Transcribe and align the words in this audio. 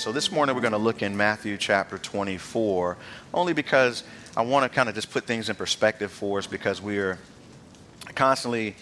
So 0.00 0.12
this 0.12 0.32
morning 0.32 0.54
we're 0.54 0.62
going 0.62 0.72
to 0.72 0.78
look 0.78 1.02
in 1.02 1.14
Matthew 1.14 1.58
chapter 1.58 1.98
24, 1.98 2.96
only 3.34 3.52
because 3.52 4.02
I 4.34 4.40
want 4.40 4.64
to 4.64 4.74
kind 4.74 4.88
of 4.88 4.94
just 4.94 5.10
put 5.10 5.24
things 5.24 5.50
in 5.50 5.56
perspective 5.56 6.10
for 6.10 6.38
us 6.38 6.46
because 6.46 6.80
we 6.80 6.96
are 6.96 7.18
constantly 8.14 8.76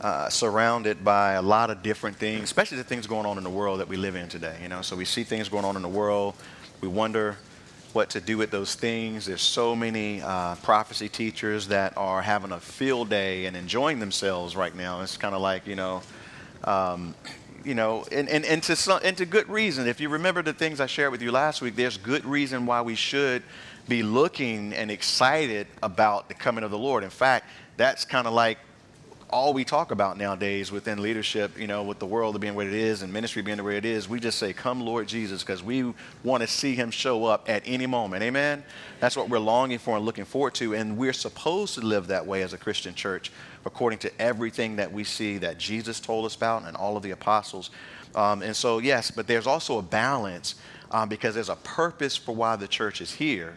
uh, 0.00 0.28
surrounded 0.28 1.04
by 1.04 1.32
a 1.32 1.42
lot 1.42 1.70
of 1.70 1.82
different 1.82 2.18
things, 2.18 2.44
especially 2.44 2.76
the 2.76 2.84
things 2.84 3.08
going 3.08 3.26
on 3.26 3.36
in 3.36 3.42
the 3.42 3.50
world 3.50 3.80
that 3.80 3.88
we 3.88 3.96
live 3.96 4.14
in 4.14 4.28
today. 4.28 4.56
You 4.62 4.68
know, 4.68 4.80
so 4.80 4.94
we 4.94 5.04
see 5.04 5.24
things 5.24 5.48
going 5.48 5.64
on 5.64 5.74
in 5.74 5.82
the 5.82 5.88
world, 5.88 6.36
we 6.80 6.86
wonder 6.86 7.36
what 7.92 8.10
to 8.10 8.20
do 8.20 8.38
with 8.38 8.52
those 8.52 8.76
things. 8.76 9.26
There's 9.26 9.42
so 9.42 9.74
many 9.74 10.22
uh, 10.22 10.54
prophecy 10.62 11.08
teachers 11.08 11.66
that 11.66 11.96
are 11.96 12.22
having 12.22 12.52
a 12.52 12.60
field 12.60 13.10
day 13.10 13.46
and 13.46 13.56
enjoying 13.56 13.98
themselves 13.98 14.54
right 14.54 14.76
now. 14.76 15.00
It's 15.00 15.16
kind 15.16 15.34
of 15.34 15.40
like 15.40 15.66
you 15.66 15.74
know. 15.74 16.02
Um, 16.62 17.16
you 17.64 17.74
know, 17.74 18.04
and, 18.12 18.28
and, 18.28 18.44
and, 18.44 18.62
to 18.64 18.76
some, 18.76 19.00
and 19.02 19.16
to 19.16 19.26
good 19.26 19.48
reason. 19.48 19.86
If 19.86 20.00
you 20.00 20.08
remember 20.08 20.42
the 20.42 20.52
things 20.52 20.80
I 20.80 20.86
shared 20.86 21.12
with 21.12 21.22
you 21.22 21.32
last 21.32 21.62
week, 21.62 21.76
there's 21.76 21.96
good 21.96 22.24
reason 22.24 22.66
why 22.66 22.82
we 22.82 22.94
should 22.94 23.42
be 23.88 24.02
looking 24.02 24.72
and 24.72 24.90
excited 24.90 25.66
about 25.82 26.28
the 26.28 26.34
coming 26.34 26.64
of 26.64 26.70
the 26.70 26.78
Lord. 26.78 27.04
In 27.04 27.10
fact, 27.10 27.46
that's 27.76 28.04
kind 28.04 28.26
of 28.26 28.32
like 28.32 28.58
all 29.30 29.52
we 29.52 29.64
talk 29.64 29.90
about 29.90 30.16
nowadays 30.16 30.70
within 30.70 31.02
leadership, 31.02 31.58
you 31.58 31.66
know, 31.66 31.82
with 31.82 31.98
the 31.98 32.06
world 32.06 32.40
being 32.40 32.54
what 32.54 32.68
it 32.68 32.72
is 32.72 33.02
and 33.02 33.12
ministry 33.12 33.42
being 33.42 33.56
the 33.56 33.64
way 33.64 33.76
it 33.76 33.84
is, 33.84 34.08
we 34.08 34.20
just 34.20 34.38
say, 34.38 34.52
Come, 34.52 34.80
Lord 34.80 35.08
Jesus, 35.08 35.42
because 35.42 35.60
we 35.60 35.92
want 36.22 36.42
to 36.42 36.46
see 36.46 36.76
him 36.76 36.90
show 36.92 37.24
up 37.24 37.48
at 37.48 37.62
any 37.66 37.86
moment. 37.86 38.22
Amen? 38.22 38.62
That's 39.00 39.16
what 39.16 39.28
we're 39.28 39.40
longing 39.40 39.78
for 39.78 39.96
and 39.96 40.04
looking 40.04 40.24
forward 40.24 40.54
to. 40.54 40.74
And 40.74 40.96
we're 40.96 41.12
supposed 41.12 41.74
to 41.74 41.80
live 41.80 42.06
that 42.08 42.26
way 42.26 42.42
as 42.42 42.52
a 42.52 42.58
Christian 42.58 42.94
church 42.94 43.32
according 43.66 43.98
to 44.00 44.20
everything 44.20 44.76
that 44.76 44.92
we 44.92 45.04
see 45.04 45.38
that 45.38 45.58
Jesus 45.58 46.00
told 46.00 46.26
us 46.26 46.36
about 46.36 46.64
and 46.64 46.76
all 46.76 46.96
of 46.96 47.02
the 47.02 47.12
apostles. 47.12 47.70
Um, 48.14 48.42
and 48.42 48.54
so, 48.54 48.78
yes, 48.78 49.10
but 49.10 49.26
there's 49.26 49.46
also 49.46 49.78
a 49.78 49.82
balance 49.82 50.56
um, 50.90 51.08
because 51.08 51.34
there's 51.34 51.48
a 51.48 51.56
purpose 51.56 52.16
for 52.16 52.34
why 52.34 52.56
the 52.56 52.68
church 52.68 53.00
is 53.00 53.12
here. 53.12 53.56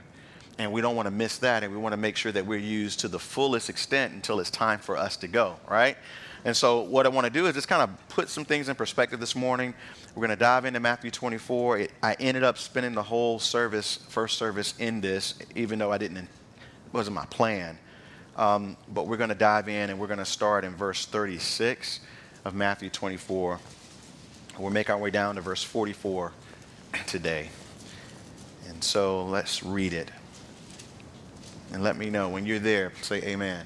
And 0.58 0.72
we 0.72 0.82
don't 0.82 0.96
want 0.96 1.06
to 1.06 1.12
miss 1.12 1.38
that. 1.40 1.64
And 1.64 1.72
we 1.72 1.78
want 1.78 1.94
to 1.94 1.98
make 1.98 2.18
sure 2.18 2.32
that 2.32 2.46
we're 2.46 2.58
used 2.58 3.00
to 3.02 3.08
the 3.08 3.20
fullest 3.20 3.70
extent 3.70 4.14
until 4.14 4.40
it's 4.40 4.50
time 4.50 4.80
for 4.80 4.98
us 4.98 5.16
to 5.18 5.28
go, 5.28 5.58
right? 5.70 5.98
And 6.46 6.56
so, 6.56 6.82
what 6.82 7.06
I 7.06 7.10
want 7.10 7.26
to 7.26 7.30
do 7.32 7.46
is 7.46 7.54
just 7.54 7.68
kind 7.68 7.82
of 7.82 7.90
put 8.10 8.30
some 8.30 8.46
things 8.46 8.70
in 8.70 8.76
perspective 8.76 9.20
this 9.20 9.36
morning. 9.36 9.74
We're 10.16 10.22
going 10.22 10.36
to 10.36 10.36
dive 10.36 10.66
into 10.66 10.80
Matthew 10.80 11.12
24. 11.12 11.80
It, 11.80 11.92
I 12.02 12.16
ended 12.20 12.44
up 12.44 12.58
spending 12.58 12.94
the 12.94 13.04
whole 13.04 13.38
service, 13.38 14.00
first 14.10 14.38
service, 14.38 14.74
in 14.80 15.02
this, 15.02 15.36
even 15.56 15.78
though 15.78 15.92
I 15.92 15.98
didn't, 15.98 16.18
it 16.18 16.28
wasn't 16.94 17.16
my 17.16 17.26
plan. 17.26 17.78
Um, 18.38 18.78
but 18.88 19.08
we're 19.08 19.18
going 19.18 19.30
to 19.30 19.36
dive 19.36 19.68
in 19.68 19.90
and 19.90 20.00
we're 20.00 20.08
going 20.08 20.20
to 20.20 20.26
start 20.26 20.64
in 20.64 20.76
verse 20.76 21.06
36 21.08 22.02
of 22.46 22.54
Matthew 22.54 22.90
24. 22.90 23.60
We'll 24.60 24.70
make 24.70 24.92
our 24.92 24.98
way 24.98 25.10
down 25.10 25.36
to 25.36 25.42
verse 25.42 25.64
44 25.64 26.32
today. 27.08 27.50
And 28.70 28.84
so 28.84 29.26
let's 29.26 29.64
read 29.64 29.94
it. 29.94 30.12
And 31.74 31.84
let 31.84 31.98
me 31.98 32.12
know 32.12 32.30
when 32.30 32.46
you're 32.46 32.60
there, 32.60 32.94
say 33.02 33.18
amen. 33.18 33.66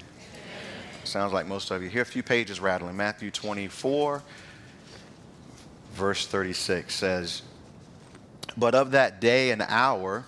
Sounds 1.04 1.34
like 1.34 1.46
most 1.46 1.70
of 1.70 1.82
you. 1.82 1.90
Hear 1.90 2.02
a 2.02 2.06
few 2.06 2.22
pages 2.22 2.58
rattling. 2.58 2.96
Matthew 2.96 3.30
24, 3.30 4.22
verse 5.92 6.26
36 6.26 6.94
says, 6.94 7.42
But 8.56 8.74
of 8.74 8.90
that 8.92 9.20
day 9.20 9.50
and 9.50 9.62
hour, 9.62 10.24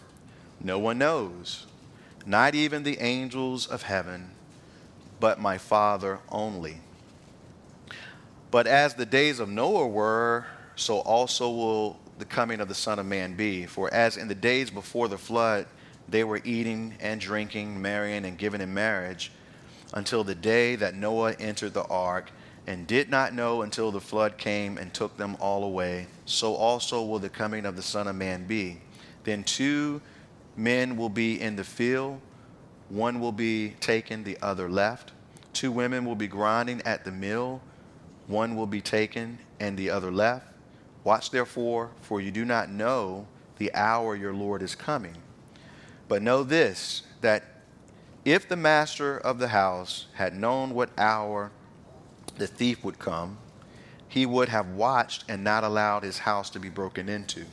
no 0.61 0.79
one 0.79 0.99
knows, 0.99 1.67
not 2.27 2.55
even 2.55 2.83
the 2.83 2.99
angels 3.01 3.67
of 3.67 3.83
heaven 3.83 4.34
but 5.25 5.41
my 5.41 5.57
Father 5.57 6.19
only. 6.29 6.77
But 8.51 8.67
as 8.67 8.93
the 8.93 9.07
days 9.07 9.41
of 9.41 9.49
Noah 9.49 9.89
were, 9.89 10.45
so 10.77 10.99
also 10.99 11.49
will 11.49 11.99
the 12.19 12.27
coming 12.27 12.61
of 12.61 12.69
the 12.69 12.75
Son 12.75 12.99
of 12.99 13.07
Man 13.07 13.35
be. 13.35 13.65
For 13.65 13.89
as 13.95 14.19
in 14.19 14.29
the 14.29 14.35
days 14.35 14.69
before 14.69 15.09
the 15.09 15.17
flood, 15.17 15.65
they 16.11 16.25
were 16.25 16.43
eating 16.45 16.99
and 17.01 17.23
drinking, 17.23 17.81
marrying 17.81 18.27
and 18.27 18.37
giving 18.37 18.61
in 18.61 18.75
marriage, 18.75 19.33
until 19.95 20.25
the 20.25 20.35
day 20.35 20.77
that 20.77 20.95
Noah 20.95 21.33
entered 21.41 21.73
the 21.73 21.85
ark, 21.85 22.31
and 22.67 22.87
did 22.87 23.09
not 23.09 23.33
know 23.33 23.63
until 23.63 23.91
the 23.91 24.03
flood 24.03 24.37
came 24.37 24.77
and 24.77 24.93
took 24.93 25.17
them 25.17 25.39
all 25.41 25.65
away, 25.65 26.07
so 26.27 26.55
also 26.55 27.03
will 27.03 27.19
the 27.19 27.31
coming 27.31 27.65
of 27.65 27.77
the 27.77 27.83
Son 27.83 28.09
of 28.09 28.15
Man 28.15 28.47
be. 28.47 28.83
Then 29.23 29.43
two 29.43 30.03
men 30.55 30.99
will 30.99 31.09
be 31.09 31.41
in 31.41 31.57
the 31.57 31.65
field 31.65 32.21
one 32.89 33.21
will 33.21 33.33
be 33.33 33.71
taken, 33.81 34.25
the 34.25 34.39
other 34.43 34.69
left. 34.69 35.13
Two 35.55 35.71
women 35.71 36.05
will 36.05 36.17
be 36.17 36.27
grinding 36.27 36.83
at 36.83 37.05
the 37.05 37.13
mill. 37.13 37.63
One 38.27 38.57
will 38.57 38.67
be 38.67 38.81
taken, 38.81 39.39
and 39.61 39.79
the 39.79 39.89
other 39.89 40.11
left. 40.11 40.47
Watch 41.05 41.31
therefore, 41.31 41.91
for 42.03 42.21
you 42.21 42.31
do 42.31 42.45
not 42.45 42.71
know 42.71 43.27
the 43.59 43.73
hour 43.75 44.17
your 44.17 44.35
Lord 44.35 44.63
is 44.63 44.75
coming. 44.75 45.17
But 46.09 46.23
know 46.23 46.43
this 46.43 47.03
that 47.21 47.45
if 48.25 48.49
the 48.49 48.57
master 48.57 49.17
of 49.19 49.39
the 49.39 49.49
house 49.49 50.07
had 50.15 50.35
known 50.35 50.75
what 50.75 50.91
hour 50.99 51.53
the 52.37 52.47
thief 52.47 52.83
would 52.83 52.99
come, 52.99 53.39
he 54.09 54.27
would 54.27 54.49
have 54.49 54.69
watched 54.69 55.25
and 55.29 55.45
not 55.45 55.63
allowed 55.63 56.03
his 56.03 56.19
house 56.19 56.51
to 56.51 56.59
be 56.59 56.69
broken 56.69 57.09
into. 57.09 57.45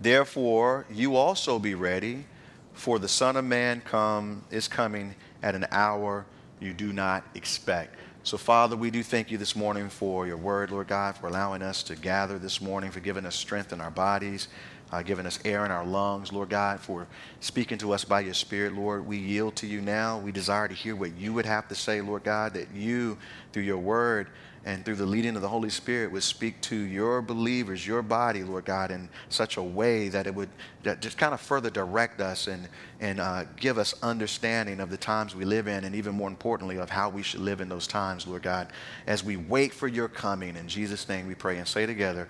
Therefore, 0.00 0.86
you 0.90 1.16
also 1.16 1.58
be 1.58 1.74
ready 1.74 2.26
for 2.72 2.98
the 2.98 3.08
Son 3.08 3.36
of 3.36 3.44
Man 3.44 3.80
come 3.84 4.44
is 4.50 4.68
coming 4.68 5.14
at 5.42 5.54
an 5.54 5.66
hour 5.70 6.26
you 6.62 6.72
do 6.72 6.92
not 6.92 7.24
expect. 7.34 7.96
So, 8.22 8.38
Father, 8.38 8.76
we 8.76 8.92
do 8.92 9.02
thank 9.02 9.32
you 9.32 9.38
this 9.38 9.56
morning 9.56 9.88
for 9.88 10.28
your 10.28 10.36
word, 10.36 10.70
Lord 10.70 10.86
God, 10.86 11.16
for 11.16 11.26
allowing 11.26 11.60
us 11.60 11.82
to 11.84 11.96
gather 11.96 12.38
this 12.38 12.60
morning, 12.60 12.92
for 12.92 13.00
giving 13.00 13.26
us 13.26 13.34
strength 13.34 13.72
in 13.72 13.80
our 13.80 13.90
bodies, 13.90 14.46
uh, 14.92 15.02
giving 15.02 15.26
us 15.26 15.40
air 15.44 15.64
in 15.64 15.72
our 15.72 15.84
lungs, 15.84 16.32
Lord 16.32 16.50
God, 16.50 16.78
for 16.78 17.08
speaking 17.40 17.78
to 17.78 17.92
us 17.92 18.04
by 18.04 18.20
your 18.20 18.34
Spirit, 18.34 18.74
Lord. 18.74 19.04
We 19.04 19.16
yield 19.16 19.56
to 19.56 19.66
you 19.66 19.80
now. 19.80 20.18
We 20.18 20.30
desire 20.30 20.68
to 20.68 20.74
hear 20.74 20.94
what 20.94 21.16
you 21.16 21.32
would 21.32 21.46
have 21.46 21.66
to 21.68 21.74
say, 21.74 22.00
Lord 22.00 22.22
God, 22.22 22.54
that 22.54 22.72
you, 22.72 23.18
through 23.52 23.64
your 23.64 23.78
word, 23.78 24.28
and 24.64 24.84
through 24.84 24.94
the 24.96 25.06
leading 25.06 25.34
of 25.34 25.42
the 25.42 25.48
Holy 25.48 25.70
Spirit 25.70 26.12
would 26.12 26.22
speak 26.22 26.60
to 26.62 26.76
your 26.76 27.20
believers, 27.20 27.86
your 27.86 28.02
body, 28.02 28.44
Lord 28.44 28.64
God, 28.64 28.90
in 28.90 29.08
such 29.28 29.56
a 29.56 29.62
way 29.62 30.08
that 30.08 30.26
it 30.26 30.34
would 30.34 30.48
that 30.84 31.00
just 31.00 31.18
kind 31.18 31.34
of 31.34 31.40
further 31.40 31.70
direct 31.70 32.20
us 32.20 32.46
and, 32.46 32.68
and 33.00 33.20
uh, 33.20 33.44
give 33.56 33.78
us 33.78 33.94
understanding 34.02 34.80
of 34.80 34.90
the 34.90 34.96
times 34.96 35.34
we 35.34 35.44
live 35.44 35.66
in, 35.68 35.84
and 35.84 35.94
even 35.94 36.14
more 36.14 36.28
importantly, 36.28 36.78
of 36.78 36.90
how 36.90 37.08
we 37.08 37.22
should 37.22 37.40
live 37.40 37.60
in 37.60 37.68
those 37.68 37.86
times, 37.86 38.26
Lord 38.26 38.42
God, 38.42 38.68
as 39.06 39.24
we 39.24 39.36
wait 39.36 39.72
for 39.72 39.88
your 39.88 40.08
coming. 40.08 40.56
In 40.56 40.68
Jesus' 40.68 41.08
name 41.08 41.26
we 41.26 41.34
pray 41.34 41.58
and 41.58 41.66
say 41.66 41.86
together, 41.86 42.28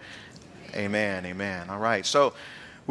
Amen, 0.75 1.26
amen. 1.26 1.69
All 1.69 1.78
right. 1.78 2.04
So, 2.06 2.32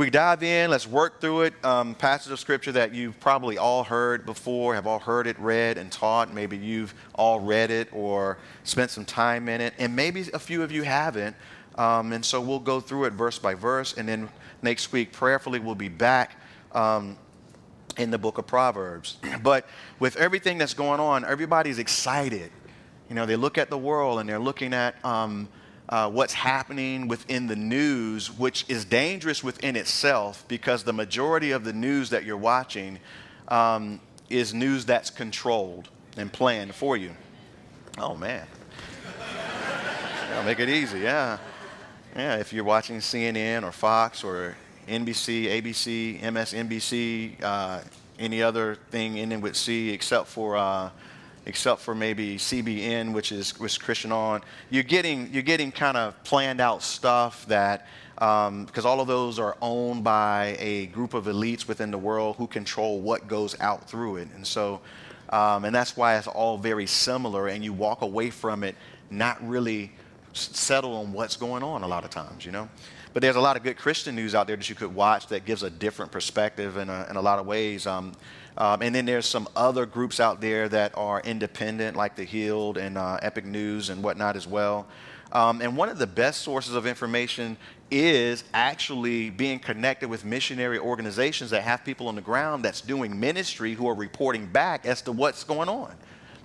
we 0.01 0.09
dive 0.09 0.41
in, 0.41 0.71
let's 0.71 0.87
work 0.87 1.21
through 1.21 1.41
it. 1.41 1.53
Um, 1.63 1.93
passage 1.93 2.31
of 2.31 2.39
scripture 2.39 2.71
that 2.71 2.91
you've 2.91 3.19
probably 3.19 3.59
all 3.59 3.83
heard 3.83 4.25
before, 4.25 4.73
have 4.73 4.87
all 4.87 4.97
heard 4.97 5.27
it 5.27 5.37
read 5.37 5.77
and 5.77 5.91
taught. 5.91 6.33
Maybe 6.33 6.57
you've 6.57 6.95
all 7.13 7.39
read 7.39 7.69
it 7.69 7.87
or 7.93 8.39
spent 8.63 8.89
some 8.89 9.05
time 9.05 9.47
in 9.47 9.61
it, 9.61 9.75
and 9.77 9.95
maybe 9.95 10.25
a 10.33 10.39
few 10.39 10.63
of 10.63 10.71
you 10.71 10.81
haven't. 10.81 11.35
Um, 11.75 12.13
and 12.13 12.25
so 12.25 12.41
we'll 12.41 12.57
go 12.57 12.79
through 12.79 13.05
it 13.05 13.13
verse 13.13 13.37
by 13.37 13.53
verse, 13.53 13.95
and 13.95 14.09
then 14.09 14.27
next 14.63 14.91
week, 14.91 15.11
prayerfully, 15.11 15.59
we'll 15.59 15.75
be 15.75 15.87
back 15.87 16.35
um, 16.71 17.15
in 17.95 18.09
the 18.09 18.17
book 18.17 18.39
of 18.39 18.47
Proverbs. 18.47 19.19
but 19.43 19.67
with 19.99 20.15
everything 20.15 20.57
that's 20.57 20.73
going 20.73 20.99
on, 20.99 21.23
everybody's 21.25 21.77
excited. 21.77 22.51
You 23.07 23.13
know, 23.13 23.27
they 23.27 23.35
look 23.35 23.59
at 23.59 23.69
the 23.69 23.77
world 23.77 24.19
and 24.19 24.27
they're 24.27 24.39
looking 24.39 24.73
at 24.73 24.95
um, 25.05 25.47
uh, 25.91 26.09
what's 26.09 26.33
happening 26.33 27.09
within 27.09 27.47
the 27.47 27.55
news, 27.55 28.31
which 28.31 28.65
is 28.69 28.85
dangerous 28.85 29.43
within 29.43 29.75
itself 29.75 30.45
because 30.47 30.83
the 30.83 30.93
majority 30.93 31.51
of 31.51 31.65
the 31.65 31.73
news 31.73 32.09
that 32.09 32.23
you're 32.23 32.37
watching 32.37 32.97
um, 33.49 33.99
is 34.29 34.53
news 34.53 34.85
that's 34.85 35.09
controlled 35.09 35.89
and 36.15 36.31
planned 36.31 36.73
for 36.73 36.95
you. 36.95 37.11
Oh, 37.97 38.15
man. 38.15 38.47
I'll 40.33 40.45
make 40.45 40.59
it 40.59 40.69
easy, 40.69 40.99
yeah. 40.99 41.37
Yeah, 42.15 42.37
if 42.37 42.53
you're 42.53 42.63
watching 42.63 42.97
CNN 42.97 43.63
or 43.63 43.73
Fox 43.73 44.23
or 44.23 44.55
NBC, 44.87 45.61
ABC, 45.61 46.21
MSNBC, 46.21 47.43
uh, 47.43 47.81
any 48.17 48.41
other 48.41 48.75
thing 48.91 49.19
ending 49.19 49.41
with 49.41 49.57
C 49.57 49.89
except 49.89 50.27
for 50.27 50.55
uh, 50.55 50.89
except 51.45 51.81
for 51.81 51.95
maybe 51.95 52.37
CBN, 52.37 53.13
which 53.13 53.31
is 53.31 53.59
which 53.59 53.79
Christian 53.79 54.11
on. 54.11 54.41
You're 54.69 54.83
getting 54.83 55.29
you're 55.33 55.43
getting 55.43 55.71
kind 55.71 55.97
of 55.97 56.21
planned 56.23 56.61
out 56.61 56.83
stuff 56.83 57.45
that 57.47 57.87
because 58.15 58.85
um, 58.85 58.85
all 58.85 58.99
of 58.99 59.07
those 59.07 59.39
are 59.39 59.57
owned 59.61 60.03
by 60.03 60.55
a 60.59 60.87
group 60.87 61.13
of 61.13 61.25
elites 61.25 61.67
within 61.67 61.89
the 61.89 61.97
world 61.97 62.35
who 62.35 62.47
control 62.47 62.99
what 62.99 63.27
goes 63.27 63.59
out 63.59 63.89
through 63.89 64.17
it, 64.17 64.27
and 64.35 64.45
so 64.45 64.81
um, 65.29 65.65
and 65.65 65.73
that's 65.73 65.95
why 65.95 66.17
it's 66.17 66.27
all 66.27 66.57
very 66.57 66.85
similar, 66.85 67.47
and 67.47 67.63
you 67.63 67.73
walk 67.73 68.01
away 68.01 68.29
from 68.29 68.63
it 68.63 68.75
not 69.09 69.45
really 69.47 69.91
settle 70.33 70.95
on 70.95 71.11
what's 71.11 71.35
going 71.35 71.63
on 71.63 71.83
a 71.83 71.87
lot 71.87 72.03
of 72.03 72.09
times, 72.09 72.45
you 72.45 72.51
know. 72.51 72.69
But 73.13 73.21
there's 73.21 73.35
a 73.35 73.41
lot 73.41 73.57
of 73.57 73.63
good 73.63 73.77
Christian 73.77 74.15
news 74.15 74.33
out 74.35 74.47
there 74.47 74.55
that 74.55 74.69
you 74.69 74.75
could 74.75 74.93
watch 74.95 75.27
that 75.27 75.43
gives 75.45 75.63
a 75.63 75.69
different 75.69 76.11
perspective 76.11 76.77
in 76.77 76.89
a, 76.89 77.07
in 77.09 77.17
a 77.17 77.21
lot 77.21 77.39
of 77.39 77.45
ways. 77.45 77.85
Um, 77.85 78.13
um, 78.57 78.81
and 78.81 78.93
then 78.93 79.05
there's 79.05 79.25
some 79.25 79.47
other 79.55 79.85
groups 79.85 80.19
out 80.19 80.41
there 80.41 80.67
that 80.69 80.97
are 80.97 81.21
independent, 81.21 81.95
like 81.95 82.15
The 82.15 82.23
Healed 82.23 82.77
and 82.77 82.97
uh, 82.97 83.17
Epic 83.21 83.45
News 83.45 83.89
and 83.89 84.03
whatnot 84.03 84.35
as 84.35 84.47
well. 84.47 84.87
Um, 85.31 85.61
and 85.61 85.77
one 85.77 85.87
of 85.89 85.97
the 85.97 86.07
best 86.07 86.41
sources 86.41 86.75
of 86.75 86.85
information 86.85 87.55
is 87.89 88.43
actually 88.53 89.29
being 89.29 89.59
connected 89.59 90.09
with 90.09 90.25
missionary 90.25 90.79
organizations 90.79 91.51
that 91.51 91.63
have 91.63 91.83
people 91.85 92.07
on 92.07 92.15
the 92.15 92.21
ground 92.21 92.63
that's 92.63 92.81
doing 92.81 93.17
ministry 93.17 93.73
who 93.73 93.87
are 93.87 93.95
reporting 93.95 94.45
back 94.45 94.85
as 94.85 95.01
to 95.03 95.11
what's 95.11 95.43
going 95.43 95.69
on. 95.69 95.95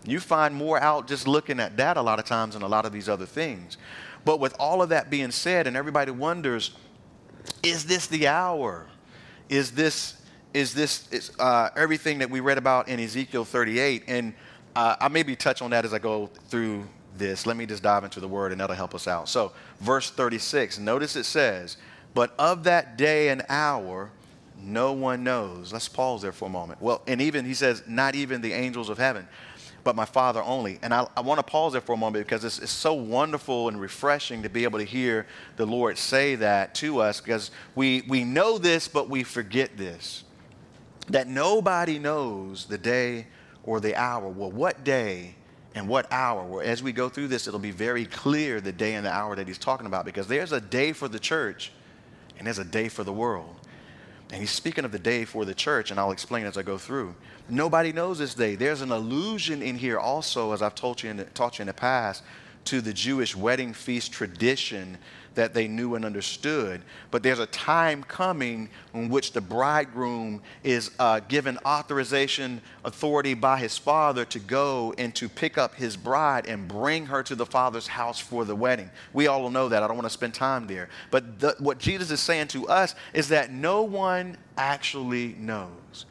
You 0.04 0.20
find 0.20 0.54
more 0.54 0.80
out 0.80 1.08
just 1.08 1.26
looking 1.26 1.58
at 1.58 1.76
that 1.78 1.96
a 1.96 2.02
lot 2.02 2.20
of 2.20 2.24
times 2.24 2.54
than 2.54 2.62
a 2.62 2.68
lot 2.68 2.86
of 2.86 2.92
these 2.92 3.08
other 3.08 3.26
things. 3.26 3.76
But 4.24 4.38
with 4.38 4.54
all 4.58 4.82
of 4.82 4.88
that 4.90 5.10
being 5.10 5.32
said, 5.32 5.66
and 5.66 5.76
everybody 5.76 6.12
wonders, 6.12 6.72
is 7.62 7.84
this 7.84 8.06
the 8.06 8.28
hour? 8.28 8.86
Is 9.48 9.72
this 9.72 10.20
is 10.56 10.72
this 10.72 11.06
is, 11.12 11.30
uh, 11.38 11.68
everything 11.76 12.20
that 12.20 12.30
we 12.30 12.40
read 12.40 12.56
about 12.56 12.88
in 12.88 12.98
Ezekiel 12.98 13.44
38? 13.44 14.04
And 14.08 14.32
uh, 14.74 14.96
I 14.98 15.08
maybe 15.08 15.36
touch 15.36 15.60
on 15.60 15.70
that 15.70 15.84
as 15.84 15.92
I 15.92 15.98
go 15.98 16.30
through 16.48 16.88
this. 17.18 17.44
Let 17.44 17.58
me 17.58 17.66
just 17.66 17.82
dive 17.82 18.04
into 18.04 18.20
the 18.20 18.28
word, 18.28 18.52
and 18.52 18.60
that'll 18.60 18.74
help 18.74 18.94
us 18.94 19.06
out. 19.06 19.28
So, 19.28 19.52
verse 19.80 20.10
36. 20.10 20.78
Notice 20.78 21.14
it 21.14 21.24
says, 21.24 21.76
"But 22.14 22.34
of 22.38 22.64
that 22.64 22.96
day 22.96 23.28
and 23.28 23.44
hour." 23.48 24.10
No 24.58 24.94
one 24.94 25.22
knows. 25.22 25.70
Let's 25.70 25.86
pause 25.86 26.22
there 26.22 26.32
for 26.32 26.46
a 26.46 26.48
moment. 26.48 26.80
Well, 26.80 27.02
and 27.06 27.20
even 27.20 27.44
he 27.44 27.52
says, 27.52 27.82
not 27.86 28.14
even 28.14 28.40
the 28.40 28.54
angels 28.54 28.88
of 28.88 28.96
heaven 28.96 29.28
but 29.84 29.94
my 29.94 30.06
Father 30.06 30.42
only. 30.42 30.80
And 30.82 30.92
I, 30.92 31.06
I 31.16 31.20
want 31.20 31.38
to 31.38 31.44
pause 31.44 31.70
there 31.70 31.80
for 31.80 31.92
a 31.92 31.96
moment 31.96 32.26
because 32.26 32.44
it's, 32.44 32.58
it's 32.58 32.72
so 32.72 32.94
wonderful 32.94 33.68
and 33.68 33.80
refreshing 33.80 34.42
to 34.42 34.48
be 34.48 34.64
able 34.64 34.80
to 34.80 34.84
hear 34.84 35.26
the 35.54 35.64
Lord 35.64 35.96
say 35.96 36.34
that 36.34 36.74
to 36.76 37.00
us 37.00 37.20
because 37.20 37.52
we, 37.76 38.02
we 38.08 38.24
know 38.24 38.58
this, 38.58 38.88
but 38.88 39.08
we 39.08 39.22
forget 39.22 39.76
this. 39.76 40.24
That 41.08 41.28
nobody 41.28 41.98
knows 41.98 42.66
the 42.66 42.78
day 42.78 43.26
or 43.62 43.80
the 43.80 43.94
hour. 43.94 44.28
Well, 44.28 44.50
what 44.50 44.84
day 44.84 45.34
and 45.74 45.88
what 45.88 46.10
hour? 46.12 46.44
Well, 46.44 46.60
as 46.60 46.82
we 46.82 46.92
go 46.92 47.08
through 47.08 47.28
this, 47.28 47.46
it'll 47.46 47.60
be 47.60 47.70
very 47.70 48.06
clear 48.06 48.60
the 48.60 48.72
day 48.72 48.94
and 48.94 49.04
the 49.04 49.12
hour 49.12 49.36
that 49.36 49.46
he's 49.46 49.58
talking 49.58 49.86
about 49.86 50.04
because 50.04 50.26
there's 50.26 50.52
a 50.52 50.60
day 50.60 50.92
for 50.92 51.08
the 51.08 51.18
church 51.18 51.72
and 52.38 52.46
there's 52.46 52.58
a 52.58 52.64
day 52.64 52.88
for 52.88 53.04
the 53.04 53.12
world. 53.12 53.54
And 54.30 54.40
he's 54.40 54.50
speaking 54.50 54.84
of 54.84 54.90
the 54.90 54.98
day 54.98 55.24
for 55.24 55.44
the 55.44 55.54
church, 55.54 55.90
and 55.90 56.00
I'll 56.00 56.10
explain 56.10 56.46
as 56.46 56.58
I 56.58 56.62
go 56.62 56.78
through. 56.78 57.14
Nobody 57.48 57.92
knows 57.92 58.18
this 58.18 58.34
day. 58.34 58.56
There's 58.56 58.80
an 58.80 58.90
allusion 58.90 59.62
in 59.62 59.78
here 59.78 60.00
also, 60.00 60.52
as 60.52 60.62
I've 60.62 60.74
told 60.74 61.02
you 61.02 61.10
in 61.10 61.18
the, 61.18 61.24
taught 61.26 61.58
you 61.58 61.62
in 61.62 61.68
the 61.68 61.74
past, 61.74 62.24
to 62.64 62.80
the 62.80 62.92
Jewish 62.92 63.36
wedding 63.36 63.72
feast 63.72 64.12
tradition 64.12 64.98
that 65.36 65.54
they 65.54 65.68
knew 65.68 65.94
and 65.94 66.04
understood. 66.04 66.82
But 67.10 67.22
there's 67.22 67.38
a 67.38 67.46
time 67.46 68.02
coming 68.02 68.68
in 68.92 69.08
which 69.08 69.32
the 69.32 69.40
bridegroom 69.40 70.42
is 70.64 70.90
uh, 70.98 71.20
given 71.20 71.58
authorization, 71.64 72.60
authority 72.84 73.34
by 73.34 73.58
his 73.58 73.78
father 73.78 74.24
to 74.26 74.38
go 74.38 74.92
and 74.98 75.14
to 75.14 75.28
pick 75.28 75.56
up 75.56 75.74
his 75.74 75.96
bride 75.96 76.46
and 76.46 76.66
bring 76.66 77.06
her 77.06 77.22
to 77.22 77.34
the 77.34 77.46
father's 77.46 77.86
house 77.86 78.18
for 78.18 78.44
the 78.44 78.56
wedding. 78.56 78.90
We 79.12 79.28
all 79.28 79.48
know 79.48 79.68
that. 79.68 79.82
I 79.82 79.86
don't 79.86 79.96
want 79.96 80.06
to 80.06 80.10
spend 80.10 80.34
time 80.34 80.66
there. 80.66 80.88
But 81.10 81.38
the, 81.38 81.54
what 81.58 81.78
Jesus 81.78 82.10
is 82.10 82.20
saying 82.20 82.48
to 82.48 82.66
us 82.68 82.94
is 83.14 83.28
that 83.28 83.52
no 83.52 83.82
one 83.82 84.36
actually 84.58 85.36
knows. 85.38 86.06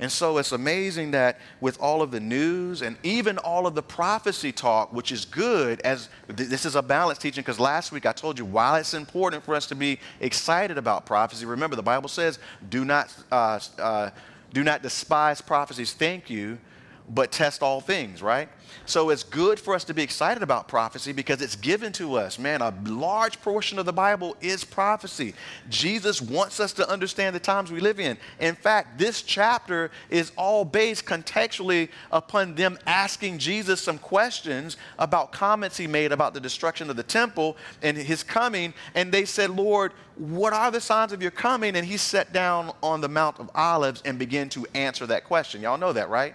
And 0.00 0.12
so 0.12 0.38
it's 0.38 0.52
amazing 0.52 1.10
that 1.10 1.38
with 1.60 1.80
all 1.80 2.02
of 2.02 2.12
the 2.12 2.20
news 2.20 2.82
and 2.82 2.96
even 3.02 3.36
all 3.38 3.66
of 3.66 3.74
the 3.74 3.82
prophecy 3.82 4.52
talk, 4.52 4.92
which 4.92 5.10
is 5.10 5.24
good, 5.24 5.80
as 5.80 6.08
th- 6.36 6.48
this 6.48 6.64
is 6.64 6.76
a 6.76 6.82
balanced 6.82 7.20
teaching, 7.20 7.42
because 7.42 7.58
last 7.58 7.90
week 7.90 8.06
I 8.06 8.12
told 8.12 8.38
you 8.38 8.44
while 8.44 8.76
it's 8.76 8.94
important 8.94 9.44
for 9.44 9.56
us 9.56 9.66
to 9.66 9.74
be 9.74 9.98
excited 10.20 10.78
about 10.78 11.04
prophecy, 11.04 11.46
remember 11.46 11.74
the 11.74 11.82
Bible 11.82 12.08
says, 12.08 12.38
do 12.70 12.84
not, 12.84 13.12
uh, 13.32 13.58
uh, 13.78 14.10
do 14.52 14.62
not 14.62 14.82
despise 14.82 15.40
prophecies. 15.40 15.92
Thank 15.92 16.30
you 16.30 16.58
but 17.08 17.32
test 17.32 17.62
all 17.62 17.80
things, 17.80 18.22
right? 18.22 18.48
So 18.84 19.10
it's 19.10 19.22
good 19.22 19.60
for 19.60 19.74
us 19.74 19.84
to 19.84 19.94
be 19.94 20.02
excited 20.02 20.42
about 20.42 20.68
prophecy 20.68 21.12
because 21.12 21.42
it's 21.42 21.56
given 21.56 21.92
to 21.94 22.14
us. 22.14 22.38
Man, 22.38 22.62
a 22.62 22.72
large 22.84 23.40
portion 23.42 23.78
of 23.78 23.86
the 23.86 23.92
Bible 23.92 24.36
is 24.40 24.64
prophecy. 24.64 25.34
Jesus 25.68 26.22
wants 26.22 26.60
us 26.60 26.72
to 26.74 26.88
understand 26.88 27.36
the 27.36 27.40
times 27.40 27.70
we 27.70 27.80
live 27.80 28.00
in. 28.00 28.16
In 28.40 28.54
fact, 28.54 28.98
this 28.98 29.22
chapter 29.22 29.90
is 30.10 30.32
all 30.36 30.64
based 30.64 31.04
contextually 31.04 31.88
upon 32.10 32.54
them 32.54 32.78
asking 32.86 33.38
Jesus 33.38 33.80
some 33.80 33.98
questions 33.98 34.76
about 34.98 35.32
comments 35.32 35.76
he 35.76 35.86
made 35.86 36.12
about 36.12 36.34
the 36.34 36.40
destruction 36.40 36.88
of 36.90 36.96
the 36.96 37.02
temple 37.02 37.56
and 37.82 37.96
his 37.96 38.22
coming. 38.22 38.72
And 38.94 39.12
they 39.12 39.24
said, 39.24 39.50
Lord, 39.50 39.92
what 40.16 40.52
are 40.52 40.70
the 40.70 40.80
signs 40.80 41.12
of 41.12 41.22
your 41.22 41.30
coming? 41.30 41.76
And 41.76 41.86
he 41.86 41.96
sat 41.96 42.32
down 42.32 42.72
on 42.82 43.00
the 43.00 43.08
Mount 43.08 43.38
of 43.38 43.50
Olives 43.54 44.02
and 44.04 44.18
began 44.18 44.48
to 44.50 44.66
answer 44.74 45.06
that 45.06 45.24
question. 45.24 45.62
Y'all 45.62 45.78
know 45.78 45.92
that, 45.92 46.08
right? 46.08 46.34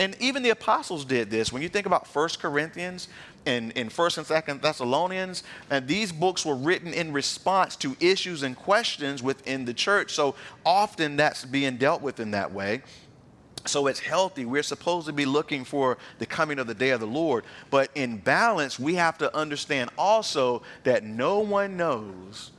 And 0.00 0.16
even 0.18 0.42
the 0.42 0.48
apostles 0.48 1.04
did 1.04 1.30
this. 1.30 1.52
When 1.52 1.60
you 1.60 1.68
think 1.68 1.84
about 1.84 2.08
1 2.08 2.28
Corinthians 2.40 3.08
and 3.44 3.70
in 3.72 3.90
1st 3.90 4.18
and 4.18 4.26
2nd 4.26 4.62
Thessalonians, 4.62 5.42
and 5.68 5.86
these 5.86 6.10
books 6.10 6.44
were 6.44 6.54
written 6.54 6.94
in 6.94 7.12
response 7.12 7.76
to 7.76 7.94
issues 8.00 8.42
and 8.42 8.56
questions 8.56 9.22
within 9.22 9.66
the 9.66 9.74
church. 9.74 10.14
So 10.14 10.36
often 10.64 11.16
that's 11.16 11.44
being 11.44 11.76
dealt 11.76 12.00
with 12.00 12.18
in 12.18 12.30
that 12.30 12.50
way. 12.50 12.80
So 13.66 13.88
it's 13.88 14.00
healthy. 14.00 14.46
We're 14.46 14.62
supposed 14.62 15.06
to 15.06 15.12
be 15.12 15.26
looking 15.26 15.66
for 15.66 15.98
the 16.18 16.24
coming 16.24 16.58
of 16.58 16.66
the 16.66 16.74
day 16.74 16.90
of 16.90 17.00
the 17.00 17.06
Lord. 17.06 17.44
But 17.68 17.90
in 17.94 18.16
balance, 18.16 18.78
we 18.78 18.94
have 18.94 19.18
to 19.18 19.36
understand 19.36 19.90
also 19.98 20.62
that 20.84 21.04
no 21.04 21.40
one 21.40 21.76
knows 21.76 22.52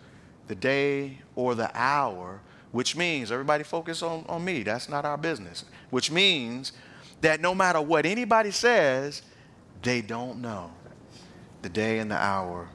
the 0.47 0.53
day 0.53 1.17
or 1.35 1.55
the 1.55 1.71
hour, 1.73 2.39
which 2.71 2.95
means, 2.95 3.31
everybody 3.31 3.63
focus 3.63 4.03
on, 4.03 4.25
on 4.29 4.45
me, 4.45 4.61
that's 4.61 4.89
not 4.89 5.05
our 5.05 5.17
business, 5.17 5.65
which 5.89 6.11
means 6.11 6.71
that 7.21 7.41
no 7.41 7.55
matter 7.55 7.81
what 7.81 8.05
anybody 8.05 8.51
says, 8.51 9.21
they 9.81 10.01
don't 10.01 10.41
know 10.41 10.71
the 11.61 11.69
day 11.69 11.99
and 11.99 12.09
the 12.09 12.15
hour, 12.15 12.67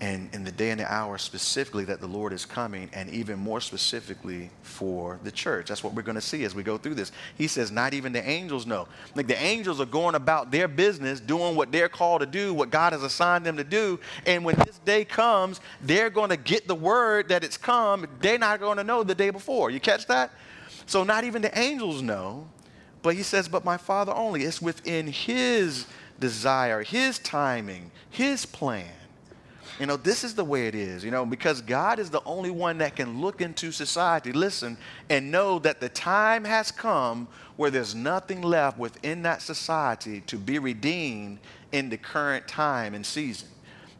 and 0.00 0.34
in 0.34 0.42
the 0.42 0.50
day 0.50 0.70
and 0.70 0.80
the 0.80 0.92
hour 0.92 1.16
specifically 1.16 1.84
that 1.84 2.00
the 2.00 2.06
Lord 2.06 2.32
is 2.32 2.44
coming, 2.44 2.90
and 2.92 3.08
even 3.10 3.38
more 3.38 3.60
specifically 3.60 4.50
for 4.62 5.20
the 5.22 5.30
church. 5.30 5.68
That's 5.68 5.84
what 5.84 5.94
we're 5.94 6.02
going 6.02 6.16
to 6.16 6.20
see 6.20 6.44
as 6.44 6.54
we 6.54 6.62
go 6.62 6.76
through 6.76 6.94
this. 6.94 7.12
He 7.36 7.46
says, 7.46 7.70
Not 7.70 7.94
even 7.94 8.12
the 8.12 8.28
angels 8.28 8.66
know. 8.66 8.88
Like 9.14 9.28
the 9.28 9.40
angels 9.40 9.80
are 9.80 9.86
going 9.86 10.14
about 10.14 10.50
their 10.50 10.66
business, 10.66 11.20
doing 11.20 11.54
what 11.54 11.70
they're 11.70 11.88
called 11.88 12.20
to 12.20 12.26
do, 12.26 12.52
what 12.52 12.70
God 12.70 12.92
has 12.92 13.02
assigned 13.02 13.46
them 13.46 13.56
to 13.58 13.64
do. 13.64 14.00
And 14.26 14.44
when 14.44 14.56
this 14.56 14.78
day 14.78 15.04
comes, 15.04 15.60
they're 15.82 16.10
going 16.10 16.30
to 16.30 16.36
get 16.36 16.66
the 16.66 16.74
word 16.74 17.28
that 17.28 17.44
it's 17.44 17.56
come. 17.56 18.06
They're 18.20 18.38
not 18.38 18.58
going 18.58 18.78
to 18.78 18.84
know 18.84 19.04
the 19.04 19.14
day 19.14 19.30
before. 19.30 19.70
You 19.70 19.78
catch 19.78 20.06
that? 20.06 20.32
So, 20.86 21.04
not 21.04 21.22
even 21.22 21.42
the 21.42 21.56
angels 21.56 22.02
know 22.02 22.48
but 23.02 23.14
he 23.14 23.22
says, 23.22 23.48
but 23.48 23.64
my 23.64 23.76
Father 23.76 24.12
only. 24.12 24.44
It's 24.44 24.62
within 24.62 25.08
his 25.08 25.86
desire, 26.20 26.82
his 26.82 27.18
timing, 27.18 27.90
his 28.10 28.46
plan. 28.46 28.86
You 29.80 29.86
know, 29.86 29.96
this 29.96 30.22
is 30.22 30.34
the 30.34 30.44
way 30.44 30.68
it 30.68 30.74
is, 30.74 31.04
you 31.04 31.10
know, 31.10 31.26
because 31.26 31.60
God 31.60 31.98
is 31.98 32.10
the 32.10 32.22
only 32.24 32.50
one 32.50 32.78
that 32.78 32.94
can 32.94 33.20
look 33.20 33.40
into 33.40 33.72
society, 33.72 34.32
listen, 34.32 34.76
and 35.08 35.30
know 35.32 35.58
that 35.60 35.80
the 35.80 35.88
time 35.88 36.44
has 36.44 36.70
come 36.70 37.26
where 37.56 37.70
there's 37.70 37.94
nothing 37.94 38.42
left 38.42 38.78
within 38.78 39.22
that 39.22 39.42
society 39.42 40.20
to 40.22 40.36
be 40.36 40.58
redeemed 40.58 41.38
in 41.72 41.88
the 41.88 41.96
current 41.96 42.46
time 42.46 42.94
and 42.94 43.04
season. 43.04 43.48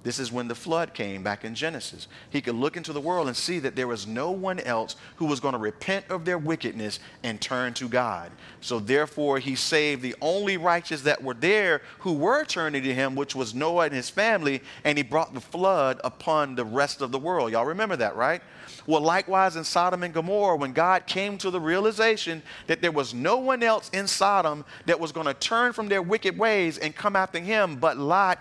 This 0.02 0.18
is 0.18 0.32
when 0.32 0.48
the 0.48 0.54
flood 0.54 0.94
came 0.94 1.22
back 1.22 1.44
in 1.44 1.54
Genesis. 1.54 2.08
He 2.30 2.40
could 2.40 2.56
look 2.56 2.76
into 2.76 2.92
the 2.92 3.00
world 3.00 3.28
and 3.28 3.36
see 3.36 3.60
that 3.60 3.76
there 3.76 3.86
was 3.86 4.06
no 4.06 4.32
one 4.32 4.58
else 4.60 4.96
who 5.16 5.26
was 5.26 5.38
going 5.38 5.52
to 5.52 5.58
repent 5.58 6.06
of 6.10 6.24
their 6.24 6.38
wickedness 6.38 6.98
and 7.22 7.40
turn 7.40 7.72
to 7.74 7.88
God. 7.88 8.32
So 8.60 8.80
therefore, 8.80 9.38
he 9.38 9.54
saved 9.54 10.02
the 10.02 10.16
only 10.20 10.56
righteous 10.56 11.02
that 11.02 11.22
were 11.22 11.34
there 11.34 11.82
who 12.00 12.14
were 12.14 12.44
turning 12.44 12.82
to 12.82 12.94
him, 12.94 13.14
which 13.14 13.36
was 13.36 13.54
Noah 13.54 13.84
and 13.84 13.94
his 13.94 14.10
family, 14.10 14.62
and 14.82 14.98
he 14.98 15.04
brought 15.04 15.34
the 15.34 15.40
flood 15.40 16.00
upon 16.02 16.56
the 16.56 16.64
rest 16.64 17.00
of 17.00 17.12
the 17.12 17.18
world. 17.18 17.52
Y'all 17.52 17.64
remember 17.64 17.96
that, 17.96 18.16
right? 18.16 18.42
Well, 18.86 19.00
likewise 19.00 19.54
in 19.54 19.62
Sodom 19.62 20.02
and 20.02 20.12
Gomorrah, 20.12 20.56
when 20.56 20.72
God 20.72 21.06
came 21.06 21.38
to 21.38 21.50
the 21.50 21.60
realization 21.60 22.42
that 22.66 22.82
there 22.82 22.90
was 22.90 23.14
no 23.14 23.36
one 23.36 23.62
else 23.62 23.88
in 23.90 24.08
Sodom 24.08 24.64
that 24.86 24.98
was 24.98 25.12
going 25.12 25.26
to 25.26 25.34
turn 25.34 25.72
from 25.72 25.88
their 25.88 26.02
wicked 26.02 26.36
ways 26.36 26.78
and 26.78 26.94
come 26.94 27.14
after 27.14 27.38
him 27.38 27.76
but 27.76 27.96
Lot 27.96 28.38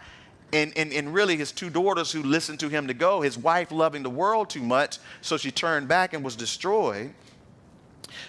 and, 0.53 0.73
and, 0.77 0.91
and 0.91 1.13
really 1.13 1.37
his 1.37 1.51
two 1.51 1.69
daughters 1.69 2.11
who 2.11 2.23
listened 2.23 2.59
to 2.59 2.69
him 2.69 2.87
to 2.87 2.93
go, 2.93 3.21
his 3.21 3.37
wife 3.37 3.71
loving 3.71 4.03
the 4.03 4.09
world 4.09 4.49
too 4.49 4.63
much, 4.63 4.99
so 5.21 5.37
she 5.37 5.51
turned 5.51 5.87
back 5.87 6.13
and 6.13 6.23
was 6.23 6.35
destroyed. 6.35 7.13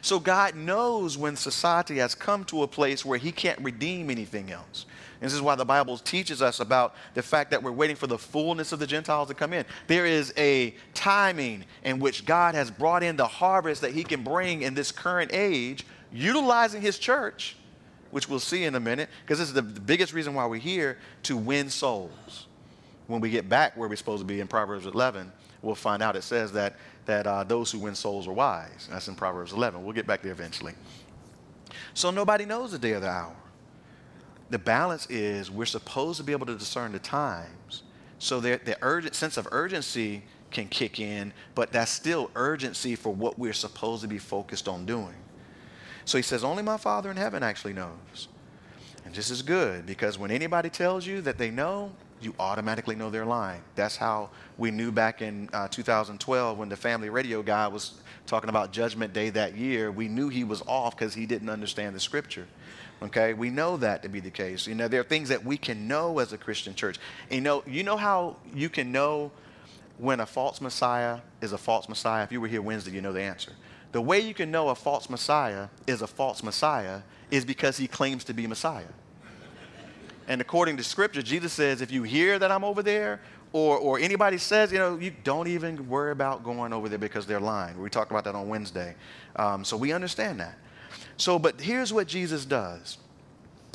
So 0.01 0.21
God 0.21 0.55
knows 0.55 1.19
when 1.19 1.37
society 1.37 1.99
has 1.99 2.15
come 2.15 2.45
to 2.45 2.63
a 2.63 2.69
place 2.69 3.05
where 3.05 3.19
he 3.19 3.33
can't 3.33 3.59
redeem 3.61 4.11
anything 4.11 4.51
else. 4.51 4.87
And 5.21 5.29
this 5.29 5.35
is 5.35 5.43
why 5.43 5.55
the 5.55 5.65
Bible 5.65 5.99
teaches 5.99 6.43
us 6.43 6.59
about 6.59 6.95
the 7.15 7.23
fact 7.23 7.53
that 7.53 7.63
we're 7.63 7.71
waiting 7.71 7.95
for 7.95 8.09
the 8.09 8.19
fullness 8.19 8.73
of 8.73 8.81
the 8.81 8.87
Gentiles 8.87 9.29
to 9.29 9.35
come 9.35 9.53
in. 9.53 9.65
There 9.87 10.07
is 10.07 10.33
a 10.37 10.75
timing 10.95 11.65
in 11.85 12.01
which 12.01 12.27
God 12.27 12.57
has 12.57 12.71
brought 12.71 13.05
in 13.05 13.17
the 13.17 13.27
harvest 13.27 13.83
that 13.83 13.93
he 13.93 14.03
can 14.03 14.25
bring 14.25 14.63
in 14.63 14.75
this 14.75 14.91
current 14.91 15.33
age, 15.33 15.87
utilizing 16.13 16.83
his 16.83 16.99
church 16.99 17.57
which 18.13 18.29
we'll 18.29 18.39
see 18.39 18.65
in 18.65 18.75
a 18.77 18.81
minute, 18.81 19.09
because 19.25 19.39
this 19.39 19.49
is 19.49 19.55
the, 19.55 19.63
biggest 19.63 20.13
reason 20.13 20.35
why 20.35 20.47
we're 20.47 20.61
here 20.61 20.99
to 21.25 21.37
win 21.37 21.69
souls. 21.69 22.47
When 23.09 23.21
we 23.21 23.31
get 23.31 23.49
back 23.49 23.77
where 23.77 23.89
we're 23.89 23.97
supposed 23.97 24.21
to 24.21 24.27
be 24.27 24.41
in 24.41 24.47
Proverbs 24.47 24.87
11, 24.87 25.33
we'll 25.63 25.75
find 25.75 26.03
out 26.03 26.15
it 26.15 26.23
says 26.23 26.53
that, 26.53 26.77
that 27.07 27.27
uh, 27.27 27.43
those 27.43 27.73
who 27.73 27.79
win 27.79 27.95
souls 27.95 28.29
are 28.29 28.33
wise. 28.33 28.87
That's 28.91 29.09
in 29.09 29.15
Proverbs 29.15 29.53
11. 29.53 29.83
We'll 29.83 29.95
get 29.95 30.07
back 30.07 30.23
there 30.23 30.31
eventually. 30.31 30.75
So 31.95 32.11
nobody 32.11 32.45
knows 32.45 32.73
the 32.73 32.79
day 32.79 32.93
or 32.93 33.01
the 33.01 33.09
hour. 33.09 33.35
The 34.51 34.59
balance 34.59 35.07
is 35.09 35.51
we're 35.51 35.65
supposed 35.65 36.19
to 36.19 36.25
be 36.25 36.33
able 36.33 36.47
to 36.47 36.57
discern 36.57 36.93
the 36.93 36.99
times. 36.99 37.83
So 38.19 38.41
the, 38.41 38.61
the 38.63 38.77
urgent 38.83 39.15
sense 39.15 39.39
of 39.39 39.49
urgency 39.51 40.23
can 40.51 40.69
kick 40.69 41.01
in, 41.01 41.33
but 41.55 41.73
that's 41.73 41.91
still 41.91 42.31
urgency 42.37 42.95
for 42.95 43.13
what 43.13 43.39
we're 43.39 43.55
supposed 43.55 44.03
to 44.03 44.09
be 44.09 44.19
focused 44.19 44.69
on 44.69 44.85
doing. 44.85 45.15
So 46.05 46.19
he 46.19 46.23
says, 46.23 46.45
Only 46.45 46.63
my 46.63 46.77
Father 46.77 47.11
in 47.11 47.17
heaven 47.17 47.43
actually 47.43 47.73
knows. 47.73 48.29
And 49.05 49.15
this 49.15 49.31
is 49.31 49.43
good 49.43 49.87
because 49.87 50.19
when 50.19 50.31
anybody 50.31 50.71
tells 50.71 51.07
you 51.07 51.21
that 51.23 51.39
they 51.39 51.51
know, 51.51 51.93
you 52.21 52.35
automatically 52.39 52.95
know 52.95 53.11
they're 53.11 53.27
lying. 53.27 53.63
That's 53.75 53.97
how 53.97 54.31
we 54.57 54.71
knew 54.71 54.93
back 54.93 55.23
in 55.23 55.49
uh, 55.53 55.69
2012 55.69 56.57
when 56.57 56.69
the 56.69 56.77
family 56.77 57.11
radio 57.11 57.43
guy 57.43 57.67
was 57.67 58.01
talking 58.27 58.49
about 58.49 58.73
Judgment 58.73 59.13
Day 59.13 59.31
that 59.31 59.57
year. 59.57 59.91
We 59.91 60.09
knew 60.09 60.29
he 60.29 60.45
was 60.45 60.63
off 60.67 60.97
because 60.97 61.15
he 61.15 61.27
didn't 61.27 61.51
understand 61.51 61.97
the 61.97 62.01
scripture. 62.01 62.47
Okay, 63.03 63.35
we 63.35 63.51
know 63.51 63.77
that 63.79 64.03
to 64.05 64.09
be 64.09 64.21
the 64.21 64.31
case. 64.31 64.67
You 64.69 64.77
know, 64.77 64.87
there 64.87 65.01
are 65.01 65.05
things 65.05 65.29
that 65.31 65.45
we 65.45 65.57
can 65.57 65.89
know 65.89 66.21
as 66.21 66.33
a 66.33 66.39
Christian 66.39 66.75
church. 66.75 66.99
You 67.31 67.41
know, 67.41 67.65
you 67.67 67.83
know 67.83 67.97
how 67.97 68.37
you 68.55 68.69
can 68.69 68.93
know 68.93 69.33
when 69.99 70.21
a 70.21 70.27
false 70.27 70.61
Messiah 70.61 71.19
is 71.41 71.53
a 71.53 71.59
false 71.59 71.89
Messiah? 71.89 72.23
If 72.23 72.31
you 72.31 72.41
were 72.41 72.47
here 72.47 72.63
Wednesday, 72.63 72.93
you 72.93 73.01
know 73.01 73.13
the 73.13 73.23
answer. 73.23 73.53
The 73.93 74.01
way 74.01 74.21
you 74.21 74.35
can 74.35 74.51
know 74.51 74.71
a 74.71 74.75
false 74.75 75.09
Messiah 75.09 75.69
is 75.87 76.03
a 76.03 76.07
false 76.07 76.43
Messiah 76.43 77.03
is 77.31 77.45
because 77.45 77.77
he 77.77 77.87
claims 77.87 78.25
to 78.25 78.35
be 78.35 78.47
Messiah. 78.47 78.85
And 80.29 80.41
according 80.41 80.77
to 80.79 80.85
Scripture, 80.85 81.23
Jesus 81.23 81.53
says, 81.53 81.83
if 81.83 81.91
you 81.91 82.03
hear 82.03 82.39
that 82.39 82.51
I'm 82.51 82.65
over 82.65 82.83
there, 82.83 83.21
or, 83.53 83.77
or 83.77 83.99
anybody 83.99 84.39
says, 84.39 84.73
you 84.73 84.79
know, 84.79 84.97
you 84.97 85.13
don't 85.25 85.47
even 85.47 85.89
worry 85.89 86.13
about 86.13 86.43
going 86.43 86.73
over 86.73 86.89
there 86.89 86.99
because 86.99 87.27
they're 87.27 87.41
lying. 87.41 87.81
We 87.81 87.91
talked 87.91 88.11
about 88.11 88.25
that 88.25 88.35
on 88.35 88.49
Wednesday. 88.49 88.95
Um, 89.37 89.65
so 89.65 89.77
we 89.77 89.93
understand 89.93 90.41
that. 90.41 90.57
So, 91.19 91.39
but 91.39 91.61
here's 91.61 91.93
what 91.93 92.07
Jesus 92.07 92.45
does 92.45 92.99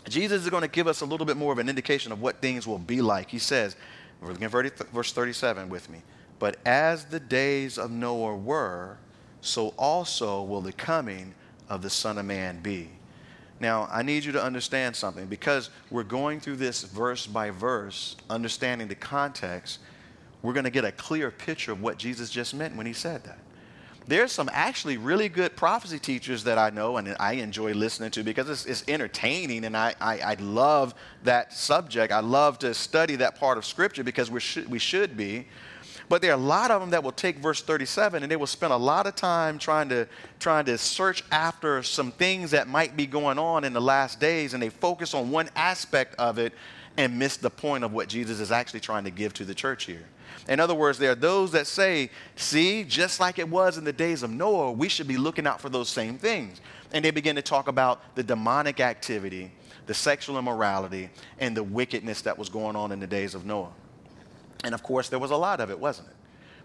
Jesus 0.07 0.43
is 0.43 0.49
going 0.49 0.61
to 0.61 0.67
give 0.67 0.87
us 0.87 1.01
a 1.01 1.05
little 1.05 1.25
bit 1.25 1.37
more 1.37 1.51
of 1.51 1.59
an 1.59 1.69
indication 1.69 2.11
of 2.11 2.21
what 2.21 2.41
things 2.41 2.65
will 2.65 2.79
be 2.79 3.01
like. 3.01 3.29
He 3.29 3.39
says, 3.39 3.75
we're 4.21 4.29
looking 4.29 4.45
at 4.45 4.89
verse 4.89 5.11
37 5.11 5.69
with 5.69 5.89
me. 5.89 6.01
But 6.39 6.57
as 6.65 7.05
the 7.05 7.19
days 7.19 7.77
of 7.77 7.91
Noah 7.91 8.35
were, 8.35 8.97
so 9.41 9.69
also 9.77 10.41
will 10.43 10.61
the 10.61 10.73
coming 10.73 11.33
of 11.69 11.81
the 11.81 11.89
Son 11.89 12.17
of 12.17 12.25
Man 12.25 12.61
be. 12.61 12.89
Now, 13.59 13.87
I 13.91 14.03
need 14.03 14.23
you 14.23 14.31
to 14.33 14.43
understand 14.43 14.95
something 14.95 15.25
because 15.25 15.69
we're 15.89 16.03
going 16.03 16.39
through 16.39 16.57
this 16.57 16.83
verse 16.83 17.25
by 17.25 17.49
verse, 17.49 18.15
understanding 18.29 18.87
the 18.87 18.95
context. 18.95 19.79
We're 20.43 20.53
going 20.53 20.65
to 20.65 20.69
get 20.69 20.85
a 20.85 20.91
clear 20.91 21.31
picture 21.31 21.71
of 21.71 21.81
what 21.81 21.97
Jesus 21.97 22.29
just 22.29 22.53
meant 22.53 22.75
when 22.75 22.85
he 22.85 22.93
said 22.93 23.23
that. 23.23 23.39
There's 24.07 24.31
some 24.31 24.49
actually 24.53 24.95
really 24.95 25.27
good 25.27 25.57
prophecy 25.57 25.99
teachers 25.99 26.45
that 26.45 26.57
I 26.57 26.69
know 26.69 26.95
and 26.95 27.13
I 27.19 27.33
enjoy 27.33 27.73
listening 27.73 28.11
to 28.11 28.23
because 28.23 28.49
it's, 28.49 28.65
it's 28.65 28.83
entertaining 28.87 29.65
and 29.65 29.75
I, 29.75 29.95
I, 29.99 30.19
I, 30.19 30.33
love 30.35 30.95
that 31.23 31.51
subject. 31.51 32.13
I 32.13 32.21
love 32.21 32.57
to 32.59 32.73
study 32.73 33.17
that 33.17 33.37
part 33.37 33.57
of 33.57 33.65
Scripture 33.65 34.05
because 34.05 34.31
we 34.31 34.39
should, 34.39 34.69
we 34.69 34.79
should 34.79 35.17
be. 35.17 35.45
But 36.09 36.21
there 36.21 36.31
are 36.31 36.35
a 36.35 36.37
lot 36.37 36.71
of 36.71 36.79
them 36.79 36.91
that 36.91 37.03
will 37.03 37.11
take 37.11 37.37
verse 37.37 37.61
37 37.61 38.23
and 38.23 38.31
they 38.31 38.37
will 38.37 38.47
spend 38.47 38.71
a 38.71 38.77
lot 38.77 39.07
of 39.07 39.15
time 39.15 39.59
trying 39.59 39.89
to, 39.89 40.07
trying 40.39 40.65
to 40.65 40.77
search 40.77 41.23
after 41.31 41.83
some 41.83 42.11
things 42.11 42.51
that 42.51 42.67
might 42.67 42.95
be 42.95 43.05
going 43.05 43.37
on 43.37 43.65
in 43.65 43.73
the 43.73 43.81
last 43.81 44.19
days 44.19 44.53
and 44.53 44.63
they 44.63 44.69
focus 44.69 45.13
on 45.13 45.31
one 45.31 45.49
aspect 45.55 46.15
of 46.17 46.37
it 46.37 46.53
and 46.95 47.19
miss 47.19 47.37
the 47.37 47.49
point 47.49 47.83
of 47.83 47.91
what 47.91 48.07
Jesus 48.07 48.39
is 48.39 48.51
actually 48.51 48.79
trying 48.79 49.03
to 49.03 49.11
give 49.11 49.33
to 49.35 49.45
the 49.45 49.53
church 49.53 49.83
here. 49.83 50.05
In 50.47 50.59
other 50.59 50.75
words, 50.75 50.97
there 50.97 51.11
are 51.11 51.15
those 51.15 51.51
that 51.51 51.67
say, 51.67 52.09
see, 52.35 52.83
just 52.83 53.19
like 53.19 53.37
it 53.37 53.49
was 53.49 53.77
in 53.77 53.83
the 53.83 53.93
days 53.93 54.23
of 54.23 54.31
Noah, 54.31 54.71
we 54.71 54.87
should 54.87 55.07
be 55.07 55.17
looking 55.17 55.45
out 55.45 55.59
for 55.59 55.69
those 55.69 55.89
same 55.89 56.17
things. 56.17 56.61
And 56.93 57.03
they 57.03 57.11
begin 57.11 57.35
to 57.35 57.41
talk 57.41 57.67
about 57.67 58.15
the 58.15 58.23
demonic 58.23 58.79
activity, 58.79 59.51
the 59.87 59.93
sexual 59.93 60.39
immorality, 60.39 61.09
and 61.39 61.55
the 61.55 61.63
wickedness 61.63 62.21
that 62.21 62.37
was 62.37 62.47
going 62.47 62.77
on 62.77 62.93
in 62.93 62.99
the 62.99 63.07
days 63.07 63.35
of 63.35 63.45
Noah. 63.45 63.73
And 64.63 64.73
of 64.73 64.83
course, 64.83 65.09
there 65.09 65.19
was 65.19 65.31
a 65.31 65.37
lot 65.37 65.59
of 65.59 65.69
it, 65.69 65.79
wasn't 65.79 66.09
it? 66.09 66.13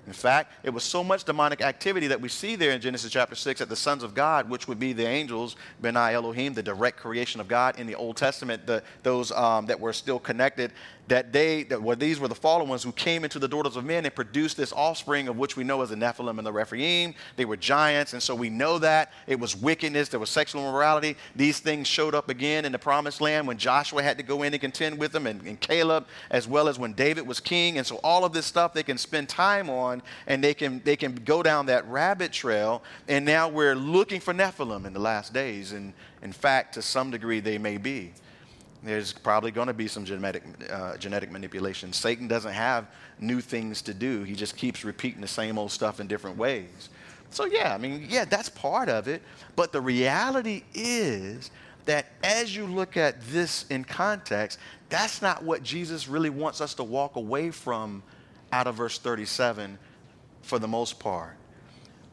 In 0.07 0.13
fact, 0.13 0.53
it 0.65 0.71
was 0.71 0.83
so 0.83 1.05
much 1.05 1.23
demonic 1.23 1.61
activity 1.61 2.09
that 2.09 2.21
we 2.21 2.29
see 2.29 2.57
there 2.57 2.73
in 2.73 2.81
Genesis 2.81 3.13
chapter 3.13 3.37
6 3.37 3.61
that 3.61 3.69
the 3.69 3.77
sons 3.77 4.03
of 4.03 4.15
God, 4.15 4.51
which 4.51 4.67
would 4.67 4.81
be 4.81 4.93
the 4.93 5.07
angels, 5.07 5.55
Benai 5.81 6.15
Elohim, 6.15 6.55
the 6.55 6.63
direct 6.63 6.97
creation 6.97 7.41
of 7.41 7.47
God 7.47 7.79
in 7.79 7.87
the 7.87 7.95
Old 7.95 8.17
Testament, 8.17 8.67
the, 8.67 8.83
those 9.05 9.31
um, 9.31 9.67
that 9.67 9.79
were 9.79 9.93
still 9.93 10.19
connected, 10.19 10.73
that 11.09 11.33
they, 11.33 11.65
that 11.65 11.83
well, 11.83 11.97
these 11.97 12.21
were 12.21 12.29
the 12.29 12.35
fallen 12.35 12.69
ones 12.69 12.83
who 12.83 12.93
came 12.93 13.25
into 13.25 13.39
the 13.39 13.49
daughters 13.49 13.77
of 13.77 13.85
men 13.85 14.05
and 14.05 14.15
produced 14.15 14.57
this 14.57 14.73
offspring 14.73 15.29
of 15.29 15.37
which 15.37 15.57
we 15.57 15.65
know 15.65 15.83
as 15.83 15.91
the 15.91 15.97
Nephilim 15.97 16.39
and 16.39 16.47
the 16.47 16.53
Rephaim. 16.53 17.15
They 17.37 17.45
were 17.45 17.57
giants, 17.57 18.13
and 18.13 18.23
so 18.23 18.35
we 18.35 18.49
know 18.49 18.79
that 18.79 19.13
it 19.27 19.39
was 19.39 19.57
wickedness, 19.57 20.09
there 20.09 20.21
was 20.21 20.31
sexual 20.31 20.63
immorality. 20.63 21.17
These 21.35 21.59
things 21.59 21.89
showed 21.89 22.15
up 22.15 22.29
again 22.29 22.65
in 22.65 22.73
the 22.73 22.79
promised 22.79 23.21
land 23.21 23.47
when 23.47 23.59
Joshua 23.59 24.03
had 24.03 24.17
to 24.19 24.23
go 24.23 24.43
in 24.43 24.55
and 24.55 24.61
contend 24.61 24.99
with 24.99 25.13
them, 25.13 25.27
and, 25.27 25.43
and 25.43 25.59
Caleb, 25.59 26.07
as 26.31 26.47
well 26.47 26.69
as 26.69 26.79
when 26.79 26.93
David 26.93 27.27
was 27.27 27.41
king. 27.41 27.79
And 27.79 27.87
so 27.87 27.97
all 28.05 28.25
of 28.25 28.33
this 28.33 28.47
stuff 28.47 28.73
they 28.73 28.85
can 28.85 28.99
spend 28.99 29.29
time 29.29 29.69
on, 29.69 30.03
and 30.27 30.43
they 30.43 30.55
can 30.55 30.81
they 30.85 30.97
can 30.97 31.15
go 31.17 31.43
down 31.43 31.67
that 31.67 31.87
rabbit 31.89 32.33
trail. 32.33 32.83
And 33.09 33.25
now 33.25 33.49
we're 33.49 33.75
looking 33.75 34.21
for 34.21 34.33
Nephilim 34.33 34.87
in 34.87 34.93
the 34.93 35.01
last 35.01 35.33
days, 35.33 35.73
and 35.73 35.93
in 36.23 36.33
fact, 36.33 36.75
to 36.75 36.83
some 36.83 37.11
degree, 37.11 37.41
they 37.41 37.59
may 37.59 37.77
be. 37.77 38.13
There's 38.85 39.13
probably 39.13 39.53
going 39.53 39.69
to 39.69 39.75
be 39.75 39.87
some 39.87 40.05
genetic, 40.05 40.43
uh, 40.71 40.97
genetic 40.97 41.31
manipulation. 41.31 41.93
Satan 41.93 42.27
doesn't 42.27 42.53
have 42.53 42.89
new 43.21 43.41
things 43.41 43.83
to 43.83 43.95
do, 43.95 44.25
he 44.25 44.35
just 44.35 44.57
keeps 44.57 44.85
repeating 44.85 45.21
the 45.21 45.29
same 45.29 45.59
old 45.59 45.71
stuff 45.71 46.01
in 46.01 46.07
different 46.07 46.37
ways. 46.37 46.91
So, 47.31 47.47
yeah, 47.47 47.75
I 47.75 47.79
mean, 47.79 48.07
yeah, 48.11 48.25
that's 48.25 48.49
part 48.49 48.89
of 48.89 49.09
it. 49.09 49.23
But 49.57 49.73
the 49.73 49.81
reality 49.81 50.65
is 50.75 51.51
that 51.87 52.07
as 52.23 52.55
you 52.55 52.67
look 52.67 52.97
at 52.97 53.21
this 53.29 53.65
in 53.71 53.85
context, 53.85 54.59
that's 54.89 55.23
not 55.23 55.43
what 55.43 55.63
Jesus 55.63 56.09
really 56.09 56.31
wants 56.31 56.61
us 56.61 56.75
to 56.75 56.85
walk 56.85 57.17
away 57.17 57.51
from 57.51 58.03
out 58.53 58.67
of 58.67 58.75
verse 58.75 58.99
37 58.99 59.79
for 60.43 60.59
the 60.59 60.69
most 60.69 60.99
part. 60.99 61.37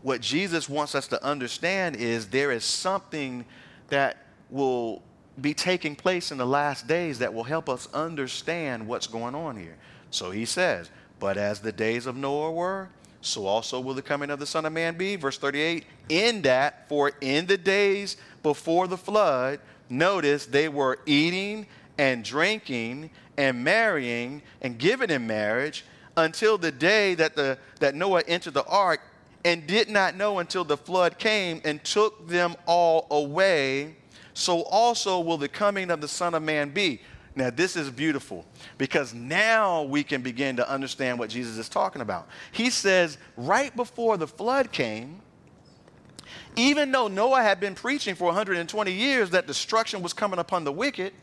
What 0.01 0.21
Jesus 0.21 0.69
wants 0.69 0.95
us 0.95 1.07
to 1.09 1.23
understand 1.23 1.97
is 1.97 2.27
there 2.27 2.51
is 2.51 2.63
something 2.63 3.43
that 3.89 4.17
will 4.49 5.01
be 5.41 5.53
taking 5.53 5.96
place 5.96 6.31
in 6.31 6.38
the 6.38 6.46
last 6.46 6.88
days 6.88 7.19
that 7.19 7.34
will 7.34 7.43
help 7.43 7.69
us 7.69 7.88
understand 7.93 8.88
what's 8.88 9.08
going 9.08 9.36
on 9.36 9.58
here. 9.58 9.77
So 10.12 10.31
he 10.31 10.46
says, 10.46 10.89
But 11.19 11.38
as 11.38 11.60
the 11.60 11.72
days 11.72 12.05
of 12.05 12.15
Noah 12.15 12.51
were, 12.51 12.89
so 13.22 13.46
also 13.46 13.79
will 13.79 13.93
the 13.93 14.01
coming 14.01 14.29
of 14.29 14.39
the 14.39 14.46
Son 14.46 14.65
of 14.65 14.74
Man 14.74 14.98
be. 14.98 15.15
Verse 15.15 15.38
38 15.38 15.86
In 16.10 16.41
that, 16.43 16.88
for 16.88 17.12
in 17.22 17.46
the 17.46 17.58
days 17.58 18.17
before 18.43 18.88
the 18.88 18.98
flood, 18.98 19.60
notice 19.89 20.46
they 20.46 20.69
were 20.69 21.00
eating 21.05 21.67
and 21.98 22.24
drinking 22.24 23.10
and 23.38 23.63
marrying 23.63 24.41
and 24.62 24.77
giving 24.77 25.10
in 25.10 25.27
marriage 25.27 25.84
until 26.15 26.58
the 26.58 26.72
day 26.72 27.15
that, 27.15 27.36
the, 27.36 27.58
that 27.79 27.96
Noah 27.96 28.24
entered 28.27 28.53
the 28.53 28.65
ark 28.65 29.01
and 29.46 29.65
did 29.67 29.89
not 29.89 30.15
know 30.15 30.39
until 30.39 30.63
the 30.63 30.77
flood 30.77 31.17
came 31.17 31.62
and 31.63 31.84
took 31.84 32.27
them 32.27 32.55
all 32.65 33.08
away 33.10 33.96
so 34.39 34.62
also 34.63 35.19
will 35.19 35.38
the 35.38 35.48
coming 35.48 35.91
of 35.91 36.01
the 36.01 36.08
Son 36.08 36.34
of 36.34 36.41
Man 36.41 36.69
be. 36.69 37.01
Now, 37.36 37.50
this 37.50 37.75
is 37.75 37.89
beautiful 37.89 38.46
because 38.77 39.13
now 39.13 39.84
we 39.84 40.03
can 40.03 40.22
begin 40.22 40.55
to 40.58 40.69
understand 40.69 41.19
what 41.19 41.29
Jesus 41.29 41.58
is 41.58 41.69
talking 41.69 42.01
about. 42.01 42.27
He 42.51 42.69
says, 42.69 43.17
right 43.38 43.75
before 43.75 44.17
the 44.17 44.27
flood 44.27 44.72
came, 44.72 45.22
even 46.55 46.91
though 46.91 47.08
Noah 47.08 47.41
had 47.41 47.60
been 47.60 47.75
preaching 47.75 48.15
for 48.15 48.25
120 48.25 48.91
years 48.91 49.29
that 49.29 49.48
destruction 49.48 50.01
was 50.01 50.13
coming 50.13 50.39
upon 50.39 50.63
the 50.63 50.72
wicked, 50.72 51.13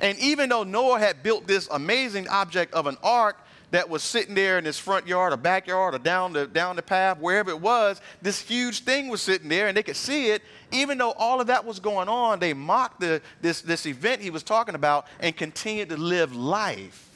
and 0.00 0.18
even 0.18 0.48
though 0.48 0.62
Noah 0.62 0.98
had 0.98 1.22
built 1.22 1.46
this 1.46 1.68
amazing 1.70 2.28
object 2.28 2.72
of 2.72 2.86
an 2.86 2.96
ark 3.02 3.36
that 3.70 3.88
was 3.88 4.02
sitting 4.02 4.34
there 4.34 4.58
in 4.58 4.64
his 4.64 4.78
front 4.78 5.06
yard 5.06 5.32
or 5.32 5.36
backyard 5.36 5.94
or 5.94 5.98
down 5.98 6.32
the, 6.32 6.46
down 6.46 6.76
the 6.76 6.82
path, 6.82 7.18
wherever 7.18 7.50
it 7.50 7.60
was, 7.60 8.00
this 8.20 8.40
huge 8.40 8.80
thing 8.80 9.08
was 9.08 9.22
sitting 9.22 9.48
there 9.48 9.68
and 9.68 9.76
they 9.76 9.82
could 9.82 9.96
see 9.96 10.30
it. 10.30 10.42
Even 10.72 10.98
though 10.98 11.12
all 11.12 11.40
of 11.40 11.46
that 11.46 11.64
was 11.64 11.78
going 11.80 12.08
on, 12.08 12.38
they 12.38 12.52
mocked 12.52 13.00
the, 13.00 13.22
this, 13.40 13.62
this 13.62 13.86
event 13.86 14.20
he 14.20 14.30
was 14.30 14.42
talking 14.42 14.74
about 14.74 15.06
and 15.20 15.36
continued 15.36 15.88
to 15.88 15.96
live 15.96 16.34
life 16.34 17.08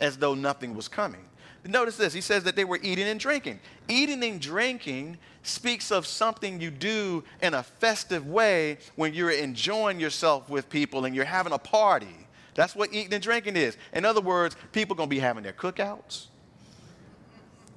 as 0.00 0.16
though 0.16 0.34
nothing 0.34 0.74
was 0.74 0.88
coming. 0.88 1.20
Notice 1.66 1.96
this. 1.96 2.14
He 2.14 2.22
says 2.22 2.44
that 2.44 2.56
they 2.56 2.64
were 2.64 2.78
eating 2.82 3.06
and 3.06 3.20
drinking. 3.20 3.60
Eating 3.88 4.24
and 4.24 4.40
drinking 4.40 5.18
speaks 5.42 5.90
of 5.90 6.06
something 6.06 6.60
you 6.60 6.70
do 6.70 7.22
in 7.42 7.52
a 7.52 7.62
festive 7.62 8.26
way 8.26 8.78
when 8.96 9.12
you're 9.12 9.30
enjoying 9.30 10.00
yourself 10.00 10.48
with 10.48 10.70
people 10.70 11.04
and 11.04 11.14
you're 11.14 11.26
having 11.26 11.52
a 11.52 11.58
party. 11.58 12.26
That's 12.58 12.74
what 12.74 12.92
eating 12.92 13.14
and 13.14 13.22
drinking 13.22 13.54
is. 13.54 13.76
In 13.92 14.04
other 14.04 14.20
words, 14.20 14.56
people 14.72 14.96
going 14.96 15.08
to 15.08 15.14
be 15.14 15.20
having 15.20 15.44
their 15.44 15.52
cookouts. 15.52 16.26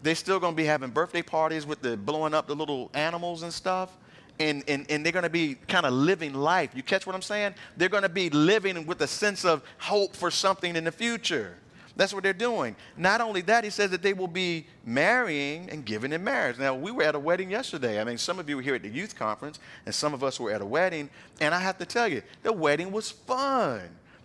They're 0.02 0.16
still 0.16 0.40
going 0.40 0.54
to 0.54 0.58
be 0.58 0.66
having 0.66 0.90
birthday 0.90 1.22
parties 1.22 1.68
with 1.68 1.84
the 1.84 1.96
blowing 1.96 2.34
up 2.34 2.48
the 2.48 2.56
little 2.56 2.90
animals 2.96 3.44
and 3.44 3.54
stuff. 3.54 3.96
And, 4.40 4.64
and, 4.68 4.90
and 4.90 5.06
they're 5.06 5.12
going 5.12 5.22
to 5.22 5.30
be 5.30 5.54
kind 5.68 5.86
of 5.86 5.94
living 5.94 6.34
life. 6.34 6.72
You 6.74 6.82
catch 6.82 7.06
what 7.06 7.16
I'm 7.16 7.22
saying? 7.22 7.54
They're 7.78 7.90
going 7.90 8.02
to 8.02 8.10
be 8.10 8.32
living 8.32 8.88
with 8.88 9.00
a 9.02 9.08
sense 9.08 9.46
of 9.46 9.62
hope 9.78 10.16
for 10.16 10.32
something 10.32 10.76
in 10.76 10.86
the 10.86 10.92
future. 10.92 11.58
That's 11.96 12.12
what 12.12 12.24
they're 12.24 12.34
doing. 12.34 12.76
Not 12.98 13.22
only 13.22 13.42
that, 13.42 13.64
he 13.64 13.70
says 13.70 13.92
that 13.92 14.02
they 14.02 14.14
will 14.14 14.28
be 14.28 14.66
marrying 14.84 15.70
and 15.70 15.86
giving 15.86 16.12
in 16.12 16.24
marriage. 16.24 16.58
Now, 16.58 16.74
we 16.74 16.90
were 16.90 17.04
at 17.04 17.14
a 17.14 17.20
wedding 17.20 17.52
yesterday. 17.52 18.02
I 18.02 18.04
mean, 18.04 18.18
some 18.18 18.40
of 18.40 18.50
you 18.50 18.56
were 18.56 18.64
here 18.64 18.74
at 18.74 18.82
the 18.82 18.90
youth 18.90 19.16
conference, 19.16 19.60
and 19.86 19.94
some 19.94 20.16
of 20.16 20.24
us 20.24 20.40
were 20.40 20.50
at 20.50 20.62
a 20.64 20.66
wedding. 20.66 21.12
And 21.40 21.54
I 21.54 21.60
have 21.60 21.78
to 21.78 21.86
tell 21.86 22.08
you, 22.08 22.24
the 22.42 22.52
wedding 22.52 22.92
was 22.92 23.12
fun. 23.12 23.82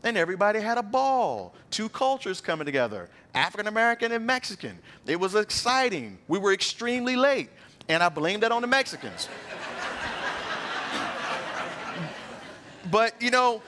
And 0.07 0.17
everybody 0.17 0.61
had 0.61 0.79
a 0.79 0.83
ball. 0.83 1.53
Two 1.71 1.89
cultures 1.89 2.41
coming 2.41 2.65
together 2.65 3.09
African 3.35 3.67
American 3.67 4.13
and 4.13 4.25
Mexican. 4.25 4.79
It 5.07 5.21
was 5.21 5.35
exciting. 5.35 6.19
We 6.29 6.39
were 6.39 6.53
extremely 6.53 7.17
late, 7.17 7.51
and 7.89 8.03
I 8.03 8.09
blamed 8.09 8.45
that 8.45 8.53
on 8.53 8.63
the 8.63 8.69
Mexicans. 8.69 9.29
but, 12.91 13.21
you 13.21 13.31
know, 13.31 13.61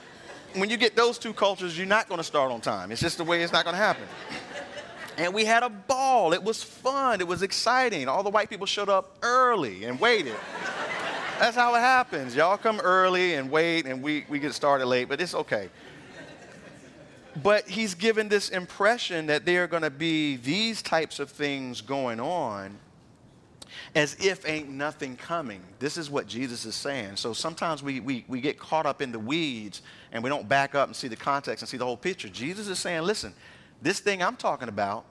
when 0.55 0.69
you 0.69 0.77
get 0.77 0.95
those 0.95 1.19
two 1.19 1.33
cultures, 1.33 1.77
you're 1.77 1.85
not 1.85 2.07
going 2.07 2.19
to 2.19 2.23
start 2.23 2.51
on 2.51 2.61
time. 2.61 2.91
It's 2.91 3.01
just 3.01 3.17
the 3.17 3.23
way 3.23 3.43
it's 3.43 3.53
not 3.53 3.65
going 3.65 3.75
to 3.75 3.81
happen. 3.81 4.03
And 5.17 5.33
we 5.33 5.43
had 5.43 5.63
a 5.63 5.69
ball. 5.69 6.33
It 6.33 6.41
was 6.41 6.63
fun. 6.63 7.19
It 7.19 7.27
was 7.27 7.43
exciting. 7.43 8.07
All 8.07 8.23
the 8.23 8.29
white 8.29 8.49
people 8.49 8.65
showed 8.65 8.89
up 8.89 9.17
early 9.21 9.83
and 9.83 9.99
waited. 9.99 10.35
That's 11.39 11.55
how 11.55 11.75
it 11.75 11.79
happens. 11.79 12.35
Y'all 12.35 12.57
come 12.57 12.79
early 12.79 13.35
and 13.35 13.51
wait, 13.51 13.85
and 13.85 14.01
we, 14.01 14.25
we 14.29 14.39
get 14.39 14.53
started 14.53 14.87
late, 14.87 15.09
but 15.09 15.21
it's 15.21 15.35
okay. 15.35 15.69
But 17.41 17.69
he's 17.69 17.93
given 17.93 18.27
this 18.27 18.49
impression 18.49 19.27
that 19.27 19.45
there 19.45 19.63
are 19.63 19.67
going 19.67 19.83
to 19.83 19.89
be 19.89 20.37
these 20.37 20.81
types 20.81 21.19
of 21.19 21.29
things 21.29 21.81
going 21.81 22.19
on 22.19 22.77
as 23.95 24.15
if 24.19 24.47
ain't 24.47 24.69
nothing 24.69 25.15
coming. 25.15 25.61
This 25.79 25.97
is 25.97 26.09
what 26.09 26.27
Jesus 26.27 26.65
is 26.65 26.75
saying. 26.75 27.15
So 27.15 27.33
sometimes 27.33 27.81
we, 27.81 27.99
we, 27.99 28.25
we 28.27 28.41
get 28.41 28.59
caught 28.59 28.85
up 28.85 29.01
in 29.01 29.11
the 29.11 29.19
weeds 29.19 29.81
and 30.11 30.23
we 30.23 30.29
don't 30.29 30.47
back 30.49 30.75
up 30.75 30.87
and 30.87 30.95
see 30.95 31.07
the 31.07 31.15
context 31.15 31.61
and 31.61 31.69
see 31.69 31.77
the 31.77 31.85
whole 31.85 31.97
picture. 31.97 32.29
Jesus 32.29 32.67
is 32.67 32.79
saying, 32.79 33.03
listen, 33.03 33.33
this 33.81 33.99
thing 33.99 34.21
I'm 34.21 34.35
talking 34.35 34.67
about, 34.67 35.05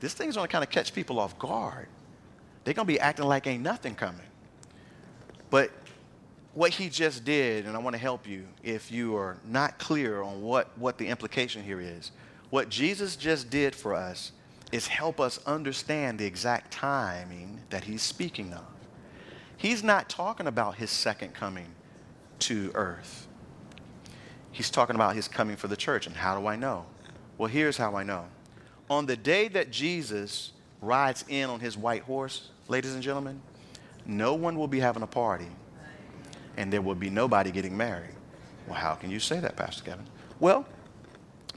this 0.00 0.14
thing's 0.14 0.36
going 0.36 0.48
to 0.48 0.52
kind 0.52 0.64
of 0.64 0.70
catch 0.70 0.92
people 0.92 1.18
off 1.18 1.38
guard. 1.38 1.88
They're 2.64 2.74
going 2.74 2.86
to 2.86 2.92
be 2.92 3.00
acting 3.00 3.26
like 3.26 3.46
ain't 3.46 3.62
nothing 3.62 3.94
coming. 3.94 4.26
But 5.50 5.70
what 6.54 6.70
he 6.70 6.88
just 6.88 7.24
did, 7.24 7.66
and 7.66 7.76
I 7.76 7.80
want 7.80 7.94
to 7.94 8.00
help 8.00 8.28
you 8.28 8.46
if 8.62 8.90
you 8.90 9.16
are 9.16 9.36
not 9.44 9.78
clear 9.78 10.22
on 10.22 10.40
what, 10.40 10.76
what 10.78 10.98
the 10.98 11.08
implication 11.08 11.62
here 11.62 11.80
is. 11.80 12.12
What 12.50 12.68
Jesus 12.68 13.16
just 13.16 13.50
did 13.50 13.74
for 13.74 13.94
us 13.94 14.30
is 14.70 14.86
help 14.86 15.20
us 15.20 15.40
understand 15.46 16.18
the 16.18 16.24
exact 16.24 16.72
timing 16.72 17.60
that 17.70 17.84
he's 17.84 18.02
speaking 18.02 18.52
of. 18.52 18.64
He's 19.56 19.82
not 19.82 20.08
talking 20.08 20.46
about 20.46 20.76
his 20.76 20.90
second 20.90 21.34
coming 21.34 21.66
to 22.40 22.70
earth. 22.74 23.26
He's 24.52 24.70
talking 24.70 24.94
about 24.94 25.16
his 25.16 25.26
coming 25.26 25.56
for 25.56 25.66
the 25.66 25.76
church. 25.76 26.06
And 26.06 26.14
how 26.14 26.38
do 26.38 26.46
I 26.46 26.54
know? 26.54 26.86
Well, 27.36 27.48
here's 27.48 27.76
how 27.76 27.96
I 27.96 28.04
know. 28.04 28.26
On 28.88 29.06
the 29.06 29.16
day 29.16 29.48
that 29.48 29.72
Jesus 29.72 30.52
rides 30.80 31.24
in 31.28 31.50
on 31.50 31.58
his 31.58 31.76
white 31.76 32.02
horse, 32.02 32.50
ladies 32.68 32.94
and 32.94 33.02
gentlemen, 33.02 33.40
no 34.06 34.34
one 34.34 34.56
will 34.56 34.68
be 34.68 34.78
having 34.78 35.02
a 35.02 35.06
party 35.08 35.48
and 36.56 36.72
there 36.72 36.82
will 36.82 36.94
be 36.94 37.10
nobody 37.10 37.50
getting 37.50 37.76
married. 37.76 38.14
Well, 38.66 38.78
how 38.78 38.94
can 38.94 39.10
you 39.10 39.20
say 39.20 39.40
that, 39.40 39.56
Pastor 39.56 39.84
Kevin? 39.84 40.06
Well, 40.40 40.66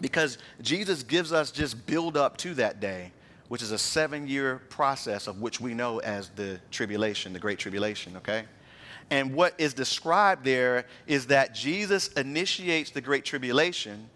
because 0.02 0.38
Jesus 0.62 1.04
gives 1.04 1.32
us 1.32 1.52
just 1.52 1.86
build 1.86 2.18
up 2.18 2.38
to 2.38 2.54
that 2.56 2.80
day, 2.80 3.12
which 3.48 3.62
is 3.62 3.72
a 3.72 3.78
seven 3.78 4.28
year 4.28 4.62
process 4.70 5.28
of 5.28 5.42
which 5.42 5.60
we 5.60 5.74
know 5.74 6.00
as 6.00 6.30
the 6.30 6.60
tribulation, 6.72 7.34
the 7.34 7.40
great 7.40 7.60
tribulation, 7.60 8.18
okay? 8.18 8.46
And 9.10 9.34
what 9.34 9.54
is 9.58 9.74
described 9.74 10.44
there 10.44 10.86
is 11.08 11.28
that 11.28 11.56
Jesus 11.56 12.10
initiates 12.10 12.92
the 12.92 13.02
great 13.02 13.24
tribulation 13.24 14.10